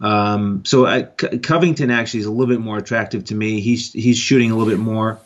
Um, 0.00 0.64
so 0.64 0.84
I, 0.86 1.02
Covington 1.02 1.90
actually 1.92 2.20
is 2.20 2.26
a 2.26 2.30
little 2.30 2.52
bit 2.52 2.60
more 2.60 2.78
attractive 2.78 3.24
to 3.26 3.34
me. 3.34 3.60
He's 3.60 3.92
he's 3.92 4.18
shooting 4.18 4.50
a 4.50 4.56
little 4.56 4.70
bit 4.70 4.80
more. 4.80 5.20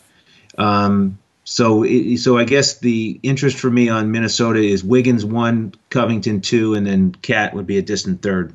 Um, 0.59 1.19
so 1.45 1.83
it, 1.83 2.19
so 2.19 2.37
I 2.37 2.45
guess 2.45 2.79
the 2.79 3.19
interest 3.23 3.59
for 3.59 3.71
me 3.71 3.89
on 3.89 4.11
Minnesota 4.11 4.61
is 4.61 4.85
Wiggins 4.85 5.25
one, 5.25 5.75
Covington 5.89 6.43
two, 6.43 6.75
and 6.75 6.87
then 6.87 7.13
Cat 7.13 7.55
would 7.55 7.67
be 7.67 7.79
a 7.79 7.83
distant 7.83 8.21
third. 8.21 8.53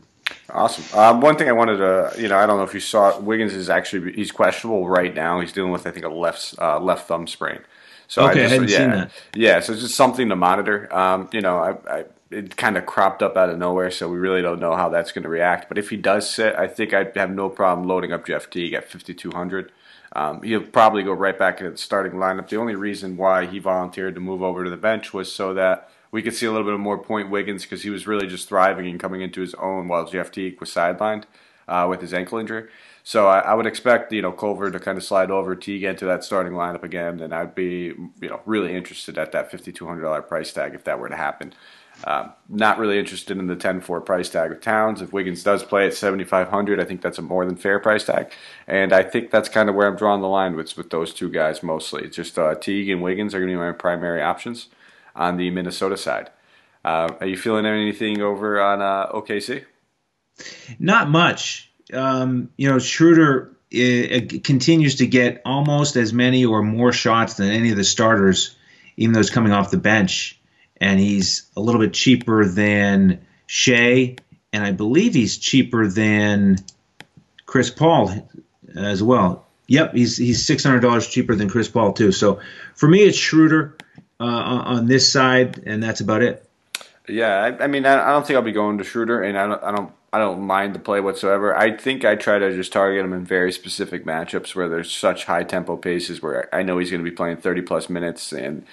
Awesome. 0.50 1.00
Um, 1.00 1.22
one 1.22 1.38
thing 1.38 1.48
I 1.48 1.54
wanted 1.54 1.78
to, 1.78 2.14
you 2.18 2.28
know, 2.28 2.38
I 2.38 2.46
don't 2.46 2.58
know 2.58 2.64
if 2.64 2.74
you 2.74 2.80
saw 2.80 3.10
it, 3.10 3.24
Wiggins 3.24 3.54
is 3.54 3.70
actually 3.70 4.14
he's 4.14 4.32
questionable 4.32 4.88
right 4.88 5.14
now. 5.14 5.40
He's 5.40 5.54
dealing 5.54 5.72
with 5.72 5.88
I 5.88 5.92
think 5.92 6.06
a 6.06 6.10
left 6.10 6.56
uh, 6.60 6.80
left 6.80 7.08
thumb 7.08 7.28
sprain. 7.28 7.60
So 8.08 8.28
okay, 8.28 8.32
I, 8.32 8.34
just, 8.34 8.46
I 8.46 8.54
hadn't 8.54 8.70
yeah, 8.70 8.78
seen 8.78 8.90
that. 8.90 9.12
Yeah, 9.36 9.60
so 9.62 9.74
it's 9.74 9.82
just 9.82 9.96
something 9.96 10.28
to 10.30 10.36
monitor. 10.36 10.94
Um, 10.94 11.30
you 11.32 11.42
know, 11.42 11.58
I, 11.58 12.00
I 12.00 12.06
it 12.32 12.56
kind 12.56 12.78
of 12.78 12.86
cropped 12.86 13.22
up 13.22 13.38
out 13.38 13.50
of 13.50 13.58
nowhere, 13.58 13.92
so 13.92 14.10
we 14.10 14.18
really 14.18 14.42
don't 14.42 14.60
know 14.60 14.76
how 14.76 14.90
that's 14.90 15.12
going 15.12 15.24
to 15.24 15.30
react. 15.30 15.68
But 15.68 15.78
if 15.78 15.90
he 15.90 15.98
does 15.98 16.30
sit, 16.30 16.56
I 16.56 16.68
think 16.68 16.94
I'd 16.94 17.16
have 17.16 17.30
no 17.30 17.50
problem 17.50 17.88
loading 17.88 18.14
up 18.14 18.26
Jeff 18.26 18.50
Teague 18.50 18.74
at 18.74 18.90
5,200. 18.90 19.72
Um, 20.14 20.42
he'll 20.42 20.62
probably 20.62 21.04
go 21.04 21.14
right 21.14 21.38
back 21.38 21.60
into 21.60 21.72
the 21.72 21.78
starting 21.78 22.14
lineup. 22.14 22.50
The 22.50 22.58
only 22.58 22.76
reason 22.76 23.18
why 23.18 23.46
he 23.46 23.60
volunteered 23.60 24.16
to 24.16 24.22
move 24.22 24.42
over 24.42 24.64
to 24.64 24.70
the 24.70 24.78
bench 24.78 25.14
was 25.14 25.32
so 25.32 25.54
that 25.54 25.90
we 26.12 26.22
could 26.22 26.36
see 26.36 26.46
a 26.46 26.52
little 26.52 26.66
bit 26.66 26.74
of 26.74 26.80
more 26.80 26.98
point 26.98 27.30
Wiggins 27.30 27.64
because 27.64 27.84
he 27.84 27.90
was 27.90 28.06
really 28.06 28.28
just 28.28 28.48
thriving 28.50 28.88
and 28.88 29.00
coming 29.00 29.22
into 29.22 29.42
his 29.42 29.54
own 29.56 29.88
while 29.88 30.06
Jeff 30.06 30.32
Teague 30.32 30.60
was 30.60 30.70
sidelined 30.70 31.24
uh, 31.68 31.88
with 31.90 32.02
his 32.02 32.14
ankle 32.14 32.38
injury. 32.38 32.68
So 33.04 33.28
I, 33.28 33.40
I, 33.40 33.54
would 33.56 33.66
expect 33.66 34.14
you 34.14 34.22
know 34.22 34.32
Culver 34.32 34.70
to 34.70 34.80
kind 34.80 34.98
of 34.98 35.04
slide 35.04 35.32
over 35.32 35.56
Teague 35.56 35.84
into 35.84 36.06
that 36.06 36.24
starting 36.24 36.54
lineup 36.54 36.84
again, 36.84 37.20
and 37.20 37.34
I'd 37.34 37.56
be 37.56 37.94
you 38.22 38.30
know 38.30 38.42
really 38.46 38.76
interested 38.76 39.18
at 39.18 39.32
that 39.32 39.50
fifty 39.50 39.72
two 39.72 39.88
hundred 39.88 40.04
dollar 40.04 40.22
price 40.22 40.54
tag 40.54 40.76
if 40.76 40.84
that 40.84 41.00
were 41.00 41.10
to 41.10 41.16
happen. 41.16 41.54
Um, 42.04 42.34
not 42.50 42.80
really 42.80 42.98
interested 42.98 43.38
in 43.38 43.46
the 43.46 43.56
10-4 43.56 44.04
price 44.04 44.28
tag 44.28 44.52
of 44.52 44.60
Towns. 44.60 45.04
If 45.04 45.14
Wiggins 45.14 45.44
does 45.44 45.62
play 45.62 45.86
at 45.86 45.94
7,500, 45.94 46.80
I 46.80 46.84
think 46.84 47.02
that's 47.02 47.20
a 47.20 47.22
more 47.22 47.46
than 47.46 47.56
fair 47.56 47.80
price 47.80 48.06
tag, 48.06 48.32
and 48.66 48.92
I 48.92 49.04
think 49.04 49.30
that's 49.30 49.50
kind 49.50 49.70
of 49.70 49.76
where 49.76 49.88
I'm 49.88 49.98
drawing 49.98 50.22
the 50.22 50.28
line 50.28 50.56
with 50.56 50.76
with 50.78 50.90
those 50.90 51.14
two 51.14 51.30
guys 51.30 51.62
mostly. 51.62 52.04
It's 52.04 52.16
just 52.16 52.40
uh, 52.40 52.56
Teague 52.56 52.90
and 52.90 53.04
Wiggins 53.04 53.36
are 53.36 53.40
going 53.40 53.50
to 53.50 53.56
be 53.56 53.60
my 53.60 53.72
primary 53.72 54.22
options 54.22 54.68
on 55.16 55.38
the 55.38 55.50
Minnesota 55.50 55.98
side. 55.98 56.30
Uh, 56.84 57.10
are 57.20 57.28
you 57.28 57.38
feeling 57.38 57.66
anything 57.66 58.22
over 58.22 58.60
on 58.60 58.82
uh, 58.82 59.12
OKC? 59.12 59.66
Not 60.80 61.10
much. 61.10 61.72
Um, 61.94 62.50
you 62.58 62.70
know, 62.70 62.80
Schroeder 62.80 63.56
it, 63.72 64.34
it 64.34 64.44
continues 64.44 64.96
to 64.96 65.08
get 65.08 65.42
almost 65.46 65.96
as 65.96 66.12
many 66.12 66.46
or 66.46 66.62
more 66.62 66.92
shots 66.92 67.36
than 67.36 67.50
any 67.50 67.72
of 67.72 67.78
the 67.78 67.84
starters, 67.84 68.56
even 68.98 69.14
though 69.14 69.20
he's 69.20 69.30
coming 69.30 69.54
off 69.54 69.72
the 69.72 69.78
bench. 69.78 70.40
And 70.80 71.00
he's 71.00 71.48
a 71.56 71.62
little 71.62 71.80
bit 71.80 71.94
cheaper 71.94 72.46
than 72.46 73.26
Shai, 73.46 74.16
and 74.52 74.64
I 74.64 74.72
believe 74.72 75.14
he's 75.14 75.38
cheaper 75.38 75.88
than 75.88 76.58
Chris 77.46 77.70
Paul 77.70 78.28
as 78.76 79.04
well. 79.04 79.46
Yep, 79.68 79.94
he's 79.94 80.18
he's 80.18 80.44
six 80.46 80.64
hundred 80.64 80.80
dollars 80.80 81.08
cheaper 81.08 81.36
than 81.36 81.50
Chris 81.50 81.70
Paul 81.70 81.94
too. 81.94 82.12
So 82.12 82.40
for 82.76 82.90
me, 82.90 83.04
it's 83.04 83.18
Schroeder 83.18 83.78
uh, 84.22 84.64
on 84.66 84.86
this 84.86 85.12
side, 85.12 85.64
and 85.66 85.82
that's 85.82 86.02
about 86.02 86.22
it. 86.22 86.48
Yeah, 87.08 87.56
I, 87.60 87.64
I 87.64 87.68
mean, 87.68 87.86
I, 87.86 88.12
don't 88.12 88.26
think 88.26 88.38
I'll 88.38 88.44
be 88.44 88.52
going 88.52 88.78
to 88.78 88.84
Schroeder, 88.84 89.22
and 89.22 89.38
I 89.38 89.48
don't, 89.48 89.64
I 89.64 89.72
don't, 89.72 89.92
I 90.14 90.20
don't 90.20 90.42
mind 90.42 90.76
the 90.76 90.80
play 90.80 91.02
whatsoever. 91.02 91.56
I 91.56 91.76
think 91.76 92.06
I 92.06 92.16
try 92.16 92.38
to 92.38 92.56
just 92.56 92.72
target 92.72 93.04
him 93.04 93.14
in 93.14 93.26
very 93.26 93.52
specific 93.52 94.06
matchups 94.06 94.56
where 94.56 94.70
there's 94.70 94.92
such 94.92 95.26
high 95.26 95.44
tempo 95.44 95.78
paces 95.78 96.22
where 96.22 96.54
I 96.54 96.64
know 96.64 96.78
he's 96.78 96.92
going 96.92 97.04
to 97.04 97.10
be 97.10 97.16
playing 97.16 97.38
30 97.38 97.64
plus 97.64 97.90
minutes, 97.90 98.32
and 98.32 98.66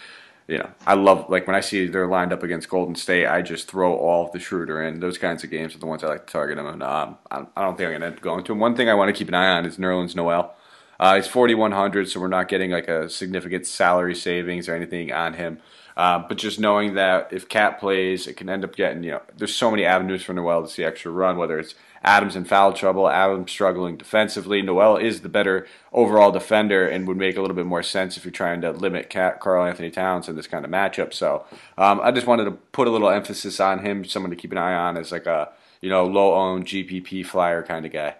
you 0.46 0.58
know, 0.58 0.70
I 0.86 0.94
love 0.94 1.28
like 1.28 1.46
when 1.46 1.56
I 1.56 1.60
see 1.60 1.86
they're 1.86 2.06
lined 2.06 2.32
up 2.32 2.42
against 2.42 2.68
Golden 2.68 2.94
State, 2.94 3.26
I 3.26 3.42
just 3.42 3.68
throw 3.68 3.94
all 3.94 4.26
of 4.26 4.32
the 4.32 4.38
Schroeder 4.38 4.82
in. 4.82 5.00
Those 5.00 5.18
kinds 5.18 5.44
of 5.44 5.50
games 5.50 5.74
are 5.74 5.78
the 5.78 5.86
ones 5.86 6.04
I 6.04 6.08
like 6.08 6.26
to 6.26 6.32
target 6.32 6.58
him, 6.58 6.66
and 6.66 6.82
um, 6.82 7.18
I 7.30 7.38
don't 7.38 7.76
think 7.76 7.86
I'm 7.86 7.92
going 7.92 8.00
to 8.00 8.06
end 8.06 8.16
up 8.16 8.20
going 8.20 8.44
to 8.44 8.52
him. 8.52 8.58
One 8.58 8.76
thing 8.76 8.88
I 8.90 8.94
want 8.94 9.08
to 9.08 9.18
keep 9.18 9.28
an 9.28 9.34
eye 9.34 9.56
on 9.56 9.64
is 9.64 9.78
Nerlens 9.78 10.14
Noel. 10.14 10.54
Uh, 11.00 11.16
he's 11.16 11.26
4,100, 11.26 12.08
so 12.08 12.20
we're 12.20 12.28
not 12.28 12.48
getting 12.48 12.70
like 12.70 12.88
a 12.88 13.08
significant 13.08 13.66
salary 13.66 14.14
savings 14.14 14.68
or 14.68 14.74
anything 14.74 15.12
on 15.12 15.34
him. 15.34 15.60
Uh, 15.96 16.24
but 16.28 16.38
just 16.38 16.60
knowing 16.60 16.94
that 16.94 17.32
if 17.32 17.48
Cat 17.48 17.80
plays, 17.80 18.28
it 18.28 18.36
can 18.36 18.48
end 18.48 18.64
up 18.64 18.76
getting, 18.76 19.02
you 19.02 19.10
know, 19.12 19.22
there's 19.36 19.54
so 19.54 19.68
many 19.68 19.84
avenues 19.84 20.22
for 20.22 20.32
Noel 20.32 20.62
to 20.62 20.68
see 20.68 20.84
extra 20.84 21.10
run, 21.10 21.36
whether 21.36 21.58
it's 21.58 21.74
Adams 22.04 22.36
in 22.36 22.44
foul 22.44 22.72
trouble, 22.72 23.08
Adams 23.08 23.50
struggling 23.50 23.96
defensively. 23.96 24.62
Noel 24.62 24.96
is 24.96 25.22
the 25.22 25.28
better 25.28 25.66
overall 25.92 26.30
defender 26.30 26.86
and 26.86 27.08
would 27.08 27.16
make 27.16 27.36
a 27.36 27.40
little 27.40 27.56
bit 27.56 27.66
more 27.66 27.82
sense 27.82 28.16
if 28.16 28.24
you're 28.24 28.30
trying 28.30 28.60
to 28.60 28.70
limit 28.70 29.10
Cat, 29.10 29.40
Karl-Anthony 29.40 29.90
Towns 29.90 30.28
in 30.28 30.36
this 30.36 30.46
kind 30.46 30.64
of 30.64 30.70
matchup. 30.70 31.12
So 31.12 31.44
um, 31.76 32.00
I 32.00 32.12
just 32.12 32.26
wanted 32.26 32.44
to 32.44 32.52
put 32.52 32.86
a 32.86 32.90
little 32.90 33.10
emphasis 33.10 33.58
on 33.58 33.80
him, 33.80 34.04
someone 34.04 34.30
to 34.30 34.36
keep 34.36 34.52
an 34.52 34.58
eye 34.58 34.74
on 34.74 34.96
as 34.96 35.10
like 35.10 35.26
a 35.26 35.50
you 35.80 35.90
know 35.90 36.04
low 36.06 36.34
owned 36.34 36.66
GPP 36.66 37.26
flyer 37.26 37.62
kind 37.62 37.84
of 37.84 37.92
guy. 37.92 38.14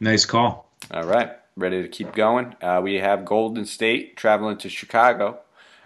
Nice 0.00 0.24
call. 0.24 0.70
All 0.90 1.04
right, 1.04 1.32
ready 1.56 1.82
to 1.82 1.88
keep 1.88 2.12
going. 2.14 2.54
Uh, 2.60 2.80
we 2.82 2.94
have 2.94 3.24
Golden 3.24 3.64
State 3.64 4.16
traveling 4.16 4.56
to 4.58 4.68
Chicago. 4.68 5.40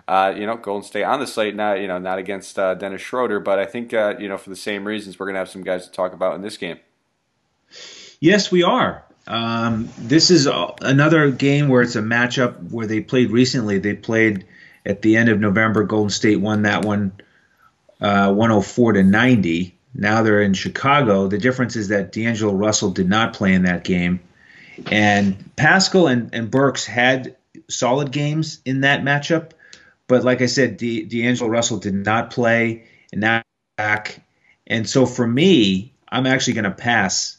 Uh, 0.07 0.33
you 0.35 0.46
know, 0.46 0.57
Golden 0.57 0.87
State 0.87 1.04
on 1.04 1.20
the 1.20 1.26
slate, 1.26 1.54
now. 1.54 1.74
you 1.74 1.87
know, 1.87 1.98
not 1.98 2.18
against 2.18 2.59
uh, 2.59 2.74
Dennis 2.74 3.02
Schroeder, 3.02 3.40
but 3.40 3.59
I 3.59 3.66
think 3.66 3.92
uh, 3.92 4.14
you 4.18 4.28
know 4.28 4.38
for 4.38 4.48
the 4.48 4.57
same 4.57 4.87
reasons 4.87 5.18
we're 5.18 5.26
gonna 5.26 5.38
have 5.38 5.50
some 5.50 5.62
guys 5.62 5.87
to 5.87 5.92
talk 5.92 6.14
about 6.14 6.35
in 6.35 6.42
this 6.42 6.57
game. 6.57 6.78
Yes, 8.20 8.50
we 8.50 8.62
are. 8.62 9.04
Um, 9.26 9.90
this 9.98 10.31
is 10.31 10.48
another 10.81 11.31
game 11.31 11.68
where 11.68 11.83
it's 11.83 11.96
a 11.96 12.02
matchup 12.02 12.70
where 12.70 12.87
they 12.87 13.00
played 13.00 13.31
recently. 13.31 13.78
They 13.78 13.92
played 13.92 14.46
at 14.87 15.02
the 15.02 15.16
end 15.16 15.28
of 15.28 15.38
November. 15.38 15.85
Golden 15.85 16.09
State 16.09 16.40
won 16.40 16.62
that 16.62 16.85
one, 16.87 17.12
uh, 18.00 18.33
104 18.33 18.94
to 18.94 19.02
90. 19.02 19.74
Now 19.94 20.22
they're 20.22 20.40
in 20.40 20.54
Chicago. 20.54 21.28
The 21.28 21.37
difference 21.37 21.76
is 21.76 21.88
that 21.88 22.12
D'Angelo 22.12 22.54
Russell 22.54 22.90
did 22.90 23.09
not 23.09 23.35
play 23.35 23.52
in 23.52 23.64
that 23.64 23.85
game, 23.85 24.20
and 24.87 25.37
Paschall 25.57 26.11
and, 26.11 26.35
and 26.35 26.51
Burks 26.51 26.87
had 26.87 27.37
solid 27.69 28.12
games 28.12 28.61
in 28.64 28.83
that 28.83 29.03
matchup. 29.03 29.51
But 30.07 30.25
like 30.25 30.41
I 30.41 30.47
said, 30.47 30.77
D- 30.77 31.05
D'Angelo 31.05 31.51
Russell 31.51 31.79
did 31.79 31.95
not 31.95 32.31
play, 32.31 32.85
and 33.12 33.21
now 33.21 33.43
back. 33.77 34.21
And 34.67 34.88
so 34.88 35.07
for 35.07 35.27
me, 35.27 35.93
I'm 36.09 36.27
actually 36.27 36.55
going 36.55 36.64
to 36.64 36.71
pass 36.71 37.38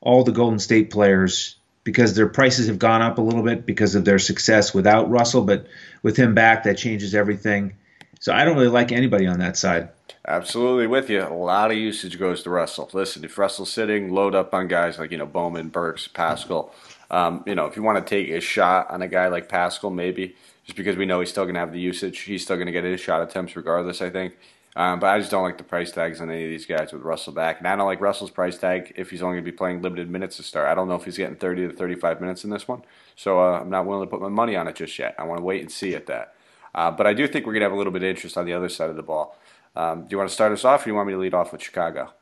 all 0.00 0.24
the 0.24 0.32
Golden 0.32 0.58
State 0.58 0.90
players 0.90 1.56
because 1.84 2.14
their 2.14 2.28
prices 2.28 2.68
have 2.68 2.78
gone 2.78 3.02
up 3.02 3.18
a 3.18 3.22
little 3.22 3.42
bit 3.42 3.66
because 3.66 3.94
of 3.94 4.04
their 4.04 4.18
success 4.18 4.74
without 4.74 5.10
Russell, 5.10 5.42
but 5.42 5.66
with 6.02 6.16
him 6.16 6.34
back, 6.34 6.64
that 6.64 6.76
changes 6.78 7.14
everything. 7.14 7.74
So 8.20 8.32
I 8.32 8.44
don't 8.44 8.56
really 8.56 8.68
like 8.68 8.92
anybody 8.92 9.26
on 9.26 9.38
that 9.38 9.56
side. 9.56 9.88
Absolutely 10.30 10.86
with 10.86 11.10
you. 11.10 11.24
A 11.24 11.34
lot 11.34 11.72
of 11.72 11.76
usage 11.76 12.16
goes 12.16 12.44
to 12.44 12.50
Russell. 12.50 12.88
Listen, 12.92 13.24
if 13.24 13.36
Russell's 13.36 13.72
sitting, 13.72 14.12
load 14.12 14.36
up 14.36 14.54
on 14.54 14.68
guys 14.68 14.96
like 14.96 15.10
you 15.10 15.18
know 15.18 15.26
Bowman, 15.26 15.70
Burks, 15.70 16.06
Paschall. 16.06 16.70
Um, 17.10 17.42
you 17.48 17.56
know, 17.56 17.66
if 17.66 17.74
you 17.74 17.82
want 17.82 17.98
to 17.98 18.08
take 18.08 18.30
a 18.30 18.40
shot 18.40 18.88
on 18.90 19.02
a 19.02 19.08
guy 19.08 19.26
like 19.26 19.48
Paschall, 19.48 19.92
maybe 19.92 20.36
just 20.64 20.76
because 20.76 20.94
we 20.94 21.04
know 21.04 21.18
he's 21.18 21.30
still 21.30 21.46
going 21.46 21.54
to 21.54 21.60
have 21.60 21.72
the 21.72 21.80
usage, 21.80 22.20
he's 22.20 22.44
still 22.44 22.54
going 22.54 22.66
to 22.66 22.72
get 22.72 22.84
his 22.84 23.00
shot 23.00 23.20
attempts 23.22 23.56
regardless. 23.56 24.00
I 24.00 24.10
think. 24.10 24.38
Um, 24.76 25.00
but 25.00 25.08
I 25.08 25.18
just 25.18 25.32
don't 25.32 25.42
like 25.42 25.58
the 25.58 25.64
price 25.64 25.90
tags 25.90 26.20
on 26.20 26.30
any 26.30 26.44
of 26.44 26.50
these 26.50 26.64
guys 26.64 26.92
with 26.92 27.02
Russell 27.02 27.32
back. 27.32 27.58
And 27.58 27.66
I 27.66 27.74
don't 27.74 27.86
like 27.86 28.00
Russell's 28.00 28.30
price 28.30 28.56
tag 28.56 28.92
if 28.94 29.10
he's 29.10 29.22
only 29.22 29.34
going 29.34 29.44
to 29.44 29.50
be 29.50 29.56
playing 29.56 29.82
limited 29.82 30.08
minutes 30.08 30.36
to 30.36 30.44
start. 30.44 30.68
I 30.68 30.76
don't 30.76 30.86
know 30.86 30.94
if 30.94 31.04
he's 31.04 31.16
getting 31.16 31.34
30 31.34 31.70
to 31.70 31.72
35 31.74 32.20
minutes 32.20 32.44
in 32.44 32.50
this 32.50 32.68
one. 32.68 32.82
So 33.16 33.40
uh, 33.40 33.58
I'm 33.58 33.68
not 33.68 33.84
willing 33.84 34.06
to 34.06 34.10
put 34.10 34.20
my 34.20 34.28
money 34.28 34.54
on 34.54 34.68
it 34.68 34.76
just 34.76 34.96
yet. 34.96 35.16
I 35.18 35.24
want 35.24 35.40
to 35.40 35.44
wait 35.44 35.60
and 35.60 35.72
see 35.72 35.96
at 35.96 36.06
that. 36.06 36.36
Uh, 36.72 36.92
but 36.92 37.08
I 37.08 37.14
do 37.14 37.26
think 37.26 37.46
we're 37.46 37.52
going 37.52 37.62
to 37.62 37.64
have 37.64 37.72
a 37.72 37.76
little 37.76 37.92
bit 37.92 38.04
of 38.04 38.08
interest 38.08 38.38
on 38.38 38.46
the 38.46 38.52
other 38.52 38.68
side 38.68 38.90
of 38.90 38.94
the 38.94 39.02
ball. 39.02 39.36
Um, 39.76 40.02
do 40.02 40.08
you 40.10 40.18
want 40.18 40.28
to 40.28 40.34
start 40.34 40.52
us 40.52 40.64
off 40.64 40.82
or 40.82 40.84
do 40.84 40.90
you 40.90 40.94
want 40.94 41.06
me 41.06 41.14
to 41.14 41.18
lead 41.18 41.34
off 41.34 41.52
with 41.52 41.62
Chicago? 41.62 42.12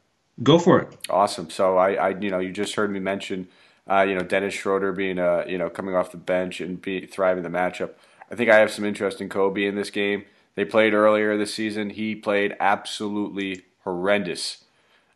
Go 0.42 0.58
for 0.58 0.80
it. 0.80 0.96
Awesome. 1.10 1.50
So 1.50 1.76
I, 1.76 1.94
I 1.94 2.08
you 2.10 2.30
know, 2.30 2.38
you 2.38 2.52
just 2.52 2.74
heard 2.74 2.90
me 2.90 3.00
mention, 3.00 3.48
uh, 3.90 4.02
you 4.02 4.14
know, 4.14 4.20
Dennis 4.20 4.54
Schroeder 4.54 4.92
being, 4.92 5.18
uh, 5.18 5.44
you 5.48 5.58
know, 5.58 5.68
coming 5.68 5.94
off 5.94 6.12
the 6.12 6.18
bench 6.18 6.60
and 6.60 6.80
be 6.80 7.06
thriving 7.06 7.42
the 7.42 7.48
matchup. 7.48 7.94
I 8.30 8.34
think 8.34 8.50
I 8.50 8.58
have 8.58 8.70
some 8.70 8.84
interest 8.84 9.20
in 9.20 9.28
Coby 9.28 9.68
in 9.68 9.74
this 9.74 9.90
game. 9.90 10.24
They 10.54 10.64
played 10.64 10.92
earlier 10.92 11.36
this 11.36 11.54
season. 11.54 11.90
He 11.90 12.14
played 12.14 12.54
absolutely 12.60 13.62
horrendous. 13.84 14.64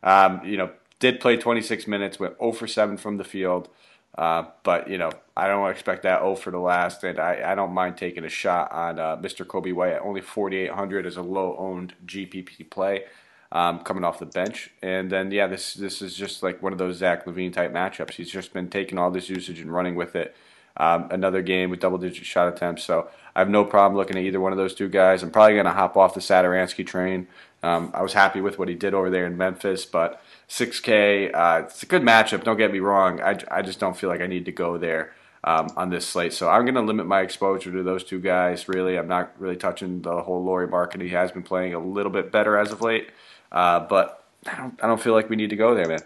Um, 0.01 0.41
you 0.43 0.57
know, 0.57 0.71
did 0.99 1.19
play 1.19 1.37
26 1.37 1.87
minutes, 1.87 2.19
went 2.19 2.37
0 2.39 2.53
for 2.53 2.67
7 2.67 2.97
from 2.97 3.17
the 3.17 3.23
field. 3.23 3.69
Uh, 4.15 4.45
but, 4.63 4.89
you 4.89 4.97
know, 4.97 5.11
I 5.35 5.47
don't 5.47 5.69
expect 5.69 6.03
that 6.03 6.19
0 6.19 6.35
for 6.35 6.51
the 6.51 6.59
last, 6.59 7.03
and 7.03 7.19
I, 7.19 7.51
I 7.51 7.55
don't 7.55 7.73
mind 7.73 7.97
taking 7.97 8.23
a 8.23 8.29
shot 8.29 8.71
on 8.71 8.99
uh, 8.99 9.17
Mr. 9.17 9.45
Coby 9.45 9.73
White 9.73 9.93
at 9.93 10.01
only 10.01 10.21
4,800 10.21 11.05
as 11.05 11.17
a 11.17 11.23
low 11.23 11.55
owned 11.57 11.95
GPP 12.05 12.69
play 12.69 13.05
um, 13.51 13.79
coming 13.79 14.03
off 14.03 14.19
the 14.19 14.25
bench. 14.25 14.71
And 14.81 15.11
then, 15.11 15.31
yeah, 15.31 15.47
this, 15.47 15.73
this 15.73 16.01
is 16.01 16.15
just 16.15 16.43
like 16.43 16.61
one 16.61 16.73
of 16.73 16.79
those 16.79 16.97
Zach 16.97 17.25
LaVine 17.25 17.53
type 17.53 17.73
matchups. 17.73 18.11
He's 18.13 18.29
just 18.29 18.53
been 18.53 18.69
taking 18.69 18.99
all 18.99 19.09
this 19.09 19.29
usage 19.29 19.59
and 19.59 19.73
running 19.73 19.95
with 19.95 20.15
it. 20.15 20.35
Um, 20.75 21.07
another 21.11 21.43
game 21.43 21.69
with 21.69 21.79
double 21.79 21.99
digit 21.99 22.25
shot 22.25 22.47
attempts. 22.51 22.83
So 22.83 23.07
I 23.35 23.39
have 23.39 23.49
no 23.49 23.63
problem 23.63 23.95
looking 23.95 24.17
at 24.17 24.23
either 24.23 24.39
one 24.39 24.51
of 24.51 24.57
those 24.57 24.73
two 24.73 24.89
guys. 24.89 25.21
I'm 25.21 25.29
probably 25.29 25.53
going 25.53 25.65
to 25.65 25.71
hop 25.71 25.95
off 25.97 26.15
the 26.15 26.19
Satoransky 26.19 26.85
train. 26.85 27.27
Um, 27.63 27.91
I 27.93 28.01
was 28.01 28.13
happy 28.13 28.41
with 28.41 28.59
what 28.59 28.67
he 28.67 28.75
did 28.75 28.93
over 28.93 29.09
there 29.09 29.25
in 29.25 29.37
Memphis, 29.37 29.85
but 29.85 30.21
6K, 30.49 31.33
uh, 31.33 31.63
it's 31.65 31.81
a 31.81 31.85
good 31.85 32.01
matchup. 32.01 32.43
Don't 32.43 32.57
get 32.57 32.71
me 32.71 32.79
wrong. 32.79 33.21
I, 33.21 33.39
I 33.49 33.61
just 33.61 33.79
don't 33.79 33.95
feel 33.95 34.09
like 34.09 34.21
I 34.21 34.27
need 34.27 34.45
to 34.45 34.51
go 34.51 34.77
there 34.77 35.13
um, 35.45 35.69
on 35.77 35.89
this 35.89 36.05
slate. 36.05 36.33
So 36.33 36.49
I'm 36.49 36.65
going 36.65 36.75
to 36.75 36.81
limit 36.81 37.05
my 37.05 37.21
exposure 37.21 37.71
to 37.71 37.81
those 37.81 38.03
two 38.03 38.19
guys. 38.19 38.67
Really, 38.67 38.97
I'm 38.97 39.07
not 39.07 39.33
really 39.39 39.55
touching 39.55 40.01
the 40.01 40.21
whole 40.21 40.43
Lauri 40.43 40.67
Markkanen. 40.67 41.03
He 41.03 41.09
has 41.09 41.31
been 41.31 41.43
playing 41.43 41.73
a 41.73 41.79
little 41.79 42.11
bit 42.11 42.31
better 42.31 42.57
as 42.57 42.71
of 42.71 42.81
late, 42.81 43.09
uh, 43.51 43.79
but 43.79 44.25
I 44.45 44.57
don't, 44.57 44.83
I 44.83 44.87
don't 44.87 45.01
feel 45.01 45.13
like 45.13 45.29
we 45.29 45.37
need 45.37 45.51
to 45.51 45.55
go 45.55 45.73
there, 45.73 45.87
man. 45.87 46.01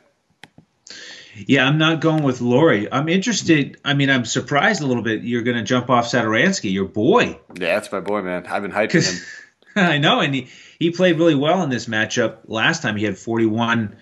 Yeah, 1.45 1.67
I'm 1.67 1.77
not 1.77 2.01
going 2.01 2.23
with 2.23 2.41
Lauri. 2.41 2.91
I'm 2.91 3.09
interested. 3.09 3.79
I 3.85 3.93
mean, 3.93 4.09
I'm 4.09 4.25
surprised 4.25 4.81
a 4.81 4.87
little 4.87 5.03
bit. 5.03 5.23
You're 5.23 5.43
going 5.43 5.57
to 5.57 5.63
jump 5.63 5.89
off 5.89 6.05
Satoransky, 6.05 6.71
your 6.71 6.85
boy. 6.85 7.39
Yeah, 7.53 7.75
that's 7.75 7.91
my 7.91 7.99
boy, 7.99 8.23
man. 8.23 8.47
I've 8.47 8.63
been 8.63 8.71
hyping 8.71 9.07
him. 9.07 9.25
I 9.85 9.99
know, 9.99 10.19
and 10.21 10.33
he, 10.33 10.47
he 10.79 10.91
played 10.91 11.17
really 11.17 11.35
well 11.35 11.61
in 11.63 11.69
this 11.69 11.85
matchup. 11.85 12.37
Last 12.47 12.81
time 12.81 12.95
he 12.95 13.05
had 13.05 13.17
41 13.17 13.95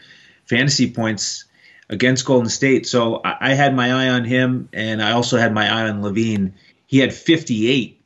fantasy 0.46 0.92
points 0.92 1.46
against 1.90 2.26
Golden 2.26 2.50
State. 2.50 2.88
So 2.88 3.22
I, 3.24 3.52
I 3.52 3.54
had 3.54 3.76
my 3.76 3.92
eye 3.92 4.10
on 4.10 4.24
him, 4.24 4.70
and 4.72 5.02
I 5.02 5.12
also 5.12 5.38
had 5.38 5.54
my 5.54 5.68
eye 5.68 5.90
on 5.90 6.02
LaVine. 6.02 6.54
He 6.88 7.00
had 7.00 7.14
58 7.14 8.02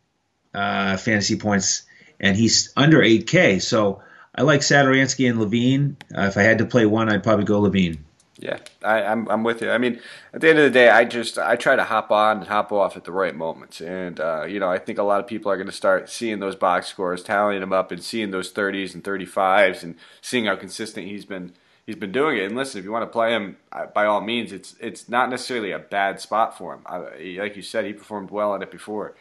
uh, 0.54 0.98
fantasy 0.98 1.38
points, 1.38 1.84
and 2.20 2.36
he's 2.36 2.74
under 2.76 3.00
8K. 3.00 3.62
So 3.62 4.02
I 4.34 4.42
like 4.42 4.62
Satoransky 4.62 5.30
and 5.30 5.40
LaVine. 5.40 5.96
Uh, 6.16 6.28
if 6.28 6.38
I 6.38 6.42
had 6.42 6.58
to 6.60 6.66
play 6.66 6.86
one, 6.86 7.10
I'd 7.10 7.24
probably 7.24 7.46
go 7.46 7.62
LaVine. 7.62 8.00
Yeah, 8.42 8.60
I, 8.84 9.02
am 9.02 9.24
I'm, 9.24 9.32
I'm 9.32 9.44
with 9.44 9.62
you. 9.62 9.70
I 9.70 9.78
mean, 9.78 10.00
at 10.34 10.40
the 10.40 10.50
end 10.50 10.60
of 10.60 10.64
the 10.64 10.72
day, 10.72 10.90
I 10.90 11.04
just 11.04 11.38
I 11.38 11.58
try 11.58 11.76
to 11.76 11.84
hop 11.84 12.10
on 12.10 12.38
and 12.38 12.48
hop 12.48 12.72
off 12.72 12.96
at 12.96 13.04
the 13.04 13.12
right 13.12 13.36
moments, 13.36 13.82
and 13.82 14.18
uh, 14.18 14.46
you 14.48 14.62
know 14.62 14.70
I 14.70 14.78
think 14.78 14.98
a 14.98 15.04
lot 15.04 15.20
of 15.20 15.28
people 15.28 15.52
are 15.52 15.58
going 15.58 15.68
to 15.68 15.74
start 15.74 16.10
seeing 16.10 16.40
those 16.40 16.56
box 16.56 16.88
scores, 16.88 17.22
tallying 17.22 17.60
them 17.60 17.74
up, 17.74 17.92
and 17.92 18.02
seeing 18.02 18.32
those 18.32 18.54
30s 18.54 18.94
and 18.94 19.04
35s, 19.04 19.84
and 19.84 19.96
seeing 20.22 20.46
how 20.46 20.56
consistent 20.56 21.06
he's 21.06 21.26
been 21.26 21.52
he's 21.86 21.98
been 21.98 22.14
doing 22.14 22.38
it. 22.38 22.46
And 22.46 22.56
listen, 22.56 22.80
if 22.80 22.86
you 22.86 22.94
want 22.94 23.04
to 23.04 23.12
play 23.12 23.34
him, 23.34 23.58
uh, 23.74 23.88
by 23.88 24.06
all 24.06 24.22
means, 24.22 24.54
it's 24.54 24.74
it's 24.80 25.10
not 25.10 25.30
necessarily 25.30 25.72
a 25.72 25.80
bad 25.80 26.22
spot 26.22 26.58
for 26.58 26.74
him. 26.74 26.82
I, 26.86 26.98
like 27.40 27.58
you 27.58 27.62
said, 27.62 27.84
he 27.84 27.92
performed 27.92 28.32
well 28.32 28.54
on 28.54 28.62
it 28.62 28.72
before. 28.72 29.16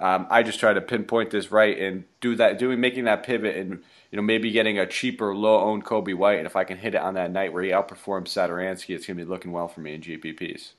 Um, 0.00 0.26
I 0.28 0.42
just 0.42 0.58
try 0.58 0.72
to 0.72 0.80
pinpoint 0.80 1.30
this 1.30 1.52
right 1.52 1.78
and 1.78 2.04
do 2.20 2.34
that, 2.36 2.58
doing 2.58 2.80
making 2.80 3.04
that 3.04 3.22
pivot 3.22 3.56
and 3.56 3.84
you 4.14 4.16
know, 4.16 4.22
maybe 4.22 4.52
getting 4.52 4.78
a 4.78 4.86
cheaper, 4.86 5.34
low-owned 5.34 5.84
Coby 5.84 6.14
White, 6.14 6.38
and 6.38 6.46
if 6.46 6.54
I 6.54 6.62
can 6.62 6.78
hit 6.78 6.94
it 6.94 7.00
on 7.00 7.14
that 7.14 7.32
night 7.32 7.52
where 7.52 7.64
he 7.64 7.70
outperforms 7.70 8.28
Satoransky, 8.28 8.94
it's 8.94 9.06
going 9.06 9.18
to 9.18 9.24
be 9.24 9.28
looking 9.28 9.50
well 9.50 9.66
for 9.66 9.80
me 9.80 9.94
in 9.94 10.02
GPPs. 10.02 10.74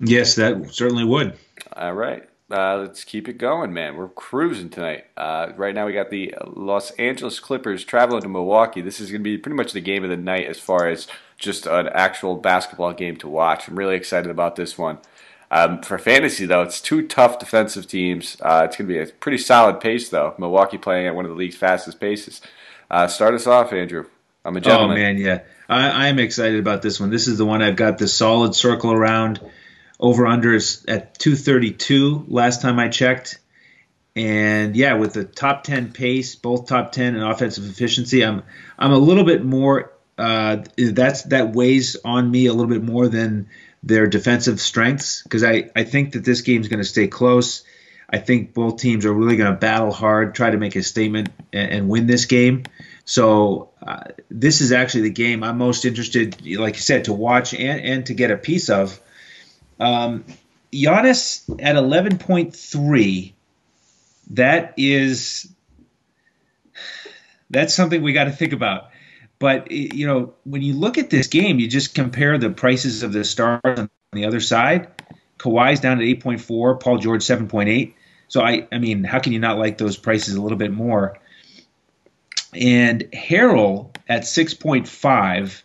Yes, 0.00 0.36
that 0.36 0.72
certainly 0.72 1.04
would. 1.04 1.36
All 1.74 1.92
right. 1.92 2.26
Uh, 2.50 2.78
let's 2.78 3.04
keep 3.04 3.28
it 3.28 3.36
going, 3.36 3.74
man. 3.74 3.94
We're 3.94 4.08
cruising 4.08 4.70
tonight. 4.70 5.04
Uh, 5.18 5.52
right 5.58 5.74
now, 5.74 5.84
we 5.84 5.92
got 5.92 6.08
the 6.08 6.34
Los 6.46 6.90
Angeles 6.92 7.40
Clippers 7.40 7.84
traveling 7.84 8.22
to 8.22 8.28
Milwaukee. 8.30 8.80
This 8.80 9.00
is 9.00 9.10
going 9.10 9.20
to 9.20 9.30
be 9.30 9.36
pretty 9.36 9.56
much 9.56 9.74
the 9.74 9.82
game 9.82 10.02
of 10.02 10.08
the 10.08 10.16
night 10.16 10.46
as 10.46 10.58
far 10.58 10.88
as 10.88 11.08
just 11.36 11.66
an 11.66 11.88
actual 11.88 12.36
basketball 12.36 12.94
game 12.94 13.18
to 13.18 13.28
watch. 13.28 13.68
I'm 13.68 13.78
really 13.78 13.96
excited 13.96 14.30
about 14.30 14.56
this 14.56 14.78
one. 14.78 14.96
Um, 15.50 15.82
for 15.82 15.98
fantasy, 15.98 16.46
though, 16.46 16.62
it's 16.62 16.80
two 16.80 17.06
tough 17.06 17.38
defensive 17.38 17.86
teams. 17.86 18.38
Uh, 18.40 18.62
it's 18.64 18.78
going 18.78 18.88
to 18.88 18.94
be 18.94 18.98
a 18.98 19.12
pretty 19.12 19.36
solid 19.36 19.78
pace, 19.78 20.08
though. 20.08 20.34
Milwaukee 20.38 20.78
playing 20.78 21.06
at 21.06 21.14
one 21.14 21.26
of 21.26 21.30
the 21.30 21.36
league's 21.36 21.56
fastest 21.56 22.00
paces. 22.00 22.40
Uh, 22.90 23.06
start 23.06 23.34
us 23.34 23.46
off, 23.46 23.72
Andrew. 23.72 24.06
I'm 24.44 24.56
a 24.56 24.60
gentleman. 24.60 24.96
Oh 24.96 25.00
man, 25.00 25.18
yeah, 25.18 25.40
I, 25.68 26.08
am 26.08 26.18
excited 26.18 26.58
about 26.58 26.80
this 26.80 26.98
one. 26.98 27.10
This 27.10 27.28
is 27.28 27.36
the 27.36 27.44
one 27.44 27.60
I've 27.60 27.76
got 27.76 27.98
the 27.98 28.08
solid 28.08 28.54
circle 28.54 28.92
around. 28.92 29.40
Over 30.00 30.26
under 30.26 30.54
is 30.54 30.84
at 30.86 31.18
232 31.18 32.26
last 32.28 32.62
time 32.62 32.78
I 32.78 32.88
checked, 32.88 33.40
and 34.16 34.74
yeah, 34.76 34.94
with 34.94 35.12
the 35.12 35.24
top 35.24 35.64
10 35.64 35.92
pace, 35.92 36.36
both 36.36 36.66
top 36.66 36.92
10 36.92 37.16
and 37.16 37.24
offensive 37.24 37.68
efficiency, 37.68 38.24
I'm 38.24 38.42
I'm 38.78 38.92
a 38.92 38.98
little 38.98 39.24
bit 39.24 39.44
more. 39.44 39.92
Uh, 40.16 40.64
that's 40.76 41.24
that 41.24 41.52
weighs 41.52 41.96
on 42.04 42.30
me 42.30 42.46
a 42.46 42.52
little 42.52 42.70
bit 42.70 42.82
more 42.82 43.08
than 43.08 43.48
their 43.82 44.06
defensive 44.06 44.60
strengths 44.60 45.22
because 45.22 45.44
I 45.44 45.70
I 45.76 45.84
think 45.84 46.12
that 46.12 46.24
this 46.24 46.40
game's 46.40 46.68
going 46.68 46.80
to 46.80 46.88
stay 46.88 47.08
close. 47.08 47.64
I 48.10 48.18
think 48.18 48.54
both 48.54 48.78
teams 48.78 49.04
are 49.04 49.12
really 49.12 49.36
going 49.36 49.52
to 49.52 49.58
battle 49.58 49.92
hard, 49.92 50.34
try 50.34 50.50
to 50.50 50.56
make 50.56 50.76
a 50.76 50.82
statement, 50.82 51.28
and, 51.52 51.70
and 51.70 51.88
win 51.88 52.06
this 52.06 52.24
game. 52.24 52.64
So 53.04 53.70
uh, 53.86 54.04
this 54.30 54.60
is 54.60 54.72
actually 54.72 55.02
the 55.02 55.10
game 55.10 55.42
I'm 55.42 55.58
most 55.58 55.84
interested, 55.84 56.44
like 56.56 56.76
you 56.76 56.82
said, 56.82 57.04
to 57.04 57.12
watch 57.12 57.54
and, 57.54 57.80
and 57.80 58.06
to 58.06 58.14
get 58.14 58.30
a 58.30 58.36
piece 58.36 58.70
of. 58.70 59.00
Um, 59.80 60.24
Giannis 60.72 61.48
at 61.62 61.76
11.3, 61.76 63.32
that 64.30 64.74
is 64.76 65.50
that's 67.50 67.74
something 67.74 68.02
we 68.02 68.12
got 68.12 68.24
to 68.24 68.32
think 68.32 68.52
about. 68.52 68.90
But 69.38 69.70
you 69.70 70.06
know, 70.06 70.34
when 70.44 70.62
you 70.62 70.74
look 70.74 70.98
at 70.98 71.10
this 71.10 71.28
game, 71.28 71.58
you 71.58 71.68
just 71.68 71.94
compare 71.94 72.38
the 72.38 72.50
prices 72.50 73.02
of 73.02 73.12
the 73.12 73.24
stars 73.24 73.60
on 73.64 73.88
the 74.12 74.26
other 74.26 74.40
side. 74.40 74.88
Kawhi's 75.38 75.80
down 75.80 75.98
at 75.98 76.04
8.4, 76.04 76.80
Paul 76.80 76.98
George 76.98 77.22
7.8. 77.22 77.94
So 78.28 78.42
I, 78.42 78.68
I 78.70 78.78
mean, 78.78 79.04
how 79.04 79.18
can 79.18 79.32
you 79.32 79.38
not 79.38 79.58
like 79.58 79.78
those 79.78 79.96
prices 79.96 80.34
a 80.34 80.42
little 80.42 80.58
bit 80.58 80.72
more? 80.72 81.18
And 82.54 83.02
Harrell 83.12 83.94
at 84.08 84.22
6.5. 84.22 85.62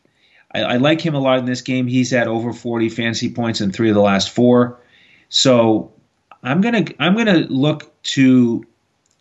I, 0.56 0.78
like 0.78 1.02
him 1.02 1.16
a 1.16 1.20
lot 1.20 1.40
in 1.40 1.46
this 1.46 1.62
game. 1.62 1.88
He's 1.88 2.12
had 2.12 2.28
over 2.28 2.54
40 2.54 2.90
fantasy 2.90 3.32
points 3.32 3.60
in 3.60 3.72
three 3.72 3.90
of 3.90 3.96
the 3.96 4.02
last 4.02 4.30
four. 4.30 4.80
So 5.30 5.94
I'm 6.44 6.62
gonna 6.62 6.86
I'm 7.00 7.16
gonna 7.16 7.40
look 7.40 7.92
to 8.04 8.64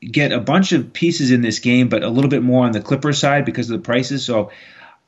get 0.00 0.32
a 0.32 0.40
bunch 0.40 0.72
of 0.72 0.92
pieces 0.92 1.30
in 1.30 1.40
this 1.40 1.58
game, 1.58 1.88
but 1.88 2.02
a 2.02 2.08
little 2.08 2.28
bit 2.28 2.42
more 2.42 2.66
on 2.66 2.72
the 2.72 2.80
Clipper 2.80 3.12
side 3.12 3.44
because 3.44 3.70
of 3.70 3.78
the 3.78 3.84
prices. 3.84 4.24
So 4.24 4.50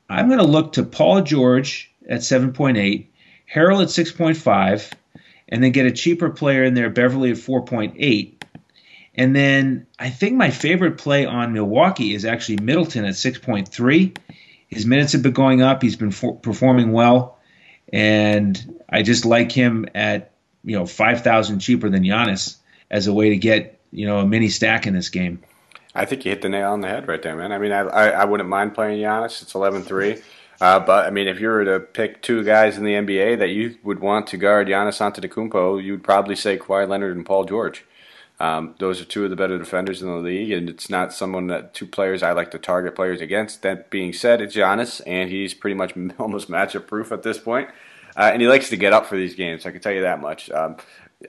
I'm 0.08 0.30
to 0.30 0.44
look 0.44 0.74
to 0.74 0.82
Paul 0.82 1.22
George 1.22 1.90
at 2.08 2.20
7.8, 2.20 3.06
Harrell 3.52 3.82
at 3.82 3.88
6.5, 3.88 4.92
and 5.54 5.62
then 5.62 5.70
get 5.70 5.86
a 5.86 5.92
cheaper 5.92 6.30
player 6.30 6.64
in 6.64 6.74
there, 6.74 6.90
Beverly 6.90 7.30
at 7.30 7.36
4.8. 7.36 8.42
And 9.14 9.36
then 9.36 9.86
I 10.00 10.10
think 10.10 10.34
my 10.34 10.50
favorite 10.50 10.98
play 10.98 11.26
on 11.26 11.52
Milwaukee 11.52 12.12
is 12.12 12.24
actually 12.24 12.56
Middleton 12.56 13.04
at 13.04 13.14
6.3. 13.14 14.16
His 14.66 14.84
minutes 14.84 15.12
have 15.12 15.22
been 15.22 15.30
going 15.30 15.62
up. 15.62 15.80
He's 15.80 15.94
been 15.94 16.10
for- 16.10 16.34
performing 16.34 16.90
well, 16.90 17.38
and 17.92 18.80
I 18.88 19.02
just 19.04 19.24
like 19.24 19.52
him 19.52 19.86
at 19.94 20.32
you 20.64 20.76
know 20.76 20.86
5,000 20.86 21.60
cheaper 21.60 21.88
than 21.88 22.02
Giannis 22.02 22.56
as 22.90 23.06
a 23.06 23.12
way 23.12 23.28
to 23.28 23.36
get 23.36 23.78
you 23.92 24.08
know 24.08 24.18
a 24.18 24.26
mini 24.26 24.48
stack 24.48 24.88
in 24.88 24.92
this 24.92 25.08
game. 25.08 25.40
I 25.94 26.04
think 26.04 26.24
you 26.24 26.32
hit 26.32 26.42
the 26.42 26.48
nail 26.48 26.72
on 26.72 26.80
the 26.80 26.88
head 26.88 27.06
right 27.06 27.22
there, 27.22 27.36
man. 27.36 27.52
I 27.52 27.58
mean, 27.58 27.70
I 27.70 27.82
I, 27.82 28.08
I 28.08 28.24
wouldn't 28.24 28.48
mind 28.48 28.74
playing 28.74 29.00
Giannis. 29.00 29.40
It's 29.40 29.52
11-3. 29.52 30.20
Uh, 30.60 30.80
but 30.80 31.06
I 31.06 31.10
mean, 31.10 31.28
if 31.28 31.40
you 31.40 31.48
were 31.48 31.64
to 31.64 31.80
pick 31.80 32.22
two 32.22 32.44
guys 32.44 32.78
in 32.78 32.84
the 32.84 32.92
NBA 32.92 33.38
that 33.38 33.48
you 33.48 33.76
would 33.82 34.00
want 34.00 34.26
to 34.28 34.36
guard 34.36 34.68
Giannis 34.68 35.00
Antetokounmpo, 35.00 35.82
you'd 35.82 36.04
probably 36.04 36.36
say 36.36 36.58
Kawhi 36.58 36.88
Leonard 36.88 37.16
and 37.16 37.26
Paul 37.26 37.44
George. 37.44 37.84
Um, 38.40 38.74
those 38.78 39.00
are 39.00 39.04
two 39.04 39.24
of 39.24 39.30
the 39.30 39.36
better 39.36 39.58
defenders 39.58 40.02
in 40.02 40.08
the 40.08 40.16
league, 40.16 40.50
and 40.50 40.68
it's 40.68 40.90
not 40.90 41.12
someone 41.12 41.46
that 41.48 41.72
two 41.72 41.86
players 41.86 42.22
I 42.22 42.32
like 42.32 42.50
to 42.50 42.58
target 42.58 42.96
players 42.96 43.20
against. 43.20 43.62
That 43.62 43.90
being 43.90 44.12
said, 44.12 44.40
it's 44.40 44.56
Giannis, 44.56 45.00
and 45.06 45.30
he's 45.30 45.54
pretty 45.54 45.74
much 45.74 45.94
almost 46.18 46.50
matchup 46.50 46.86
proof 46.86 47.12
at 47.12 47.22
this 47.22 47.38
point. 47.38 47.68
Uh, 48.16 48.30
and 48.32 48.40
he 48.40 48.48
likes 48.48 48.68
to 48.70 48.76
get 48.76 48.92
up 48.92 49.06
for 49.06 49.16
these 49.16 49.34
games. 49.34 49.66
I 49.66 49.70
can 49.70 49.80
tell 49.80 49.92
you 49.92 50.02
that 50.02 50.20
much. 50.20 50.50
Um, 50.50 50.76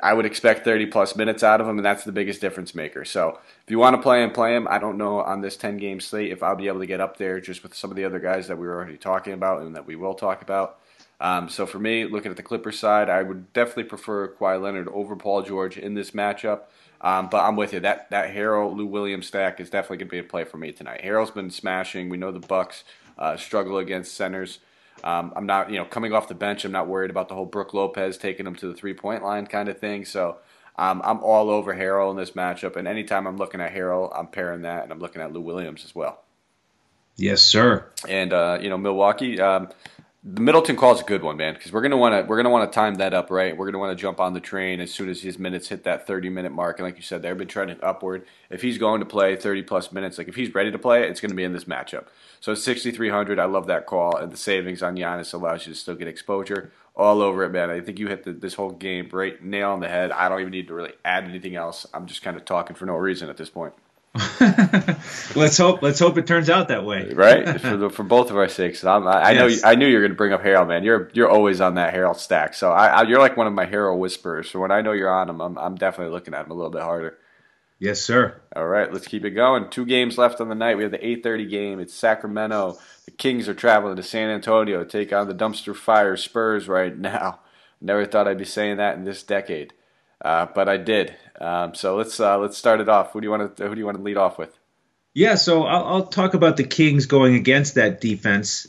I 0.02 0.14
would 0.14 0.26
expect 0.26 0.66
30 0.66 0.88
plus 0.88 1.16
minutes 1.16 1.44
out 1.44 1.62
of 1.62 1.68
him, 1.68 1.78
and 1.78 1.86
that's 1.86 2.04
the 2.04 2.12
biggest 2.12 2.42
difference 2.42 2.76
maker. 2.76 3.06
So 3.06 3.40
if 3.64 3.72
you 3.72 3.80
want 3.80 3.96
to 3.96 4.02
play 4.02 4.24
him, 4.24 4.32
play 4.32 4.56
him. 4.56 4.68
I 4.70 4.78
don't 4.78 4.98
know 4.98 5.22
on 5.22 5.42
this 5.42 5.58
10 5.58 5.78
game 5.78 6.00
slate 6.00 6.32
if 6.32 6.44
I'll 6.44 6.56
be 6.56 6.68
able 6.68 6.80
to 6.80 6.86
get 6.86 7.02
up 7.02 7.18
there 7.18 7.40
just 7.40 7.64
with 7.64 7.74
some 7.74 7.90
of 7.92 7.98
the 7.98 8.06
other 8.06 8.20
guys 8.20 8.48
that 8.48 8.58
we 8.58 8.68
were 8.68 8.76
already 8.76 8.98
talking 8.98 9.34
about 9.34 9.62
and 9.62 9.76
that 9.76 9.86
we 9.86 9.96
will 9.96 10.14
talk 10.14 10.42
about. 10.42 10.80
Um, 11.20 11.50
so 11.50 11.66
for 11.66 11.80
me, 11.80 12.06
looking 12.06 12.32
at 12.32 12.38
the 12.38 12.44
Clippers 12.44 12.78
side, 12.78 13.10
I 13.10 13.24
would 13.24 13.54
definitely 13.54 13.86
prefer 13.86 14.28
Kawhi 14.28 14.62
Leonard 14.62 14.90
over 14.90 15.16
Paul 15.16 15.44
George 15.44 15.78
in 15.78 15.94
this 15.94 16.12
matchup. 16.12 16.62
Um, 17.02 17.30
but 17.30 17.44
I'm 17.44 17.56
with 17.56 17.74
you. 17.74 17.80
That 17.82 18.10
that 18.10 18.34
Harrell 18.34 18.76
Lou 18.76 18.86
Williams 18.86 19.28
stack 19.28 19.60
is 19.60 19.70
definitely 19.70 19.98
going 19.98 20.08
to 20.08 20.12
be 20.12 20.20
a 20.20 20.24
play 20.24 20.44
for 20.44 20.58
me 20.58 20.72
tonight. 20.72 21.02
Harrell's 21.04 21.32
been 21.32 21.52
smashing. 21.52 22.10
We 22.10 22.18
know 22.18 22.32
the 22.32 22.40
Bucks 22.40 22.84
uh, 23.18 23.38
struggle 23.38 23.78
against 23.78 24.14
centers. 24.14 24.60
Um, 25.04 25.34
I'm 25.36 25.46
not, 25.46 25.70
you 25.70 25.78
know, 25.78 25.86
coming 25.86 26.14
off 26.14 26.28
the 26.28 26.36
bench. 26.36 26.66
I'm 26.66 26.72
not 26.72 26.88
worried 26.88 27.12
about 27.12 27.28
the 27.30 27.36
whole 27.36 27.46
Brook 27.46 27.74
Lopez 27.74 28.18
taking 28.18 28.48
him 28.48 28.56
to 28.56 28.68
the 28.68 28.74
three 28.74 28.94
point 28.94 29.24
line 29.24 29.48
kind 29.48 29.70
of 29.70 29.80
thing. 29.80 30.06
So 30.06 30.38
um, 30.78 31.02
I'm 31.04 31.24
all 31.24 31.50
over 31.50 31.76
Harrell 31.76 32.12
in 32.12 32.18
this 32.18 32.32
matchup. 32.32 32.76
And 32.76 32.88
anytime 32.88 33.28
I'm 33.28 33.38
looking 33.38 33.62
at 33.62 33.74
Harrell, 33.74 34.12
I'm 34.18 34.28
pairing 34.28 34.64
that, 34.64 34.84
and 34.84 34.92
I'm 34.92 35.00
looking 35.00 35.22
at 35.22 35.32
Lou 35.34 35.42
Williams 35.42 35.86
as 35.86 35.94
well. 35.94 36.24
Yes, 37.18 37.42
sir. 37.42 37.88
And 38.08 38.34
uh, 38.34 38.60
you 38.62 38.70
know, 38.70 38.78
Milwaukee. 38.78 39.40
Um, 39.40 39.70
the 40.28 40.42
Middleton 40.42 40.76
call 40.76 40.92
is 40.96 41.02
a 41.02 41.04
good 41.04 41.22
one, 41.22 41.38
man, 41.38 41.54
because 41.54 41.72
we're 41.72 41.84
gonna 41.84 41.98
want 41.98 42.16
to 42.16 42.28
we're 42.28 42.38
gonna 42.38 42.50
want 42.50 42.70
to 42.70 42.74
time 42.74 42.96
that 42.96 43.14
up, 43.14 43.30
right? 43.30 43.56
We're 43.56 43.68
gonna 43.68 43.78
want 43.78 43.96
to 43.96 44.02
jump 44.02 44.20
on 44.20 44.34
the 44.34 44.40
train 44.40 44.80
as 44.80 44.92
soon 44.92 45.08
as 45.08 45.22
his 45.22 45.38
minutes 45.38 45.68
hit 45.68 45.84
that 45.84 46.08
30 46.08 46.30
minute 46.30 46.52
mark. 46.52 46.80
And 46.80 46.88
like 46.88 46.96
you 46.96 47.04
said, 47.04 47.22
they've 47.22 47.38
been 47.38 47.48
trending 47.48 47.78
upward. 47.84 48.26
If 48.50 48.64
he's 48.64 48.80
going 48.80 49.02
to 49.02 49.06
play 49.06 49.36
30 49.36 49.62
plus 49.62 49.92
minutes, 49.92 50.18
like 50.18 50.28
if 50.28 50.36
he's 50.36 50.54
ready 50.56 50.72
to 50.72 50.80
play, 50.80 51.08
it's 51.08 51.22
gonna 51.22 51.36
be 51.36 51.44
in 51.44 51.54
this 51.54 51.66
matchup. 51.66 52.08
So 52.40 52.56
6,300, 52.56 53.38
I 53.38 53.46
love 53.46 53.68
that 53.68 53.86
call, 53.86 54.18
and 54.18 54.32
the 54.32 54.38
savings 54.38 54.82
on 54.82 54.96
Giannis 54.96 55.32
allows 55.32 55.68
you 55.68 55.74
to 55.74 55.80
still 55.80 55.96
get 55.96 56.08
exposure 56.08 56.72
all 56.96 57.22
over 57.22 57.44
it, 57.44 57.52
man. 57.52 57.70
I 57.70 57.80
think 57.82 58.00
you 58.00 58.08
hit 58.08 58.24
the, 58.24 58.34
this 58.34 58.56
whole 58.56 58.72
game 58.72 59.10
right 59.12 59.44
nail 59.44 59.72
on 59.72 59.80
the 59.80 59.90
head. 59.90 60.12
I 60.12 60.28
don't 60.28 60.40
even 60.40 60.52
need 60.52 60.70
to 60.70 60.74
really 60.74 60.94
add 61.04 61.26
anything 61.26 61.56
else. 61.56 61.86
I'm 61.94 62.08
just 62.08 62.24
kind 62.24 62.36
of 62.36 62.46
talking 62.46 62.76
for 62.76 62.88
no 62.88 62.96
reason 62.96 63.30
at 63.30 63.38
this 63.38 63.52
point. 63.52 63.74
let's 65.36 65.58
hope. 65.58 65.82
Let's 65.82 66.00
hope 66.00 66.18
it 66.18 66.26
turns 66.26 66.50
out 66.50 66.70
that 66.70 66.86
way. 66.86 67.12
right 67.14 67.60
for, 67.62 67.76
the, 67.76 67.90
for 67.90 68.04
both 68.04 68.32
of 68.32 68.38
our 68.38 68.48
sakes. 68.48 68.84
I'm, 68.84 69.06
I, 69.06 69.12
I 69.12 69.32
yes. 69.32 69.62
know. 69.62 69.70
I 69.70 69.76
knew 69.76 69.88
you 69.88 69.96
were 69.96 70.02
going 70.02 70.12
to 70.12 70.18
bring 70.18 70.32
up 70.32 70.42
Harrell, 70.42 70.66
man. 70.68 70.84
You're 70.84 71.10
you're 71.14 71.30
always 71.30 71.60
on 71.60 71.76
that 71.76 71.94
Harrell 71.94 72.16
stack. 72.16 72.54
So 72.54 72.72
I, 72.72 72.88
I, 72.88 73.04
you're 73.04 73.20
like 73.20 73.36
one 73.36 73.48
of 73.48 73.54
my 73.54 73.66
Harrell 73.66 73.98
whisperers. 73.98 74.50
So 74.50 74.60
when 74.60 74.72
I 74.72 74.82
know 74.82 74.94
you're 74.94 75.14
on 75.14 75.30
him, 75.30 75.42
I'm, 75.42 75.58
I'm 75.58 75.76
definitely 75.76 76.14
looking 76.14 76.34
at 76.34 76.46
him 76.46 76.52
a 76.52 76.54
little 76.54 76.72
bit 76.72 76.82
harder. 76.82 77.18
Yes, 77.78 78.02
sir. 78.02 78.42
All 78.56 78.68
right, 78.68 78.92
let's 78.92 79.08
keep 79.08 79.26
it 79.26 79.32
going. 79.32 79.70
Two 79.70 79.86
games 79.86 80.18
left 80.18 80.40
on 80.40 80.48
the 80.48 80.56
night. 80.56 80.78
We 80.78 80.84
have 80.84 80.94
the 80.94 80.98
8:30 80.98 81.50
game. 81.50 81.80
It's 81.82 81.94
Sacramento. 81.94 82.78
The 83.06 83.12
Kings 83.12 83.50
are 83.50 83.54
traveling 83.54 83.98
to 83.98 84.04
San 84.04 84.30
Antonio 84.30 84.84
to 84.84 84.90
take 84.90 85.12
on 85.12 85.28
the 85.28 85.36
dumpster 85.36 85.76
fire 85.76 86.16
Spurs 86.16 86.70
right 86.70 86.98
now. 86.98 87.42
Never 87.82 88.06
thought 88.06 88.28
I'd 88.30 88.38
be 88.38 88.46
saying 88.46 88.78
that 88.78 88.98
in 88.98 89.04
this 89.04 89.24
decade, 89.24 89.74
uh, 90.26 90.48
but 90.56 90.68
I 90.68 90.78
did. 90.78 91.16
Um, 91.40 91.76
so 91.76 91.96
let's 91.96 92.20
uh, 92.20 92.40
let's 92.40 92.58
start 92.58 92.82
it 92.82 92.90
off. 92.90 93.14
Who 93.14 93.22
do 93.22 93.26
you 93.26 93.32
want 93.32 93.58
to 93.58 93.68
Who 93.68 93.76
do 93.76 93.80
you 93.80 93.86
want 93.86 93.98
to 93.98 94.04
lead 94.04 94.18
off 94.18 94.40
with? 94.40 94.58
Yeah, 95.14 95.36
so 95.36 95.64
I'll, 95.64 95.86
I'll 95.86 96.08
talk 96.08 96.34
about 96.34 96.58
the 96.58 96.64
Kings 96.64 97.06
going 97.06 97.36
against 97.36 97.76
that 97.76 98.02
defense. 98.02 98.68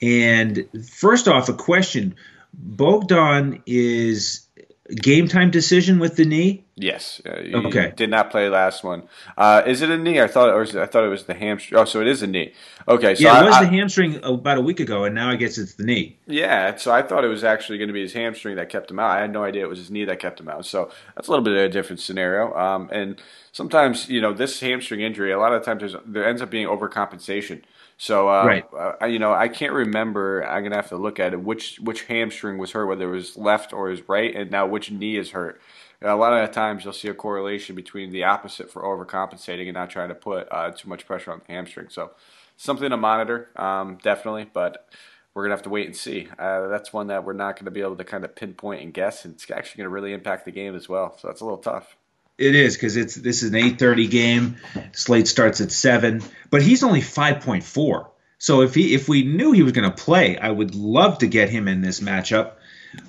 And 0.00 0.66
first 0.90 1.28
off, 1.28 1.50
a 1.50 1.52
question: 1.52 2.16
Bogdan 2.54 3.62
is 3.66 4.46
game 4.94 5.28
time 5.28 5.50
decision 5.50 5.98
with 5.98 6.16
the 6.16 6.24
knee. 6.24 6.64
Yes. 6.76 7.20
Uh, 7.24 7.30
okay. 7.66 7.92
Did 7.96 8.10
not 8.10 8.30
play 8.30 8.48
last 8.48 8.84
one. 8.84 9.08
Uh, 9.36 9.62
is 9.66 9.82
it 9.82 9.90
a 9.90 9.96
knee? 9.96 10.20
I 10.20 10.26
thought, 10.26 10.50
or 10.50 10.62
I 10.62 10.86
thought 10.86 11.04
it 11.04 11.08
was 11.08 11.24
the 11.24 11.34
hamstring. 11.34 11.80
Oh, 11.80 11.84
so 11.84 12.00
it 12.00 12.06
is 12.06 12.22
a 12.22 12.26
knee. 12.26 12.52
Okay. 12.86 13.14
So 13.14 13.22
yeah, 13.22 13.42
it 13.42 13.46
was 13.46 13.54
I, 13.54 13.64
the 13.64 13.70
hamstring 13.70 14.20
about 14.22 14.58
a 14.58 14.60
week 14.60 14.78
ago, 14.78 15.04
and 15.04 15.14
now 15.14 15.30
I 15.30 15.36
guess 15.36 15.58
it's 15.58 15.74
the 15.74 15.84
knee. 15.84 16.18
Yeah. 16.26 16.76
So 16.76 16.92
I 16.92 17.02
thought 17.02 17.24
it 17.24 17.28
was 17.28 17.44
actually 17.44 17.78
going 17.78 17.88
to 17.88 17.94
be 17.94 18.02
his 18.02 18.12
hamstring 18.12 18.56
that 18.56 18.68
kept 18.68 18.90
him 18.90 18.98
out. 18.98 19.10
I 19.10 19.20
had 19.20 19.32
no 19.32 19.42
idea 19.42 19.64
it 19.64 19.68
was 19.68 19.78
his 19.78 19.90
knee 19.90 20.04
that 20.04 20.18
kept 20.20 20.38
him 20.38 20.48
out. 20.48 20.66
So 20.66 20.90
that's 21.14 21.28
a 21.28 21.30
little 21.30 21.44
bit 21.44 21.54
of 21.54 21.64
a 21.64 21.68
different 21.68 22.00
scenario. 22.00 22.54
Um, 22.54 22.90
and 22.92 23.20
sometimes, 23.52 24.08
you 24.08 24.20
know, 24.20 24.32
this 24.34 24.60
hamstring 24.60 25.00
injury, 25.00 25.32
a 25.32 25.38
lot 25.38 25.52
of 25.52 25.64
times 25.64 25.96
there 26.04 26.28
ends 26.28 26.42
up 26.42 26.50
being 26.50 26.66
overcompensation. 26.66 27.62
So, 27.98 28.28
uh, 28.28 28.44
right. 28.44 28.64
Uh, 29.02 29.06
you 29.06 29.18
know, 29.18 29.32
I 29.32 29.48
can't 29.48 29.72
remember. 29.72 30.46
I'm 30.46 30.62
gonna 30.62 30.76
have 30.76 30.90
to 30.90 30.96
look 30.96 31.18
at 31.18 31.32
it. 31.32 31.40
Which 31.42 31.78
which 31.80 32.04
hamstring 32.04 32.58
was 32.58 32.72
hurt, 32.72 32.86
whether 32.86 33.08
it 33.08 33.16
was 33.16 33.36
left 33.36 33.72
or 33.72 33.88
his 33.88 34.06
right, 34.08 34.34
and 34.34 34.50
now 34.50 34.66
which 34.66 34.90
knee 34.90 35.16
is 35.16 35.30
hurt 35.30 35.60
And 36.00 36.10
a 36.10 36.16
lot 36.16 36.32
of 36.34 36.50
times 36.52 36.84
you'll 36.84 36.92
see 36.92 37.08
a 37.08 37.14
correlation 37.14 37.74
between 37.74 38.10
the 38.10 38.24
opposite 38.24 38.70
for 38.70 38.82
overcompensating 38.82 39.64
and 39.64 39.74
not 39.74 39.90
trying 39.90 40.10
to 40.10 40.14
put 40.14 40.46
uh, 40.50 40.70
too 40.72 40.88
much 40.88 41.06
pressure 41.06 41.32
on 41.32 41.40
the 41.46 41.52
hamstring. 41.52 41.88
So 41.88 42.12
something 42.56 42.90
to 42.90 42.96
monitor, 42.98 43.50
um, 43.56 43.98
definitely, 44.02 44.50
but 44.52 44.88
we're 45.34 45.44
gonna 45.44 45.54
have 45.54 45.62
to 45.62 45.70
wait 45.70 45.86
and 45.86 45.96
see. 45.96 46.28
Uh, 46.38 46.68
that's 46.68 46.92
one 46.92 47.06
that 47.08 47.24
we're 47.24 47.32
not 47.34 47.56
going 47.56 47.66
to 47.66 47.70
be 47.70 47.80
able 47.82 47.96
to 47.96 48.04
kind 48.04 48.24
of 48.24 48.34
pinpoint 48.36 48.82
and 48.82 48.92
guess. 48.94 49.24
And 49.24 49.34
it's 49.34 49.50
actually 49.50 49.78
going 49.78 49.90
to 49.90 49.94
really 49.94 50.12
impact 50.12 50.44
the 50.44 50.52
game 50.52 50.74
as 50.74 50.88
well. 50.88 51.16
So 51.18 51.28
that's 51.28 51.40
a 51.40 51.44
little 51.44 51.58
tough. 51.58 51.96
It 52.38 52.54
is 52.54 52.76
because 52.76 52.96
it's 52.96 53.14
this 53.14 53.42
is 53.42 53.50
an 53.50 53.56
eight 53.56 53.78
thirty 53.78 54.08
game. 54.08 54.56
Slate 54.92 55.28
starts 55.28 55.60
at 55.60 55.72
seven, 55.72 56.22
but 56.50 56.62
he's 56.62 56.84
only 56.84 57.00
five 57.00 57.40
point 57.40 57.64
four. 57.64 58.10
So 58.38 58.60
if 58.60 58.74
he 58.74 58.94
if 58.94 59.08
we 59.08 59.22
knew 59.22 59.52
he 59.52 59.62
was 59.62 59.72
going 59.72 59.90
to 59.90 60.04
play, 60.04 60.36
I 60.36 60.50
would 60.50 60.74
love 60.74 61.18
to 61.18 61.26
get 61.26 61.48
him 61.48 61.68
in 61.68 61.80
this 61.80 62.00
matchup, 62.00 62.52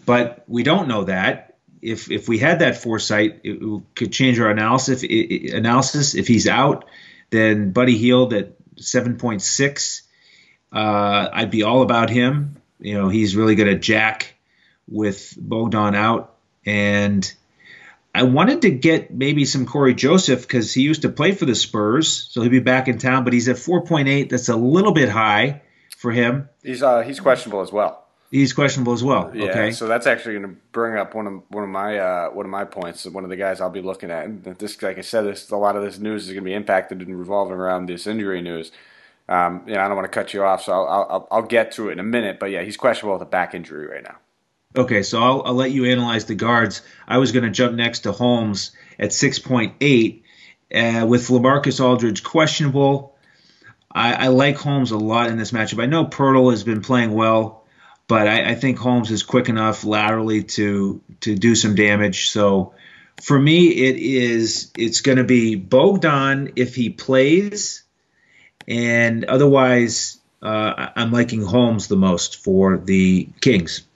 but 0.06 0.44
we 0.48 0.64
don't 0.64 0.88
know 0.88 1.04
that 1.04 1.48
if 1.82 2.10
if 2.10 2.28
we 2.28 2.38
had 2.38 2.60
that 2.60 2.78
foresight, 2.78 3.42
it 3.44 3.84
could 3.96 4.12
change 4.12 4.40
our 4.40 4.50
analysis. 4.50 5.04
If, 5.04 5.54
analysis. 5.54 6.16
If 6.16 6.28
he's 6.28 6.48
out, 6.48 6.86
then 7.30 7.72
Buddy 7.72 7.98
Hield 7.98 8.34
at 8.34 8.54
seven 8.78 9.18
point 9.18 9.42
six, 9.42 10.04
uh, 10.72 11.30
I'd 11.32 11.52
be 11.52 11.64
all 11.64 11.82
about 11.82 12.10
him. 12.10 12.62
You 12.80 12.94
know, 12.94 13.10
he's 13.10 13.36
really 13.36 13.56
good 13.56 13.68
at 13.68 13.82
jack 13.82 14.36
with 14.88 15.34
Bogdan 15.38 15.96
out, 15.96 16.36
and 16.66 17.32
I 18.18 18.24
wanted 18.24 18.64
to 18.64 18.72
get 18.72 19.14
maybe 19.14 19.46
some 19.46 19.68
Cory 19.68 19.94
Joseph 19.94 20.42
because 20.42 20.74
he 20.74 20.82
used 20.82 21.04
to 21.04 21.10
play 21.10 21.34
for 21.34 21.46
the 21.46 21.54
Spurs, 21.54 22.28
so 22.32 22.42
he'll 22.42 22.50
be 22.50 22.60
back 22.60 22.88
in 22.88 22.98
town. 22.98 23.24
But 23.24 23.34
he's 23.34 23.48
at 23.48 23.60
four 23.60 23.86
point 23.86 24.08
eight. 24.08 24.32
That's 24.32 24.50
a 24.50 24.56
little 24.56 24.92
bit 24.92 25.08
high 25.08 25.62
for 25.98 26.12
him. 26.12 26.50
He's 26.64 26.82
uh, 26.82 27.02
he's 27.02 27.20
questionable 27.20 27.62
as 27.62 27.72
well. 27.72 28.06
He's 28.32 28.54
questionable 28.54 28.94
as 28.94 29.04
well. 29.04 29.32
Yeah, 29.34 29.52
okay. 29.52 29.72
so 29.72 29.88
that's 29.88 30.08
actually 30.08 30.40
going 30.40 30.56
to 30.56 30.62
bring 30.72 30.98
up 30.98 31.14
one 31.14 31.28
of 31.28 31.44
one 31.50 31.64
of 31.64 31.70
my 31.70 32.00
uh, 32.00 32.30
one 32.30 32.46
of 32.46 32.50
my 32.50 32.66
points. 32.66 33.06
One 33.06 33.24
of 33.24 33.30
the 33.30 33.36
guys 33.36 33.62
I'll 33.62 33.70
be 33.70 33.82
looking 33.82 34.10
at. 34.10 34.26
And 34.26 34.44
this, 34.44 34.82
like 34.82 34.98
I 34.98 35.02
said, 35.02 35.22
this 35.22 35.52
a 35.52 35.56
lot 35.56 35.76
of 35.76 35.84
this 35.84 36.00
news 36.00 36.24
is 36.24 36.30
going 36.30 36.44
to 36.44 36.50
be 36.50 36.56
impacted 36.56 37.00
and 37.02 37.20
revolving 37.20 37.56
around 37.56 37.86
this 37.86 38.08
injury 38.08 38.42
news. 38.42 38.72
Um, 39.30 39.62
you 39.68 39.76
know, 39.76 39.82
I 39.82 39.88
don't 39.88 39.96
want 39.96 40.12
to 40.12 40.20
cut 40.20 40.34
you 40.34 40.44
off, 40.44 40.64
so 40.64 40.74
I'll, 40.74 41.08
I'll 41.10 41.28
I'll 41.32 41.44
get 41.44 41.72
to 41.74 41.90
it 41.90 41.94
in 41.94 42.00
a 42.00 42.04
minute. 42.04 42.40
But 42.40 42.50
yeah, 42.50 42.64
he's 42.64 42.78
questionable 42.78 43.20
with 43.20 43.28
a 43.28 43.30
back 43.30 43.54
injury 43.54 43.86
right 43.86 44.04
now. 44.04 44.18
Okay, 44.78 45.02
so 45.02 45.20
I'll, 45.20 45.42
I'll 45.44 45.56
let 45.56 45.72
you 45.72 45.86
analyze 45.86 46.26
the 46.26 46.36
guards. 46.36 46.84
I 47.08 47.18
was 47.18 47.32
going 47.32 47.46
to 47.46 47.50
jump 47.50 47.74
next 47.74 48.02
to 48.02 48.12
Holmes 48.12 48.72
at 49.00 49.10
6.8. 49.10 50.22
Uh, 50.70 51.06
with 51.08 51.28
Lamarcus 51.30 51.84
Aldridge 51.84 52.24
questionable, 52.24 53.16
I, 53.90 54.14
I, 54.14 54.28
like 54.28 54.58
Holmes 54.58 54.92
a 54.92 54.98
lot 54.98 55.30
in 55.30 55.38
this 55.38 55.52
matchup. 55.52 55.82
I 55.82 55.86
know 55.86 56.06
Poeltl 56.06 56.52
has 56.52 56.64
been 56.64 56.82
playing 56.82 57.14
well, 57.14 57.66
but 58.08 58.28
I, 58.28 58.52
I, 58.52 58.56
think 58.56 58.78
Holmes 58.78 59.10
is 59.10 59.24
quick 59.24 59.48
enough 59.48 59.86
laterally 59.86 60.44
to 60.44 61.02
to 61.22 61.36
do 61.36 61.56
some 61.56 61.76
damage. 61.76 62.30
So 62.30 62.74
for 63.22 63.40
me, 63.40 63.70
it 63.70 63.96
is 63.96 64.72
it's 64.78 65.00
going 65.00 65.20
to 65.20 65.24
be 65.24 65.56
Bogdan 65.56 66.52
if 66.58 66.76
he 66.76 66.90
plays, 66.90 67.84
and 68.68 69.24
otherwise, 69.24 70.20
uh, 70.42 70.90
I'm 70.98 71.14
liking 71.14 71.44
Holmes 71.44 71.88
the 71.88 71.96
most 71.96 72.44
for 72.44 72.78
the 72.78 73.30
Kings. 73.40 73.87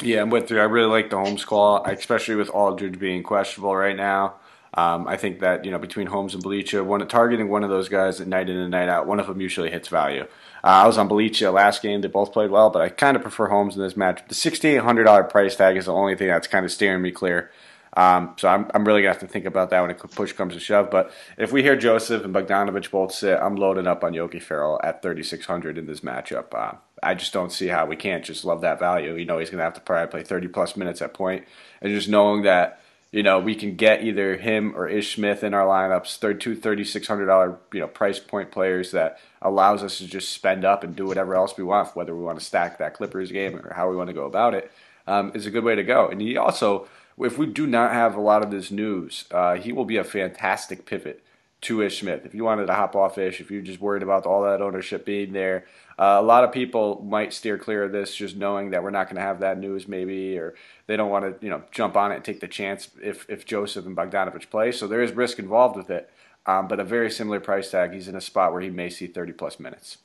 Yeah, 0.00 0.22
I'm 0.22 0.30
with 0.30 0.50
you. 0.50 0.58
I 0.58 0.64
really 0.64 0.88
like 0.88 1.10
the 1.10 1.18
Holmes 1.18 1.44
call, 1.44 1.84
especially 1.84 2.36
with 2.36 2.50
Aldridge 2.50 2.98
being 2.98 3.22
questionable 3.22 3.74
right 3.74 3.96
now. 3.96 4.34
Um, 4.74 5.06
I 5.06 5.16
think 5.16 5.40
that 5.40 5.64
you 5.64 5.70
know 5.70 5.78
between 5.78 6.06
Holmes 6.06 6.34
and 6.34 6.42
Bjelica, 6.42 6.84
one 6.84 7.06
targeting 7.06 7.48
one 7.48 7.62
of 7.62 7.68
those 7.68 7.88
guys 7.88 8.20
at 8.20 8.26
night 8.26 8.48
in 8.48 8.56
and 8.56 8.70
night 8.70 8.88
out, 8.88 9.06
one 9.06 9.20
of 9.20 9.26
them 9.26 9.40
usually 9.40 9.70
hits 9.70 9.88
value. 9.88 10.22
Uh, 10.64 10.66
I 10.66 10.86
was 10.86 10.96
on 10.96 11.08
Bjelica 11.08 11.52
last 11.52 11.82
game; 11.82 12.00
they 12.00 12.08
both 12.08 12.32
played 12.32 12.50
well, 12.50 12.70
but 12.70 12.80
I 12.80 12.88
kind 12.88 13.16
of 13.16 13.22
prefer 13.22 13.48
Holmes 13.48 13.76
in 13.76 13.82
this 13.82 13.96
match. 13.96 14.22
The 14.28 14.34
sixty-eight 14.34 14.80
hundred 14.80 15.04
dollar 15.04 15.24
price 15.24 15.56
tag 15.56 15.76
is 15.76 15.86
the 15.86 15.92
only 15.92 16.16
thing 16.16 16.28
that's 16.28 16.46
kind 16.46 16.64
of 16.64 16.72
steering 16.72 17.02
me 17.02 17.10
clear. 17.10 17.50
Um, 17.94 18.34
so 18.38 18.48
I'm, 18.48 18.70
I'm 18.72 18.86
really 18.86 19.02
gonna 19.02 19.12
have 19.12 19.20
to 19.20 19.26
think 19.26 19.44
about 19.44 19.70
that 19.70 19.80
when 19.80 19.90
a 19.90 19.94
push 19.94 20.32
comes 20.32 20.54
to 20.54 20.60
shove. 20.60 20.90
But 20.90 21.12
if 21.36 21.52
we 21.52 21.62
hear 21.62 21.76
Joseph 21.76 22.24
and 22.24 22.34
Bogdanovich 22.34 22.90
both 22.90 23.12
sit, 23.12 23.38
I'm 23.38 23.56
loading 23.56 23.86
up 23.86 24.02
on 24.02 24.14
Yogi 24.14 24.40
Ferrell 24.40 24.80
at 24.82 25.02
3600 25.02 25.76
in 25.76 25.86
this 25.86 26.00
matchup. 26.00 26.54
Uh, 26.54 26.76
I 27.02 27.14
just 27.14 27.32
don't 27.32 27.52
see 27.52 27.66
how 27.66 27.84
we 27.84 27.96
can't 27.96 28.24
just 28.24 28.44
love 28.44 28.62
that 28.62 28.78
value. 28.78 29.14
You 29.14 29.26
know, 29.26 29.38
he's 29.38 29.50
gonna 29.50 29.62
have 29.62 29.74
to 29.74 29.80
probably 29.80 30.10
play 30.10 30.22
30 30.22 30.48
plus 30.48 30.76
minutes 30.76 31.02
at 31.02 31.12
point, 31.12 31.44
and 31.80 31.92
just 31.92 32.08
knowing 32.08 32.42
that 32.42 32.80
you 33.12 33.22
know, 33.22 33.38
we 33.38 33.54
can 33.54 33.76
get 33.76 34.02
either 34.02 34.38
him 34.38 34.72
or 34.74 34.88
Ish 34.88 35.16
Smith 35.16 35.44
in 35.44 35.52
our 35.52 35.66
lineups, 35.66 36.16
third 36.16 36.40
two 36.40 36.56
thirty 36.56 36.82
six 36.82 37.06
hundred 37.06 37.26
dollar 37.26 37.58
you 37.72 37.80
know 37.80 37.86
price 37.86 38.18
point 38.18 38.50
players 38.50 38.90
that 38.92 39.20
allows 39.42 39.82
us 39.82 39.98
to 39.98 40.06
just 40.06 40.30
spend 40.30 40.64
up 40.64 40.82
and 40.82 40.96
do 40.96 41.06
whatever 41.06 41.34
else 41.36 41.54
we 41.58 41.62
want, 41.62 41.94
whether 41.94 42.16
we 42.16 42.24
want 42.24 42.38
to 42.38 42.44
stack 42.44 42.78
that 42.78 42.94
Clippers 42.94 43.30
game 43.30 43.54
or 43.54 43.74
how 43.74 43.90
we 43.90 43.96
want 43.96 44.08
to 44.08 44.14
go 44.14 44.24
about 44.24 44.54
it, 44.54 44.72
um, 45.06 45.30
is 45.34 45.44
a 45.44 45.50
good 45.50 45.62
way 45.62 45.74
to 45.74 45.82
go. 45.82 46.08
And 46.08 46.22
he 46.22 46.38
also, 46.38 46.88
if 47.24 47.38
we 47.38 47.46
do 47.46 47.66
not 47.66 47.92
have 47.92 48.14
a 48.14 48.20
lot 48.20 48.42
of 48.42 48.50
this 48.50 48.70
news, 48.70 49.24
uh, 49.30 49.54
he 49.54 49.72
will 49.72 49.84
be 49.84 49.96
a 49.96 50.04
fantastic 50.04 50.86
pivot 50.86 51.22
to 51.62 51.82
Ish 51.82 52.00
Smith. 52.00 52.26
If 52.26 52.34
you 52.34 52.44
wanted 52.44 52.66
to 52.66 52.74
hop 52.74 52.96
off 52.96 53.18
Ish, 53.18 53.40
if 53.40 53.50
you're 53.50 53.62
just 53.62 53.80
worried 53.80 54.02
about 54.02 54.26
all 54.26 54.42
that 54.42 54.60
ownership 54.60 55.04
being 55.04 55.32
there, 55.32 55.64
uh, 55.98 56.18
a 56.18 56.22
lot 56.22 56.44
of 56.44 56.52
people 56.52 57.04
might 57.08 57.32
steer 57.32 57.56
clear 57.58 57.84
of 57.84 57.92
this 57.92 58.14
just 58.14 58.36
knowing 58.36 58.70
that 58.70 58.82
we're 58.82 58.90
not 58.90 59.06
going 59.06 59.16
to 59.16 59.22
have 59.22 59.40
that 59.40 59.58
news 59.58 59.86
maybe, 59.86 60.36
or 60.38 60.54
they 60.86 60.96
don't 60.96 61.10
want 61.10 61.24
to 61.24 61.44
you 61.44 61.50
know 61.50 61.62
jump 61.70 61.96
on 61.96 62.12
it 62.12 62.16
and 62.16 62.24
take 62.24 62.40
the 62.40 62.48
chance 62.48 62.88
if, 63.02 63.26
if 63.28 63.46
Joseph 63.46 63.86
and 63.86 63.96
Bogdanovich 63.96 64.50
play. 64.50 64.72
So 64.72 64.88
there 64.88 65.02
is 65.02 65.12
risk 65.12 65.38
involved 65.38 65.76
with 65.76 65.90
it, 65.90 66.10
um, 66.46 66.66
but 66.66 66.80
a 66.80 66.84
very 66.84 67.10
similar 67.10 67.40
price 67.40 67.70
tag. 67.70 67.92
He's 67.92 68.08
in 68.08 68.16
a 68.16 68.20
spot 68.20 68.52
where 68.52 68.62
he 68.62 68.70
may 68.70 68.90
see 68.90 69.06
30 69.06 69.32
plus 69.32 69.60
minutes. 69.60 69.98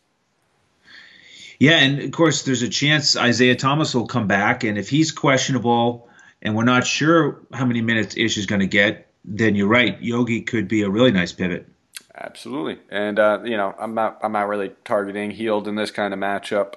Yeah, 1.59 1.79
and 1.79 1.99
of 2.01 2.11
course, 2.11 2.43
there's 2.43 2.61
a 2.61 2.69
chance 2.69 3.17
Isaiah 3.17 3.55
Thomas 3.55 3.95
will 3.95 4.05
come 4.05 4.27
back, 4.27 4.63
and 4.63 4.77
if 4.77 4.89
he's 4.89 5.11
questionable, 5.11 6.06
and 6.41 6.55
we're 6.55 6.63
not 6.63 6.85
sure 6.85 7.41
how 7.53 7.65
many 7.65 7.81
minutes 7.81 8.15
Ish 8.17 8.37
is 8.37 8.45
going 8.45 8.61
to 8.61 8.67
get, 8.67 9.07
then 9.25 9.55
you're 9.55 9.67
right. 9.67 10.01
Yogi 10.01 10.41
could 10.41 10.67
be 10.67 10.83
a 10.83 10.89
really 10.89 11.11
nice 11.11 11.31
pivot. 11.31 11.67
Absolutely, 12.15 12.79
and 12.89 13.19
uh, 13.19 13.41
you 13.43 13.57
know, 13.57 13.75
I'm 13.77 13.93
not 13.93 14.19
I'm 14.23 14.31
not 14.31 14.47
really 14.47 14.71
targeting 14.85 15.31
Hield 15.31 15.67
in 15.67 15.75
this 15.75 15.91
kind 15.91 16.13
of 16.13 16.19
matchup. 16.19 16.73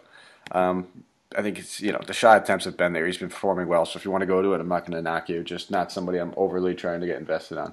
Um, 0.53 1.05
I 1.37 1.43
think 1.43 1.59
it's 1.59 1.81
you 1.81 1.93
know 1.93 2.01
the 2.07 2.13
shot 2.13 2.43
attempts 2.43 2.65
have 2.67 2.77
been 2.77 2.93
there. 2.93 3.07
He's 3.07 3.17
been 3.17 3.31
performing 3.31 3.69
well. 3.69 3.87
So 3.87 3.97
if 3.97 4.05
you 4.05 4.11
want 4.11 4.23
to 4.23 4.27
go 4.27 4.43
to 4.43 4.53
it, 4.53 4.61
I'm 4.61 4.69
not 4.69 4.81
going 4.81 4.97
to 4.97 5.03
knock 5.03 5.29
you. 5.29 5.43
Just 5.43 5.71
not 5.71 5.93
somebody 5.93 6.19
I'm 6.19 6.35
overly 6.37 6.75
trying 6.75 7.01
to 7.01 7.07
get 7.07 7.19
invested 7.19 7.57
on. 7.57 7.73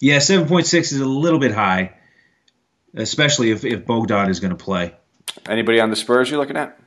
Yeah, 0.00 0.20
seven 0.20 0.48
point 0.48 0.66
six 0.66 0.92
is 0.92 1.00
a 1.00 1.06
little 1.06 1.38
bit 1.38 1.52
high, 1.52 1.94
especially 2.94 3.50
if 3.50 3.64
if 3.64 3.84
Bogdan 3.84 4.30
is 4.30 4.40
going 4.40 4.56
to 4.56 4.64
play. 4.64 4.94
Anybody 5.46 5.80
on 5.80 5.90
the 5.90 5.96
Spurs 5.96 6.30
you're 6.30 6.40
looking 6.40 6.56
at? 6.56 6.78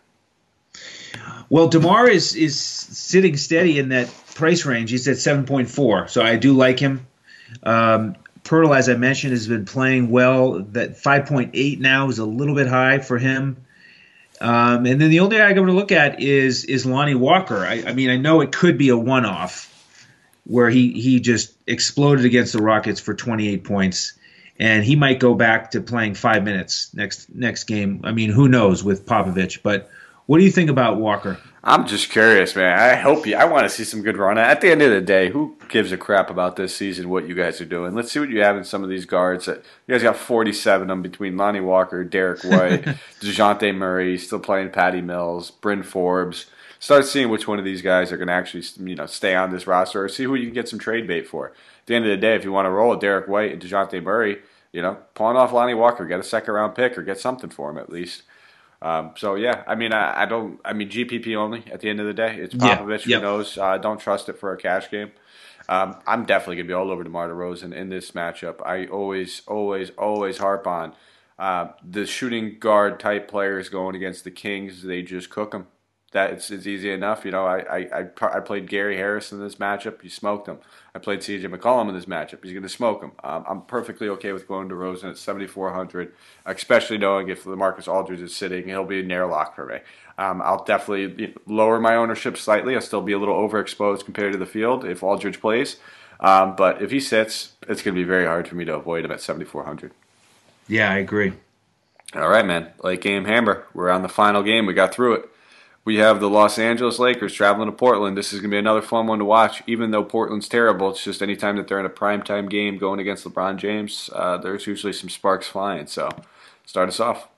Well, 1.49 1.68
Demar 1.68 2.09
is 2.09 2.36
is 2.36 2.59
sitting 2.59 3.38
steady 3.38 3.80
in 3.80 3.89
that 3.89 4.09
price 4.34 4.66
range. 4.66 4.91
He's 4.91 5.07
at 5.07 5.18
seven 5.18 5.45
point 5.45 5.70
four, 5.70 6.07
so 6.07 6.22
I 6.22 6.38
do 6.38 6.53
like 6.53 6.80
him. 6.80 7.07
Um, 7.63 8.16
as 8.51 8.89
I 8.89 8.95
mentioned, 8.95 9.34
has 9.34 9.47
been 9.47 9.66
playing 9.66 10.11
well. 10.11 10.59
That 10.59 11.01
5.8 11.01 11.80
now 11.80 12.09
is 12.09 12.20
a 12.20 12.26
little 12.26 12.53
bit 12.53 12.68
high 12.68 12.99
for 12.99 13.18
him. 13.18 13.57
Um, 14.39 14.86
and 14.86 15.01
then 15.01 15.09
the 15.09 15.22
only 15.22 15.38
guy 15.38 15.47
I'm 15.47 15.55
going 15.55 15.68
to 15.68 15.74
look 15.74 15.91
at 15.91 16.22
is 16.22 16.66
is 16.66 16.86
Lonnie 16.86 17.16
Walker. 17.16 17.66
I, 17.66 17.84
I 17.88 17.93
mean, 17.93 18.09
I 18.09 18.18
know 18.18 18.41
it 18.41 18.51
could 18.51 18.78
be 18.78 18.89
a 18.89 18.97
one-off 18.97 19.72
where 20.45 20.70
he 20.70 20.91
he 20.91 21.20
just 21.20 21.53
exploded 21.66 22.26
against 22.26 22.53
the 22.53 22.61
Rockets 22.61 22.99
for 22.99 23.13
28 23.13 23.63
points, 23.63 24.13
and 24.59 24.84
he 24.84 24.95
might 24.95 25.20
go 25.20 25.34
back 25.34 25.72
to 25.72 25.82
playing 25.82 26.16
five 26.16 26.43
minutes 26.43 26.93
next 26.93 27.34
next 27.34 27.63
game. 27.63 28.01
I 28.03 28.11
mean, 28.11 28.30
who 28.30 28.49
knows 28.49 28.84
with 28.84 29.05
Popovich? 29.05 29.63
But 29.63 29.89
what 30.26 30.39
do 30.39 30.43
you 30.43 30.51
think 30.51 30.69
about 30.69 30.97
Walker? 30.97 31.39
I'm 31.67 31.88
just 31.88 32.11
curious, 32.11 32.55
man. 32.55 32.78
I 32.78 32.95
hope 32.95 33.26
you. 33.26 33.36
I 33.36 33.45
want 33.45 33.63
to 33.63 33.69
see 33.69 33.84
some 33.84 34.03
good 34.03 34.17
run. 34.17 34.38
At 34.38 34.61
the 34.61 34.69
end 34.69 34.84
of 34.84 34.91
the 34.91 35.01
day, 35.01 35.32
who 35.32 35.57
gives 35.67 35.91
a 35.91 35.97
crap 35.97 36.30
about 36.30 36.55
this 36.55 36.76
season? 36.76 37.09
What 37.09 37.28
you 37.28 37.34
guys 37.34 37.59
are 37.59 37.65
doing? 37.65 37.95
Let's 37.95 38.11
see 38.11 38.19
what 38.19 38.30
you 38.30 38.41
have 38.41 38.55
in 38.55 38.63
some 38.63 38.84
of 38.84 38.89
these 38.89 39.05
guards. 39.05 39.47
You 39.47 39.61
guys 39.89 40.03
got 40.03 40.15
47 40.15 40.84
of 40.84 40.88
them 40.88 41.01
between 41.01 41.38
Lonnie 41.38 41.61
Walker, 41.61 42.03
Derrick 42.03 42.43
White, 42.43 42.84
Dejounte 43.19 43.76
Murray, 43.76 44.15
still 44.19 44.39
playing 44.39 44.69
Patty 44.69 45.01
Mills, 45.01 45.49
Bryn 45.49 45.82
Forbes. 45.82 46.45
Start 46.80 47.05
seeing 47.05 47.30
which 47.30 47.47
one 47.47 47.57
of 47.57 47.65
these 47.65 47.82
guys 47.82 48.11
are 48.11 48.17
going 48.17 48.28
to 48.28 48.34
actually, 48.34 48.63
you 48.88 48.95
know, 48.95 49.07
stay 49.07 49.34
on 49.34 49.51
this 49.51 49.65
roster, 49.65 50.03
or 50.03 50.09
see 50.09 50.26
who 50.26 50.36
you 50.36 50.45
can 50.45 50.53
get 50.53 50.69
some 50.69 50.78
trade 50.78 51.07
bait 51.07 51.28
for. 51.28 51.47
At 51.47 51.88
the 51.88 51.95
end 51.95 52.05
of 52.05 52.11
the 52.11 52.17
day, 52.17 52.36
if 52.36 52.43
you 52.43 52.51
want 52.51 52.67
to 52.67 52.71
roll 52.71 52.91
with 52.91 52.99
Derrick 52.99 53.28
White 53.28 53.53
and 53.53 53.61
Dejounte 53.61 54.03
Murray, 54.03 54.38
you 54.71 54.84
know, 54.84 54.99
pawn 55.15 55.36
off 55.36 55.51
Lonnie 55.51 55.73
Walker, 55.73 56.05
get 56.05 56.19
a 56.19 56.23
second 56.23 56.53
round 56.53 56.76
pick, 56.76 56.95
or 56.95 57.01
get 57.01 57.19
something 57.19 57.49
for 57.49 57.71
him 57.71 57.80
at 57.80 57.89
least. 57.89 58.21
Um, 58.86 59.13
so 59.17 59.33
yeah, 59.33 59.63
I 59.65 59.73
mean, 59.73 59.93
I, 59.93 60.21
I, 60.21 60.25
don't. 60.25 60.59
I 60.63 60.73
mean, 60.73 60.89
GPP 60.89 61.36
only. 61.36 61.63
At 61.71 61.79
the 61.79 61.89
end 61.89 61.99
of 61.99 62.05
the 62.05 62.13
day, 62.13 62.36
it's 62.36 62.53
Popovich. 62.53 63.07
Yeah. 63.07 63.17
Who 63.17 63.23
knows? 63.23 63.57
Uh, 63.57 63.79
don't 63.79 63.99
trust 63.99 64.29
it 64.29 64.38
for 64.38 64.53
a 64.53 64.57
cash 64.57 64.91
game. 64.91 65.11
Um, 65.67 65.95
I'm 66.05 66.25
definitely 66.25 66.57
gonna 66.57 66.67
be 66.67 66.73
all 66.73 66.91
over 66.91 67.03
DeMar 67.03 67.29
DeRozan 67.29 67.73
in 67.73 67.89
this 67.89 68.11
matchup. 68.11 68.63
I 68.63 68.86
always, 68.86 69.41
always, 69.47 69.89
always 69.97 70.38
harp 70.38 70.67
on 70.67 70.93
uh, 71.39 71.69
the 71.83 72.05
shooting 72.05 72.57
guard 72.59 72.99
type 72.99 73.27
players 73.27 73.69
going 73.69 73.95
against 73.95 74.23
the 74.23 74.29
Kings. 74.29 74.83
They 74.83 75.01
just 75.01 75.31
cook 75.31 75.49
them 75.49 75.65
that 76.16 76.32
it's, 76.32 76.49
it's 76.49 76.66
easy 76.66 76.91
enough. 76.91 77.26
You 77.26 77.32
know, 77.32 77.45
I, 77.45 77.59
I, 77.59 77.78
I, 77.99 78.07
I 78.22 78.39
played 78.39 78.70
Gary 78.70 78.95
Harris 78.95 79.34
in 79.34 79.39
this 79.41 79.55
matchup. 79.55 80.01
You 80.01 80.09
smoked 80.09 80.47
him. 80.47 80.59
I 80.95 80.99
played 80.99 81.22
C.J. 81.22 81.45
McCollum 81.49 81.89
in 81.89 81.93
this 81.93 82.05
matchup. 82.05 82.41
He's 82.41 82.53
going 82.53 82.63
to 82.63 82.70
smoke 82.70 83.03
him. 83.03 83.11
Um, 83.22 83.43
I'm 83.45 83.61
perfectly 83.63 84.07
okay 84.07 84.32
with 84.32 84.47
going 84.47 84.70
DeRozan 84.70 85.09
at 85.09 85.18
7,400, 85.18 86.13
especially 86.45 86.97
knowing 86.97 87.28
if 87.28 87.43
Lamarcus 87.43 87.89
Aldridge 87.89 88.22
is 88.22 88.34
sitting, 88.34 88.70
he'll 88.70 88.86
be 88.86 89.01
a 89.01 89.03
near 89.03 89.28
lock 89.28 89.55
for 89.55 89.66
me. 89.66 89.80
Um, 90.18 90.41
I'll 90.41 90.63
definitely 90.63 91.34
lower 91.47 91.82
my 91.82 91.97
ownership 91.97 92.38
slightly. 92.38 92.76
I'll 92.76 92.82
still 92.82 93.01
be 93.01 93.11
a 93.11 93.20
little 93.20 93.36
overexposed 93.36 94.05
compared 94.05 94.32
to 94.32 94.39
the 94.39 94.45
field 94.45 94.86
if 94.86 95.03
Aldridge 95.03 95.41
plays. 95.41 95.76
Um, 96.22 96.55
but 96.55 96.82
if 96.82 96.91
he 96.91 97.01
sits, 97.01 97.55
it's 97.68 97.82
going 97.82 97.93
to 97.93 98.01
be 98.01 98.07
very 98.07 98.26
hard 98.26 98.47
for 98.47 98.55
me 98.55 98.63
to 98.63 98.76
avoid 98.76 99.03
him 99.03 99.11
at 99.11 99.20
7,400. 99.20 99.91
Yeah, 100.70 100.89
I 100.89 100.99
agree. 100.99 101.34
All 102.16 102.30
right, 102.30 102.45
man. 102.45 102.72
Late 102.82 103.01
game 103.01 103.26
hammer. 103.26 103.68
We're 103.74 103.89
on 103.89 104.01
the 104.01 104.07
final 104.07 104.43
game. 104.43 104.66
We 104.66 104.74
got 104.74 104.93
through 104.93 105.16
it 105.16 105.30
we 105.86 105.97
have 105.97 106.19
the 106.19 106.29
Los 106.29 106.57
Angeles 106.57 106.97
Lakers 106.97 107.33
traveling 107.33 107.69
to 107.69 107.75
Portland. 107.75 108.17
This 108.17 108.33
is 108.33 108.41
going 108.41 108.49
to 108.49 108.55
be 108.55 108.59
another 108.59 108.81
fun 108.81 109.05
one 109.05 109.19
to 109.19 109.25
watch. 109.25 109.61
Even 109.67 109.91
though 109.91 110.03
Portland's 110.03 110.49
terrible, 110.49 110.89
it's 110.89 111.03
just 111.03 111.21
anytime 111.21 111.55
that 111.57 111.67
they're 111.67 111.79
in 111.79 111.86
a 111.86 111.89
primetime 111.89 112.49
game 112.49 112.79
going 112.79 112.99
against 112.99 113.23
LeBron 113.23 113.57
James, 113.57 114.09
uh, 114.13 114.38
there's 114.38 114.65
usually 114.65 114.93
some 114.93 115.09
sparks 115.09 115.47
flying. 115.47 115.86
So, 115.86 116.09
start 116.65 116.89
us 116.89 116.99
off. 116.99 117.29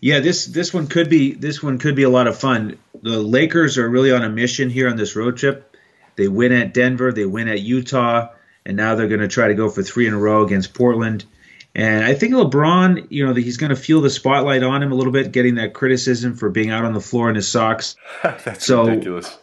Yeah, 0.00 0.20
this 0.20 0.46
this 0.46 0.72
one 0.74 0.86
could 0.86 1.08
be 1.08 1.32
this 1.32 1.62
one 1.62 1.78
could 1.78 1.94
be 1.94 2.02
a 2.02 2.10
lot 2.10 2.26
of 2.26 2.38
fun. 2.38 2.78
The 3.02 3.18
Lakers 3.18 3.78
are 3.78 3.88
really 3.88 4.12
on 4.12 4.24
a 4.24 4.28
mission 4.28 4.70
here 4.70 4.88
on 4.88 4.96
this 4.96 5.14
road 5.14 5.36
trip. 5.36 5.76
They 6.16 6.28
win 6.28 6.52
at 6.52 6.72
Denver, 6.72 7.12
they 7.12 7.26
win 7.26 7.48
at 7.48 7.60
Utah, 7.60 8.28
and 8.64 8.76
now 8.76 8.94
they're 8.94 9.08
going 9.08 9.20
to 9.20 9.28
try 9.28 9.48
to 9.48 9.54
go 9.54 9.68
for 9.68 9.82
three 9.82 10.06
in 10.06 10.14
a 10.14 10.18
row 10.18 10.44
against 10.44 10.74
Portland. 10.74 11.24
And 11.76 12.06
I 12.06 12.14
think 12.14 12.32
LeBron, 12.32 13.08
you 13.10 13.26
know, 13.26 13.34
he's 13.34 13.58
going 13.58 13.68
to 13.68 13.76
feel 13.76 14.00
the 14.00 14.08
spotlight 14.08 14.62
on 14.62 14.82
him 14.82 14.92
a 14.92 14.94
little 14.94 15.12
bit, 15.12 15.30
getting 15.30 15.56
that 15.56 15.74
criticism 15.74 16.34
for 16.34 16.48
being 16.48 16.70
out 16.70 16.86
on 16.86 16.94
the 16.94 17.02
floor 17.02 17.28
in 17.28 17.34
his 17.34 17.48
socks. 17.48 17.96
That's 18.22 18.64
so, 18.64 18.86
ridiculous. 18.86 19.38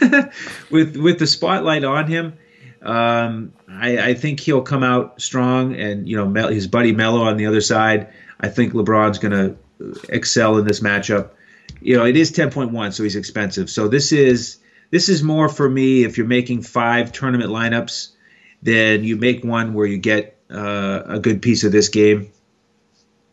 with 0.70 0.96
with 0.96 1.18
the 1.18 1.26
spotlight 1.26 1.82
on 1.82 2.06
him, 2.08 2.34
um, 2.82 3.54
I, 3.70 4.10
I, 4.10 4.14
think 4.14 4.40
he'll 4.40 4.60
come 4.60 4.82
out 4.82 5.20
strong. 5.22 5.74
And 5.76 6.06
you 6.06 6.16
know, 6.16 6.48
his 6.48 6.66
buddy 6.66 6.92
Melo 6.92 7.22
on 7.22 7.38
the 7.38 7.46
other 7.46 7.62
side, 7.62 8.12
I 8.38 8.48
think 8.48 8.74
LeBron's 8.74 9.18
going 9.18 9.32
to 9.32 10.00
excel 10.10 10.58
in 10.58 10.66
this 10.66 10.80
matchup. 10.80 11.30
You 11.80 11.96
know, 11.96 12.04
it 12.04 12.18
is 12.18 12.32
10.1, 12.32 12.92
so 12.92 13.02
he's 13.02 13.16
expensive. 13.16 13.70
So 13.70 13.88
this 13.88 14.12
is 14.12 14.58
this 14.90 15.08
is 15.08 15.22
more 15.22 15.48
for 15.48 15.70
me. 15.70 16.04
If 16.04 16.18
you're 16.18 16.26
making 16.26 16.62
five 16.62 17.12
tournament 17.12 17.50
lineups, 17.50 18.10
then 18.62 19.04
you 19.04 19.16
make 19.16 19.42
one 19.42 19.72
where 19.72 19.86
you 19.86 19.96
get 19.96 20.36
uh, 20.50 21.02
a 21.06 21.18
good 21.18 21.42
piece 21.42 21.64
of 21.64 21.72
this 21.72 21.88
game. 21.88 22.32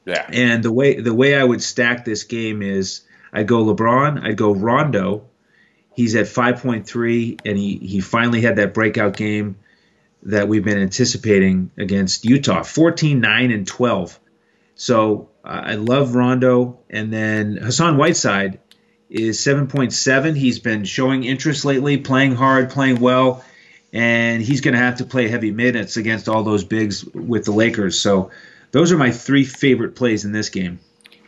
Yeah. 0.06 0.26
And 0.32 0.64
the 0.64 0.72
way 0.72 1.02
the 1.02 1.14
way 1.14 1.36
I 1.36 1.44
would 1.44 1.62
stack 1.62 2.06
this 2.06 2.24
game 2.24 2.62
is 2.62 3.02
I'd 3.34 3.48
go 3.48 3.64
LeBron. 3.66 4.24
I'd 4.24 4.38
go 4.38 4.54
Rondo. 4.54 5.26
He's 5.94 6.16
at 6.16 6.28
5.3, 6.28 7.42
and 7.44 7.58
he, 7.58 7.78
he 7.78 8.00
finally 8.02 8.42
had 8.42 8.58
that 8.58 8.76
breakout 8.76 9.18
game 9.18 9.58
that 10.24 10.48
we've 10.48 10.64
been 10.64 10.78
anticipating 10.78 11.72
against 11.78 12.24
Utah 12.24 12.62
14, 12.62 13.20
9, 13.20 13.52
and 13.52 13.66
12. 13.66 14.20
So 14.76 15.30
uh, 15.44 15.62
I 15.66 15.76
love 15.76 16.14
Rondo. 16.14 16.80
And 16.90 17.12
then 17.12 17.58
Hassan 17.58 17.98
Whiteside 17.98 18.60
is 19.10 19.40
7.7. 19.40 20.38
He's 20.38 20.60
been 20.60 20.86
showing 20.86 21.24
interest 21.24 21.66
lately, 21.66 21.98
playing 21.98 22.36
hard, 22.36 22.70
playing 22.70 23.00
well, 23.00 23.44
and 23.94 24.42
he's 24.42 24.62
going 24.62 24.74
to 24.74 24.80
have 24.80 24.98
to 24.98 25.06
play 25.06 25.28
heavy 25.28 25.52
minutes 25.52 25.98
against 25.98 26.28
all 26.28 26.44
those 26.44 26.64
bigs 26.64 27.06
with 27.06 27.46
the 27.46 27.52
Lakers. 27.52 28.00
So 28.00 28.32
those 28.72 28.92
are 28.92 28.98
my 28.98 29.12
three 29.12 29.44
favorite 29.44 29.96
plays 29.96 30.26
in 30.26 30.32
this 30.32 30.50
game. 30.50 30.80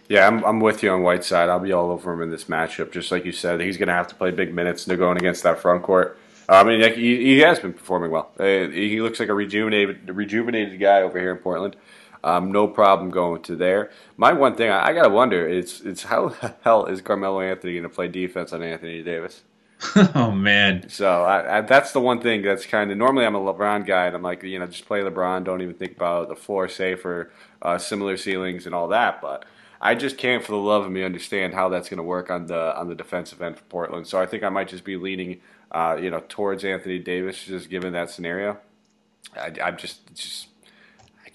Yeah, 0.08 0.28
I'm, 0.28 0.44
I'm 0.44 0.60
with 0.60 0.82
you 0.82 0.92
on 0.92 1.04
Whiteside. 1.04 1.50
I'll 1.50 1.60
be 1.60 1.72
all 1.72 1.92
over 1.92 2.12
him 2.12 2.22
in 2.22 2.32
this 2.32 2.46
matchup. 2.46 2.92
Just 2.92 3.12
like 3.12 3.26
you 3.26 3.32
said, 3.32 3.62
he's 3.62 3.78
going 3.78 3.90
to 3.90 3.94
have 3.94 4.08
to 4.08 4.16
play 4.16 4.32
big 4.32 4.54
minutes. 4.54 4.86
They're 4.86 4.98
going 4.98 5.18
against 5.18 5.44
that 5.44 5.60
front 5.60 5.84
court. 5.84 6.18
I 6.50 6.64
mean, 6.64 6.82
he, 6.96 7.18
he 7.18 7.40
has 7.40 7.60
been 7.60 7.74
performing 7.74 8.10
well. 8.10 8.32
Uh, 8.40 8.70
he 8.70 9.00
looks 9.02 9.20
like 9.20 9.30
a 9.30 9.36
rejuvenated, 9.36 10.10
rejuvenated 10.10 10.80
guy 10.80 11.04
over 11.04 11.20
here 11.20 11.32
in 11.32 11.38
Portland. 11.38 11.76
Um, 12.24 12.52
no 12.52 12.68
problem 12.68 13.12
going 13.12 13.44
to 13.44 13.56
there. 13.56 13.92
My 14.18 14.34
one 14.34 14.56
thing 14.56 14.72
I, 14.72 14.88
I 14.88 14.94
gotta 14.94 15.10
wonder 15.10 15.48
is 15.48 15.82
it's 15.86 16.04
how 16.04 16.30
the 16.30 16.56
hell 16.64 16.86
is 16.86 17.02
Carmelo 17.02 17.40
Anthony 17.40 17.74
going 17.74 17.84
to 17.84 17.90
play 17.90 18.08
defense 18.08 18.52
on 18.52 18.62
Anthony 18.62 19.02
Davis? 19.04 19.44
oh 20.16 20.32
man! 20.32 20.90
So 20.90 21.24
I, 21.24 21.60
I, 21.60 21.62
that's 21.62 21.94
the 21.94 22.02
one 22.02 22.20
thing 22.22 22.42
that's 22.42 22.66
kind 22.66 22.92
of 22.92 22.98
normally 22.98 23.26
I'm 23.26 23.36
a 23.36 23.40
LeBron 23.40 23.86
guy 23.86 24.08
and 24.08 24.16
I'm 24.16 24.22
like 24.22 24.44
you 24.44 24.60
know 24.60 24.68
just 24.68 24.86
play 24.86 25.00
LeBron, 25.02 25.46
don't 25.46 25.62
even 25.62 25.76
think 25.76 25.96
about 25.96 26.28
the 26.28 26.36
floor 26.36 26.68
safer, 26.68 27.32
uh, 27.62 27.78
similar 27.78 28.18
ceilings 28.18 28.66
and 28.66 28.76
all 28.76 28.90
that. 28.90 29.22
But 29.22 29.46
I 29.80 29.96
just 29.96 30.18
can't 30.18 30.44
for 30.44 30.52
the 30.52 30.58
love 30.58 30.86
of 30.86 30.92
me 30.92 31.04
understand 31.04 31.54
how 31.54 31.70
that's 31.70 31.88
going 31.88 31.98
to 31.98 32.04
work 32.04 32.30
on 32.30 32.48
the 32.48 32.78
on 32.78 32.90
the 32.90 32.96
defensive 32.96 33.42
end 33.42 33.58
for 33.58 33.64
Portland. 33.66 34.08
So 34.08 34.22
I 34.22 34.26
think 34.26 34.44
I 34.44 34.50
might 34.50 34.68
just 34.68 34.84
be 34.84 34.98
leaning 34.98 35.40
uh, 35.72 35.98
you 36.02 36.10
know 36.10 36.24
towards 36.28 36.66
Anthony 36.66 37.00
Davis 37.00 37.46
just 37.46 37.70
given 37.70 37.94
that 37.94 38.10
scenario. 38.10 38.58
I, 39.36 39.54
I'm 39.64 39.78
just 39.78 40.14
just 40.14 40.49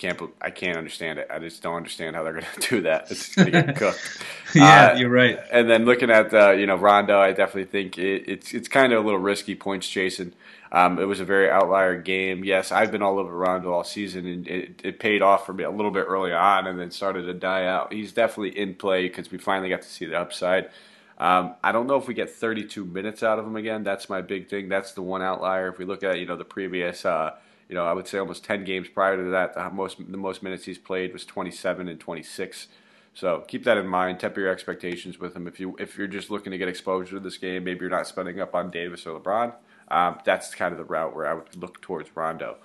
can't. 0.04 0.20
I 0.40 0.50
can't 0.50 0.76
understand 0.76 1.18
it. 1.18 1.28
I 1.30 1.38
just 1.38 1.62
don't 1.62 1.76
understand 1.76 2.16
how 2.16 2.22
they're 2.22 2.32
going 2.40 2.44
to 2.44 2.68
do 2.68 2.82
that. 2.82 3.10
It's 3.10 3.34
going 3.34 3.50
to 3.50 3.62
get 3.62 3.76
cooked. 3.76 4.22
yeah, 4.54 4.92
uh, 4.92 4.96
you're 4.96 5.10
right. 5.10 5.38
And 5.50 5.68
then 5.68 5.84
looking 5.84 6.10
at 6.10 6.32
uh, 6.32 6.50
you 6.50 6.66
know 6.66 6.76
Rondo, 6.76 7.18
I 7.18 7.32
definitely 7.32 7.64
think 7.64 7.98
it, 7.98 8.24
it's 8.28 8.52
it's 8.52 8.68
kind 8.68 8.92
of 8.92 9.02
a 9.02 9.04
little 9.04 9.20
risky 9.20 9.54
points 9.54 9.88
chasing. 9.88 10.32
Um, 10.72 10.98
it 10.98 11.04
was 11.04 11.20
a 11.20 11.24
very 11.24 11.48
outlier 11.48 12.00
game. 12.00 12.44
Yes, 12.44 12.72
I've 12.72 12.90
been 12.90 13.02
all 13.02 13.18
over 13.18 13.34
Rondo 13.34 13.72
all 13.72 13.84
season, 13.84 14.26
and 14.26 14.48
it, 14.48 14.80
it 14.82 14.98
paid 14.98 15.22
off 15.22 15.46
for 15.46 15.52
me 15.52 15.62
a 15.62 15.70
little 15.70 15.92
bit 15.92 16.04
early 16.08 16.32
on, 16.32 16.66
and 16.66 16.78
then 16.78 16.90
started 16.90 17.22
to 17.26 17.34
die 17.34 17.66
out. 17.66 17.92
He's 17.92 18.12
definitely 18.12 18.58
in 18.58 18.74
play 18.74 19.02
because 19.06 19.30
we 19.30 19.38
finally 19.38 19.68
got 19.68 19.82
to 19.82 19.88
see 19.88 20.06
the 20.06 20.18
upside. 20.18 20.70
Um, 21.16 21.54
I 21.62 21.70
don't 21.70 21.86
know 21.86 21.94
if 21.94 22.08
we 22.08 22.14
get 22.14 22.28
32 22.28 22.84
minutes 22.84 23.22
out 23.22 23.38
of 23.38 23.46
him 23.46 23.54
again. 23.54 23.84
That's 23.84 24.10
my 24.10 24.20
big 24.20 24.48
thing. 24.48 24.68
That's 24.68 24.92
the 24.94 25.02
one 25.02 25.22
outlier. 25.22 25.68
If 25.68 25.78
we 25.78 25.84
look 25.84 26.02
at 26.02 26.18
you 26.18 26.26
know 26.26 26.36
the 26.36 26.44
previous. 26.44 27.04
Uh, 27.04 27.36
you 27.68 27.74
know, 27.74 27.84
I 27.84 27.92
would 27.92 28.06
say 28.06 28.18
almost 28.18 28.44
10 28.44 28.64
games 28.64 28.88
prior 28.88 29.16
to 29.16 29.30
that, 29.30 29.54
the 29.54 29.70
most 29.70 29.98
the 29.98 30.16
most 30.16 30.42
minutes 30.42 30.64
he's 30.64 30.78
played 30.78 31.12
was 31.12 31.24
27 31.24 31.88
and 31.88 31.98
26. 31.98 32.68
So 33.14 33.44
keep 33.46 33.64
that 33.64 33.78
in 33.78 33.86
mind. 33.86 34.20
Temper 34.20 34.40
your 34.40 34.50
expectations 34.50 35.18
with 35.18 35.36
him. 35.36 35.46
If 35.46 35.60
you 35.60 35.76
if 35.78 35.96
you're 35.96 36.06
just 36.06 36.30
looking 36.30 36.50
to 36.52 36.58
get 36.58 36.68
exposure 36.68 37.16
to 37.16 37.20
this 37.20 37.38
game, 37.38 37.64
maybe 37.64 37.80
you're 37.80 37.90
not 37.90 38.06
spending 38.06 38.40
up 38.40 38.54
on 38.54 38.70
Davis 38.70 39.06
or 39.06 39.18
LeBron. 39.18 39.54
Um, 39.88 40.18
that's 40.24 40.54
kind 40.54 40.72
of 40.72 40.78
the 40.78 40.84
route 40.84 41.14
where 41.14 41.26
I 41.26 41.34
would 41.34 41.56
look 41.56 41.80
towards 41.80 42.14
Rondo. 42.16 42.56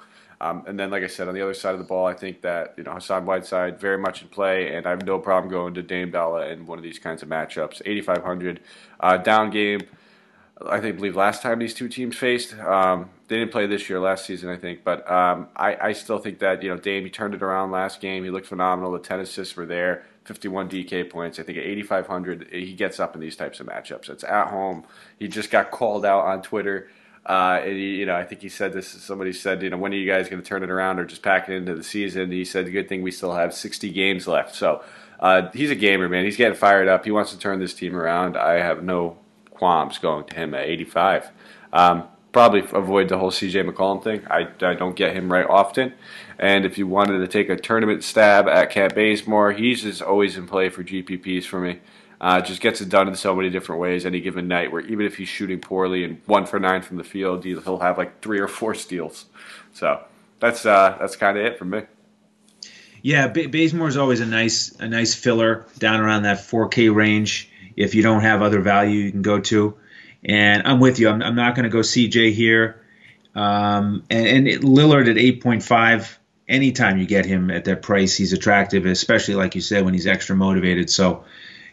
Um, 0.41 0.63
and 0.67 0.79
then, 0.79 0.89
like 0.89 1.03
I 1.03 1.07
said, 1.07 1.27
on 1.27 1.33
the 1.33 1.41
other 1.41 1.53
side 1.53 1.73
of 1.73 1.79
the 1.79 1.85
ball, 1.85 2.05
I 2.05 2.13
think 2.13 2.41
that 2.41 2.73
you 2.77 2.83
know 2.83 2.93
Hassan 2.93 3.25
Whiteside 3.25 3.79
very 3.79 3.97
much 3.97 4.21
in 4.21 4.29
play, 4.29 4.73
and 4.73 4.87
I 4.87 4.91
have 4.91 5.05
no 5.05 5.19
problem 5.19 5.51
going 5.51 5.73
to 5.73 5.83
Dame 5.83 6.11
Dolla 6.11 6.47
in 6.47 6.65
one 6.65 6.79
of 6.79 6.83
these 6.83 6.97
kinds 6.97 7.21
of 7.21 7.29
matchups. 7.29 7.81
8,500 7.85 8.61
uh, 9.01 9.17
down 9.17 9.49
game. 9.49 9.81
I 10.67 10.81
think 10.81 10.97
believe 10.97 11.15
last 11.15 11.41
time 11.41 11.59
these 11.59 11.73
two 11.73 11.87
teams 11.87 12.17
faced. 12.17 12.57
Um, 12.59 13.09
they 13.27 13.37
didn't 13.37 13.51
play 13.51 13.65
this 13.65 13.89
year, 13.89 13.99
last 13.99 14.25
season, 14.25 14.49
I 14.49 14.57
think. 14.57 14.83
But 14.83 15.09
um, 15.09 15.47
I, 15.55 15.77
I, 15.81 15.93
still 15.93 16.17
think 16.17 16.39
that 16.39 16.61
you 16.61 16.69
know 16.69 16.77
Dame 16.77 17.05
he 17.05 17.09
turned 17.09 17.33
it 17.33 17.41
around 17.41 17.71
last 17.71 18.01
game. 18.01 18.23
He 18.23 18.29
looked 18.29 18.47
phenomenal. 18.47 18.91
The 18.91 18.99
ten 18.99 19.19
assists 19.19 19.55
were 19.55 19.65
there. 19.65 20.03
51 20.25 20.69
DK 20.69 21.09
points. 21.09 21.39
I 21.39 21.43
think 21.43 21.57
at 21.57 21.63
8,500 21.63 22.49
he 22.51 22.73
gets 22.73 22.99
up 22.99 23.15
in 23.15 23.21
these 23.21 23.35
types 23.35 23.59
of 23.59 23.65
matchups. 23.65 24.09
It's 24.09 24.23
at 24.23 24.49
home. 24.49 24.83
He 25.17 25.27
just 25.27 25.49
got 25.49 25.71
called 25.71 26.05
out 26.05 26.25
on 26.25 26.43
Twitter. 26.43 26.89
Uh, 27.25 27.59
and 27.63 27.73
he, 27.73 27.95
you 27.95 28.05
know, 28.05 28.15
I 28.15 28.25
think 28.25 28.41
he 28.41 28.49
said 28.49 28.71
this. 28.71 28.87
Somebody 28.87 29.33
said, 29.33 29.63
you 29.63 29.71
know, 29.71 29.77
when 29.77 29.91
are 29.91 29.97
you 29.97 30.05
guys 30.05 30.29
going 30.29 30.41
to 30.41 30.47
turn 30.47 30.61
it 30.61 30.69
around 30.69 30.99
or 30.99 31.05
just 31.05 31.23
pack 31.23 31.49
it 31.49 31.55
into 31.55 31.73
the 31.73 31.83
season? 31.83 32.31
He 32.31 32.45
said, 32.45 32.71
good 32.71 32.87
thing 32.87 33.01
we 33.01 33.11
still 33.11 33.33
have 33.33 33.55
60 33.55 33.89
games 33.91 34.27
left. 34.27 34.53
So 34.53 34.83
uh, 35.19 35.49
he's 35.51 35.71
a 35.71 35.75
gamer, 35.75 36.07
man. 36.07 36.25
He's 36.25 36.37
getting 36.37 36.57
fired 36.57 36.87
up. 36.87 37.05
He 37.05 37.11
wants 37.11 37.31
to 37.31 37.39
turn 37.39 37.59
this 37.59 37.73
team 37.73 37.95
around. 37.95 38.37
I 38.37 38.59
have 38.59 38.83
no 38.83 39.17
qualms 39.59 39.97
going 39.97 40.25
to 40.25 40.35
him 40.35 40.55
at 40.55 40.65
85. 40.65 41.29
Um, 41.73 42.03
probably 42.31 42.61
avoid 42.61 43.09
the 43.09 43.17
whole 43.17 43.31
CJ 43.31 43.69
McCollum 43.69 44.03
thing. 44.03 44.25
I, 44.29 44.47
I 44.61 44.73
don't 44.73 44.95
get 44.95 45.15
him 45.15 45.31
right 45.31 45.45
often. 45.45 45.93
And 46.39 46.65
if 46.65 46.77
you 46.77 46.87
wanted 46.87 47.19
to 47.19 47.27
take 47.27 47.49
a 47.49 47.57
tournament 47.57 48.03
stab 48.03 48.47
at 48.47 48.71
Kent 48.71 48.95
Bazemore, 48.95 49.51
he's 49.51 49.83
just 49.83 50.01
always 50.01 50.37
in 50.37 50.47
play 50.47 50.69
for 50.69 50.83
GPPs 50.83 51.43
for 51.43 51.59
me. 51.59 51.79
Uh, 52.21 52.41
just 52.41 52.61
gets 52.61 52.81
it 52.81 52.89
done 52.89 53.07
in 53.07 53.15
so 53.15 53.35
many 53.35 53.49
different 53.49 53.79
ways 53.79 54.05
any 54.05 54.19
given 54.19 54.47
night. 54.47 54.71
Where 54.71 54.81
even 54.81 55.05
if 55.05 55.17
he's 55.17 55.29
shooting 55.29 55.59
poorly 55.59 56.03
and 56.03 56.21
one 56.25 56.45
for 56.45 56.59
nine 56.59 56.81
from 56.81 56.97
the 56.97 57.03
field, 57.03 57.43
he'll 57.45 57.79
have 57.79 57.97
like 57.97 58.21
three 58.21 58.39
or 58.39 58.47
four 58.47 58.75
steals. 58.75 59.25
So 59.73 60.03
that's 60.39 60.65
uh, 60.65 60.97
that's 60.99 61.15
kind 61.15 61.37
of 61.37 61.45
it 61.45 61.57
for 61.57 61.65
me. 61.65 61.83
Yeah, 63.01 63.27
Bazemore 63.27 63.87
is 63.87 63.95
always 63.95 64.19
a 64.19 64.25
nice 64.25 64.75
a 64.79 64.87
nice 64.87 65.15
filler 65.15 65.65
down 65.77 66.01
around 66.01 66.23
that 66.23 66.39
4K 66.39 66.93
range. 66.93 67.49
If 67.75 67.95
you 67.95 68.03
don't 68.03 68.21
have 68.21 68.41
other 68.41 68.61
value, 68.61 68.99
you 68.99 69.11
can 69.11 69.21
go 69.21 69.39
to. 69.39 69.75
And 70.23 70.67
I'm 70.67 70.79
with 70.79 70.99
you. 70.99 71.09
I'm, 71.09 71.21
I'm 71.21 71.35
not 71.35 71.55
going 71.55 71.63
to 71.63 71.69
go 71.69 71.79
CJ 71.79 72.33
here. 72.33 72.83
Um, 73.35 74.03
and, 74.09 74.47
and 74.47 74.63
Lillard 74.63 75.09
at 75.09 75.15
8.5. 75.15 76.17
Anytime 76.47 76.97
you 76.97 77.05
get 77.05 77.25
him 77.25 77.51
at 77.51 77.65
that 77.65 77.83
price, 77.83 78.15
he's 78.15 78.33
attractive, 78.33 78.85
especially 78.85 79.35
like 79.35 79.53
you 79.53 79.61
said 79.61 79.85
when 79.85 79.93
he's 79.93 80.07
extra 80.07 80.35
motivated. 80.35 80.89
So, 80.89 81.23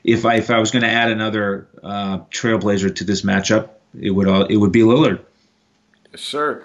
if 0.06 0.24
I 0.24 0.36
if 0.36 0.50
I 0.50 0.58
was 0.58 0.70
going 0.70 0.82
to 0.82 0.88
add 0.88 1.10
another 1.10 1.66
uh, 1.82 2.18
Trailblazer 2.30 2.94
to 2.94 3.04
this 3.04 3.22
matchup, 3.22 3.70
it 4.00 4.10
would 4.10 4.28
all 4.28 4.44
it 4.44 4.56
would 4.56 4.72
be 4.72 4.80
Lillard. 4.80 5.20
Yes, 6.12 6.20
sir. 6.20 6.64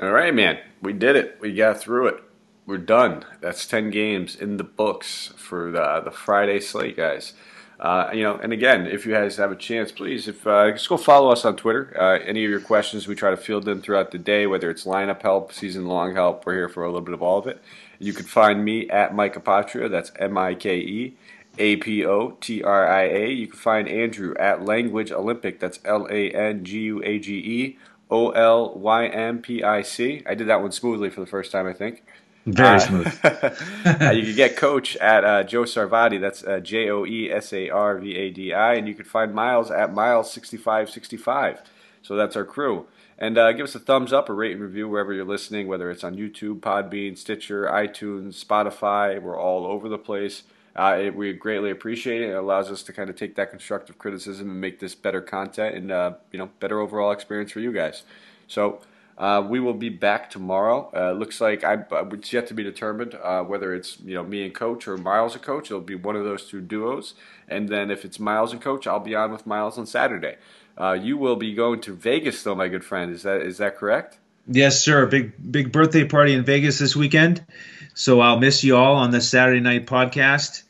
All 0.00 0.10
right, 0.10 0.34
man. 0.34 0.58
We 0.80 0.94
did 0.94 1.14
it. 1.14 1.36
We 1.40 1.52
got 1.54 1.78
through 1.78 2.06
it. 2.06 2.22
We're 2.66 2.78
done. 2.78 3.24
That's 3.40 3.66
ten 3.66 3.90
games 3.90 4.34
in 4.34 4.56
the 4.56 4.64
books 4.64 5.32
for 5.36 5.70
the 5.70 6.00
the 6.02 6.10
Friday 6.10 6.58
slate, 6.58 6.96
guys. 6.96 7.34
Uh, 7.80 8.10
you 8.12 8.22
know, 8.22 8.36
and 8.36 8.52
again, 8.52 8.86
if 8.86 9.06
you 9.06 9.14
guys 9.14 9.38
have 9.38 9.50
a 9.50 9.56
chance, 9.56 9.90
please, 9.90 10.28
if 10.28 10.46
uh, 10.46 10.70
just 10.70 10.86
go 10.86 10.98
follow 10.98 11.32
us 11.32 11.46
on 11.46 11.56
Twitter. 11.56 11.96
Uh, 11.98 12.22
any 12.26 12.44
of 12.44 12.50
your 12.50 12.60
questions, 12.60 13.08
we 13.08 13.14
try 13.14 13.30
to 13.30 13.38
field 13.38 13.64
them 13.64 13.80
throughout 13.80 14.10
the 14.10 14.18
day, 14.18 14.46
whether 14.46 14.68
it's 14.68 14.84
lineup 14.84 15.22
help, 15.22 15.50
season 15.50 15.86
long 15.86 16.14
help. 16.14 16.44
We're 16.44 16.56
here 16.56 16.68
for 16.68 16.84
a 16.84 16.88
little 16.88 17.00
bit 17.00 17.14
of 17.14 17.22
all 17.22 17.38
of 17.38 17.46
it. 17.46 17.62
You 17.98 18.12
can 18.12 18.26
find 18.26 18.62
me 18.66 18.90
at 18.90 19.14
Mike 19.14 19.34
Apotria. 19.34 19.90
That's 19.90 20.12
M 20.18 20.36
I 20.36 20.54
K 20.54 20.76
E 20.76 21.16
A 21.56 21.76
P 21.76 22.04
O 22.04 22.32
T 22.32 22.62
R 22.62 22.86
I 22.86 23.04
A. 23.04 23.30
You 23.30 23.46
can 23.46 23.58
find 23.58 23.88
Andrew 23.88 24.34
at 24.38 24.62
Language 24.62 25.10
Olympic. 25.10 25.58
That's 25.58 25.78
L 25.86 26.06
A 26.10 26.30
N 26.32 26.62
G 26.66 26.80
U 26.80 27.02
A 27.02 27.18
G 27.18 27.38
E 27.38 27.78
O 28.10 28.28
L 28.30 28.74
Y 28.74 29.06
M 29.06 29.40
P 29.40 29.62
I 29.62 29.80
C. 29.80 30.22
I 30.26 30.34
did 30.34 30.48
that 30.48 30.60
one 30.60 30.72
smoothly 30.72 31.08
for 31.08 31.20
the 31.20 31.26
first 31.26 31.50
time, 31.50 31.66
I 31.66 31.72
think. 31.72 32.04
Very 32.46 32.76
uh, 32.76 32.78
smooth. 32.78 33.18
uh, 33.24 34.10
you 34.12 34.22
can 34.22 34.34
get 34.34 34.56
Coach 34.56 34.96
at 34.96 35.24
uh, 35.24 35.42
Joe 35.44 35.64
Sarvadi. 35.64 36.20
That's 36.20 36.42
uh, 36.42 36.60
J 36.60 36.88
O 36.90 37.04
E 37.04 37.30
S 37.30 37.52
A 37.52 37.68
R 37.68 37.98
V 37.98 38.16
A 38.16 38.30
D 38.30 38.54
I. 38.54 38.74
And 38.74 38.88
you 38.88 38.94
can 38.94 39.04
find 39.04 39.34
Miles 39.34 39.70
at 39.70 39.92
Miles6565. 39.92 41.58
So 42.02 42.16
that's 42.16 42.36
our 42.36 42.44
crew. 42.44 42.86
And 43.18 43.36
uh, 43.36 43.52
give 43.52 43.64
us 43.64 43.74
a 43.74 43.78
thumbs 43.78 44.12
up, 44.14 44.30
a 44.30 44.32
rate 44.32 44.52
and 44.52 44.62
review 44.62 44.88
wherever 44.88 45.12
you're 45.12 45.26
listening, 45.26 45.68
whether 45.68 45.90
it's 45.90 46.02
on 46.02 46.16
YouTube, 46.16 46.60
Podbean, 46.60 47.18
Stitcher, 47.18 47.66
iTunes, 47.66 48.42
Spotify. 48.42 49.20
We're 49.20 49.38
all 49.38 49.66
over 49.66 49.90
the 49.90 49.98
place. 49.98 50.44
Uh, 50.74 50.98
it, 50.98 51.14
we 51.14 51.34
greatly 51.34 51.70
appreciate 51.70 52.22
it. 52.22 52.30
It 52.30 52.36
allows 52.36 52.70
us 52.70 52.82
to 52.84 52.92
kind 52.94 53.10
of 53.10 53.16
take 53.16 53.34
that 53.34 53.50
constructive 53.50 53.98
criticism 53.98 54.48
and 54.48 54.60
make 54.60 54.78
this 54.78 54.94
better 54.94 55.20
content 55.20 55.74
and 55.74 56.14
you 56.32 56.38
know 56.38 56.48
better 56.60 56.80
overall 56.80 57.10
experience 57.10 57.52
for 57.52 57.60
you 57.60 57.72
guys. 57.72 58.04
So 58.46 58.80
uh, 59.20 59.46
we 59.46 59.60
will 59.60 59.74
be 59.74 59.90
back 59.90 60.30
tomorrow. 60.30 60.90
Uh, 60.96 61.12
looks 61.12 61.42
like 61.42 61.62
I, 61.62 61.84
it's 62.12 62.32
yet 62.32 62.46
to 62.46 62.54
be 62.54 62.62
determined 62.62 63.14
uh, 63.22 63.42
whether 63.42 63.74
it's 63.74 64.00
you 64.00 64.14
know 64.14 64.24
me 64.24 64.46
and 64.46 64.54
Coach 64.54 64.88
or 64.88 64.96
Miles 64.96 65.34
and 65.34 65.42
Coach. 65.42 65.66
It'll 65.66 65.82
be 65.82 65.94
one 65.94 66.16
of 66.16 66.24
those 66.24 66.46
two 66.46 66.62
duos. 66.62 67.12
And 67.46 67.68
then 67.68 67.90
if 67.90 68.06
it's 68.06 68.18
Miles 68.18 68.50
and 68.52 68.62
Coach, 68.62 68.86
I'll 68.86 68.98
be 68.98 69.14
on 69.14 69.30
with 69.30 69.46
Miles 69.46 69.76
on 69.76 69.86
Saturday. 69.86 70.36
Uh, 70.78 70.92
you 70.92 71.18
will 71.18 71.36
be 71.36 71.54
going 71.54 71.82
to 71.82 71.94
Vegas, 71.94 72.42
though, 72.42 72.54
my 72.54 72.68
good 72.68 72.82
friend. 72.82 73.12
Is 73.12 73.22
that 73.24 73.42
is 73.42 73.58
that 73.58 73.76
correct? 73.76 74.16
Yes, 74.48 74.82
sir. 74.82 75.04
Big 75.04 75.52
big 75.52 75.70
birthday 75.70 76.06
party 76.06 76.32
in 76.32 76.42
Vegas 76.42 76.78
this 76.78 76.96
weekend. 76.96 77.44
So 77.92 78.22
I'll 78.22 78.38
miss 78.38 78.64
you 78.64 78.76
all 78.76 78.94
on 78.96 79.10
the 79.10 79.20
Saturday 79.20 79.60
night 79.60 79.84
podcast. 79.86 80.62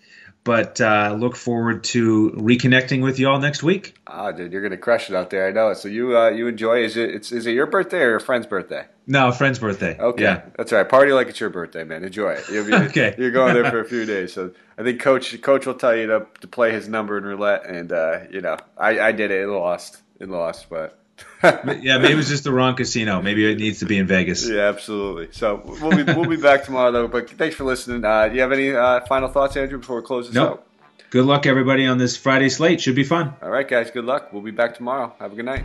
But 0.43 0.81
uh, 0.81 1.15
look 1.19 1.37
forward 1.37 1.85
to 1.85 2.31
reconnecting 2.31 3.03
with 3.03 3.19
you 3.19 3.29
all 3.29 3.39
next 3.39 3.63
week. 3.63 3.95
Ah, 4.07 4.33
dude, 4.33 4.53
you're 4.53 4.63
gonna 4.63 4.79
crush 4.79 5.11
it 5.11 5.15
out 5.15 5.29
there. 5.29 5.47
I 5.47 5.51
know 5.53 5.69
it. 5.71 5.77
So 5.77 5.89
you 5.89 6.17
uh, 6.17 6.31
you 6.31 6.47
enjoy? 6.49 6.83
Is 6.83 6.97
it 6.97 7.11
it's, 7.11 7.31
is 7.31 7.47
it 7.47 7.53
your 7.53 7.67
birthday 7.67 8.01
or 8.01 8.17
a 8.17 8.21
friend's 8.21 8.47
birthday? 8.47 8.87
No, 9.07 9.29
a 9.29 9.33
friend's 9.33 9.59
birthday. 9.59 9.99
Okay, 9.99 10.23
Yeah. 10.23 10.43
that's 10.57 10.73
right. 10.73 10.89
Party 10.89 11.13
like 11.13 11.29
it's 11.29 11.41
your 11.41 11.51
birthday, 11.51 11.85
man. 11.85 12.05
Enjoy 12.05 12.31
it. 12.31 12.49
You'll 12.51 12.65
be, 12.67 12.75
Okay. 12.87 13.15
You're 13.19 13.33
going 13.33 13.53
there 13.55 13.71
for 13.71 13.81
a 13.81 13.85
few 13.89 14.07
days, 14.07 14.33
so 14.33 14.53
I 14.79 14.83
think 14.83 15.01
coach 15.01 15.41
coach 15.43 15.67
will 15.67 15.75
tell 15.75 15.95
you 15.95 16.07
to 16.07 16.27
to 16.41 16.49
play 16.49 16.73
his 16.73 16.89
number 16.89 17.19
in 17.19 17.25
roulette, 17.25 17.67
and 17.67 17.93
uh, 17.93 18.21
you 18.31 18.41
know 18.41 18.57
I, 18.79 18.99
I 18.99 19.13
did 19.13 19.31
it. 19.31 19.43
It 19.43 19.49
lost. 19.49 20.01
It 20.21 20.29
lost, 20.31 20.71
but. 20.71 20.97
Yeah, 21.43 21.99
maybe 21.99 22.13
it 22.13 22.17
was 22.17 22.29
just 22.29 22.45
the 22.45 22.53
wrong 22.53 22.77
casino. 22.77 23.23
Maybe 23.23 23.51
it 23.51 23.59
needs 23.59 23.79
to 23.81 23.87
be 23.87 23.97
in 23.99 24.07
Vegas. 24.07 24.49
Yeah, 24.49 24.69
absolutely. 24.69 25.29
So 25.33 25.63
we'll 25.81 26.05
be 26.05 26.13
we'll 26.13 26.29
be 26.29 26.37
back 26.37 26.65
tomorrow 26.65 26.93
though. 26.93 27.09
But 27.09 27.31
thanks 27.31 27.57
for 27.57 27.65
listening. 27.65 28.05
Uh, 28.05 28.29
do 28.29 28.35
you 28.35 28.41
have 28.43 28.53
any 28.53 28.73
uh, 28.75 29.01
final 29.07 29.29
thoughts, 29.29 29.57
Andrew, 29.57 29.79
before 29.79 29.97
we 29.97 30.03
close 30.07 30.27
this 30.27 30.35
Nope. 30.35 30.51
out? 30.51 30.67
Good 31.11 31.25
luck, 31.25 31.45
everybody, 31.47 31.87
on 31.87 31.99
this 31.99 32.17
Friday 32.17 32.49
slate. 32.51 32.81
Should 32.81 32.95
be 32.95 33.03
fun. 33.05 33.35
All 33.43 33.51
right, 33.51 33.67
guys. 33.67 33.91
Good 33.91 34.05
luck. 34.05 34.33
We'll 34.33 34.43
be 34.43 34.53
back 34.53 34.77
tomorrow. 34.77 35.13
Have 35.19 35.33
a 35.33 35.37
good 35.37 35.45
night. 35.47 35.65